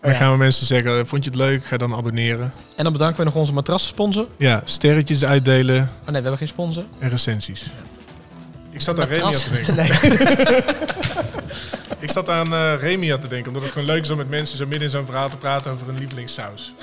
dan 0.00 0.12
Ja. 0.12 0.16
gaan 0.16 0.32
we 0.32 0.38
mensen 0.38 0.66
zeggen, 0.66 1.06
vond 1.06 1.24
je 1.24 1.30
het 1.30 1.38
leuk? 1.38 1.64
Ga 1.64 1.76
dan 1.76 1.94
abonneren. 1.94 2.52
En 2.76 2.84
dan 2.84 2.92
bedanken 2.92 3.18
we 3.18 3.24
nog 3.24 3.34
onze 3.34 3.52
matrassponsor. 3.52 4.26
Ja, 4.36 4.62
sterretjes 4.64 5.24
uitdelen 5.24 5.76
Oh 5.76 5.86
nee, 6.04 6.04
we 6.06 6.12
hebben 6.12 6.38
geen 6.38 6.48
sponsor. 6.48 6.84
en 6.98 7.08
recensies. 7.08 7.70
Ik 8.70 8.80
zat 8.80 9.00
aan 9.00 9.06
Remy 9.08 9.22
Matras. 9.22 9.42
te 9.44 9.50
denken. 9.52 9.76
Nee. 9.76 10.62
Ik 11.98 12.10
zat 12.10 12.28
aan 12.30 12.52
eh 12.54 12.72
Remy 12.80 13.16
te 13.18 13.28
denken, 13.28 13.46
omdat 13.46 13.62
het 13.62 13.72
gewoon 13.72 13.86
leuk 13.86 14.02
is 14.02 14.10
om 14.10 14.16
met 14.16 14.28
mensen 14.30 14.56
zo 14.56 14.64
midden 14.64 14.82
in 14.82 14.90
zo'n 14.90 15.06
verhaal 15.06 15.28
te 15.28 15.36
praten 15.36 15.72
over 15.72 15.88
een 15.88 15.98
lievelingssaus. 15.98 16.74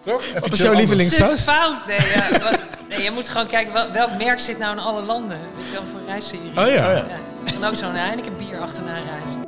Toch? 0.00 0.22
Even 0.22 0.40
Wat 0.40 0.52
is 0.52 0.58
jouw 0.58 0.72
lievelingssaus? 0.74 1.42
fout. 1.42 1.86
Nee, 1.86 1.96
ja, 2.14 2.30
wat- 2.42 2.58
nee, 2.88 3.02
je 3.02 3.10
moet 3.10 3.28
gewoon 3.28 3.46
kijken, 3.46 3.72
wel- 3.72 3.92
welk 3.92 4.10
merk 4.18 4.40
zit 4.40 4.58
nou 4.58 4.72
in 4.72 4.78
alle 4.82 5.02
landen? 5.02 5.38
Weet 5.56 5.66
je 5.66 5.72
wel, 5.72 5.82
voor 5.90 6.00
een 6.00 6.06
reisserie. 6.06 6.48
Oh 6.48 6.54
ja. 6.54 6.62
Oh 6.64 6.72
ja. 6.72 6.90
Ja. 6.92 7.06
En 7.54 7.64
ook 7.64 7.74
zo'n 7.74 7.94
Heineken 7.94 8.36
bier 8.38 8.58
achterna 8.60 8.92
reizen. 8.92 9.44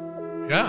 Ja. 0.49 0.67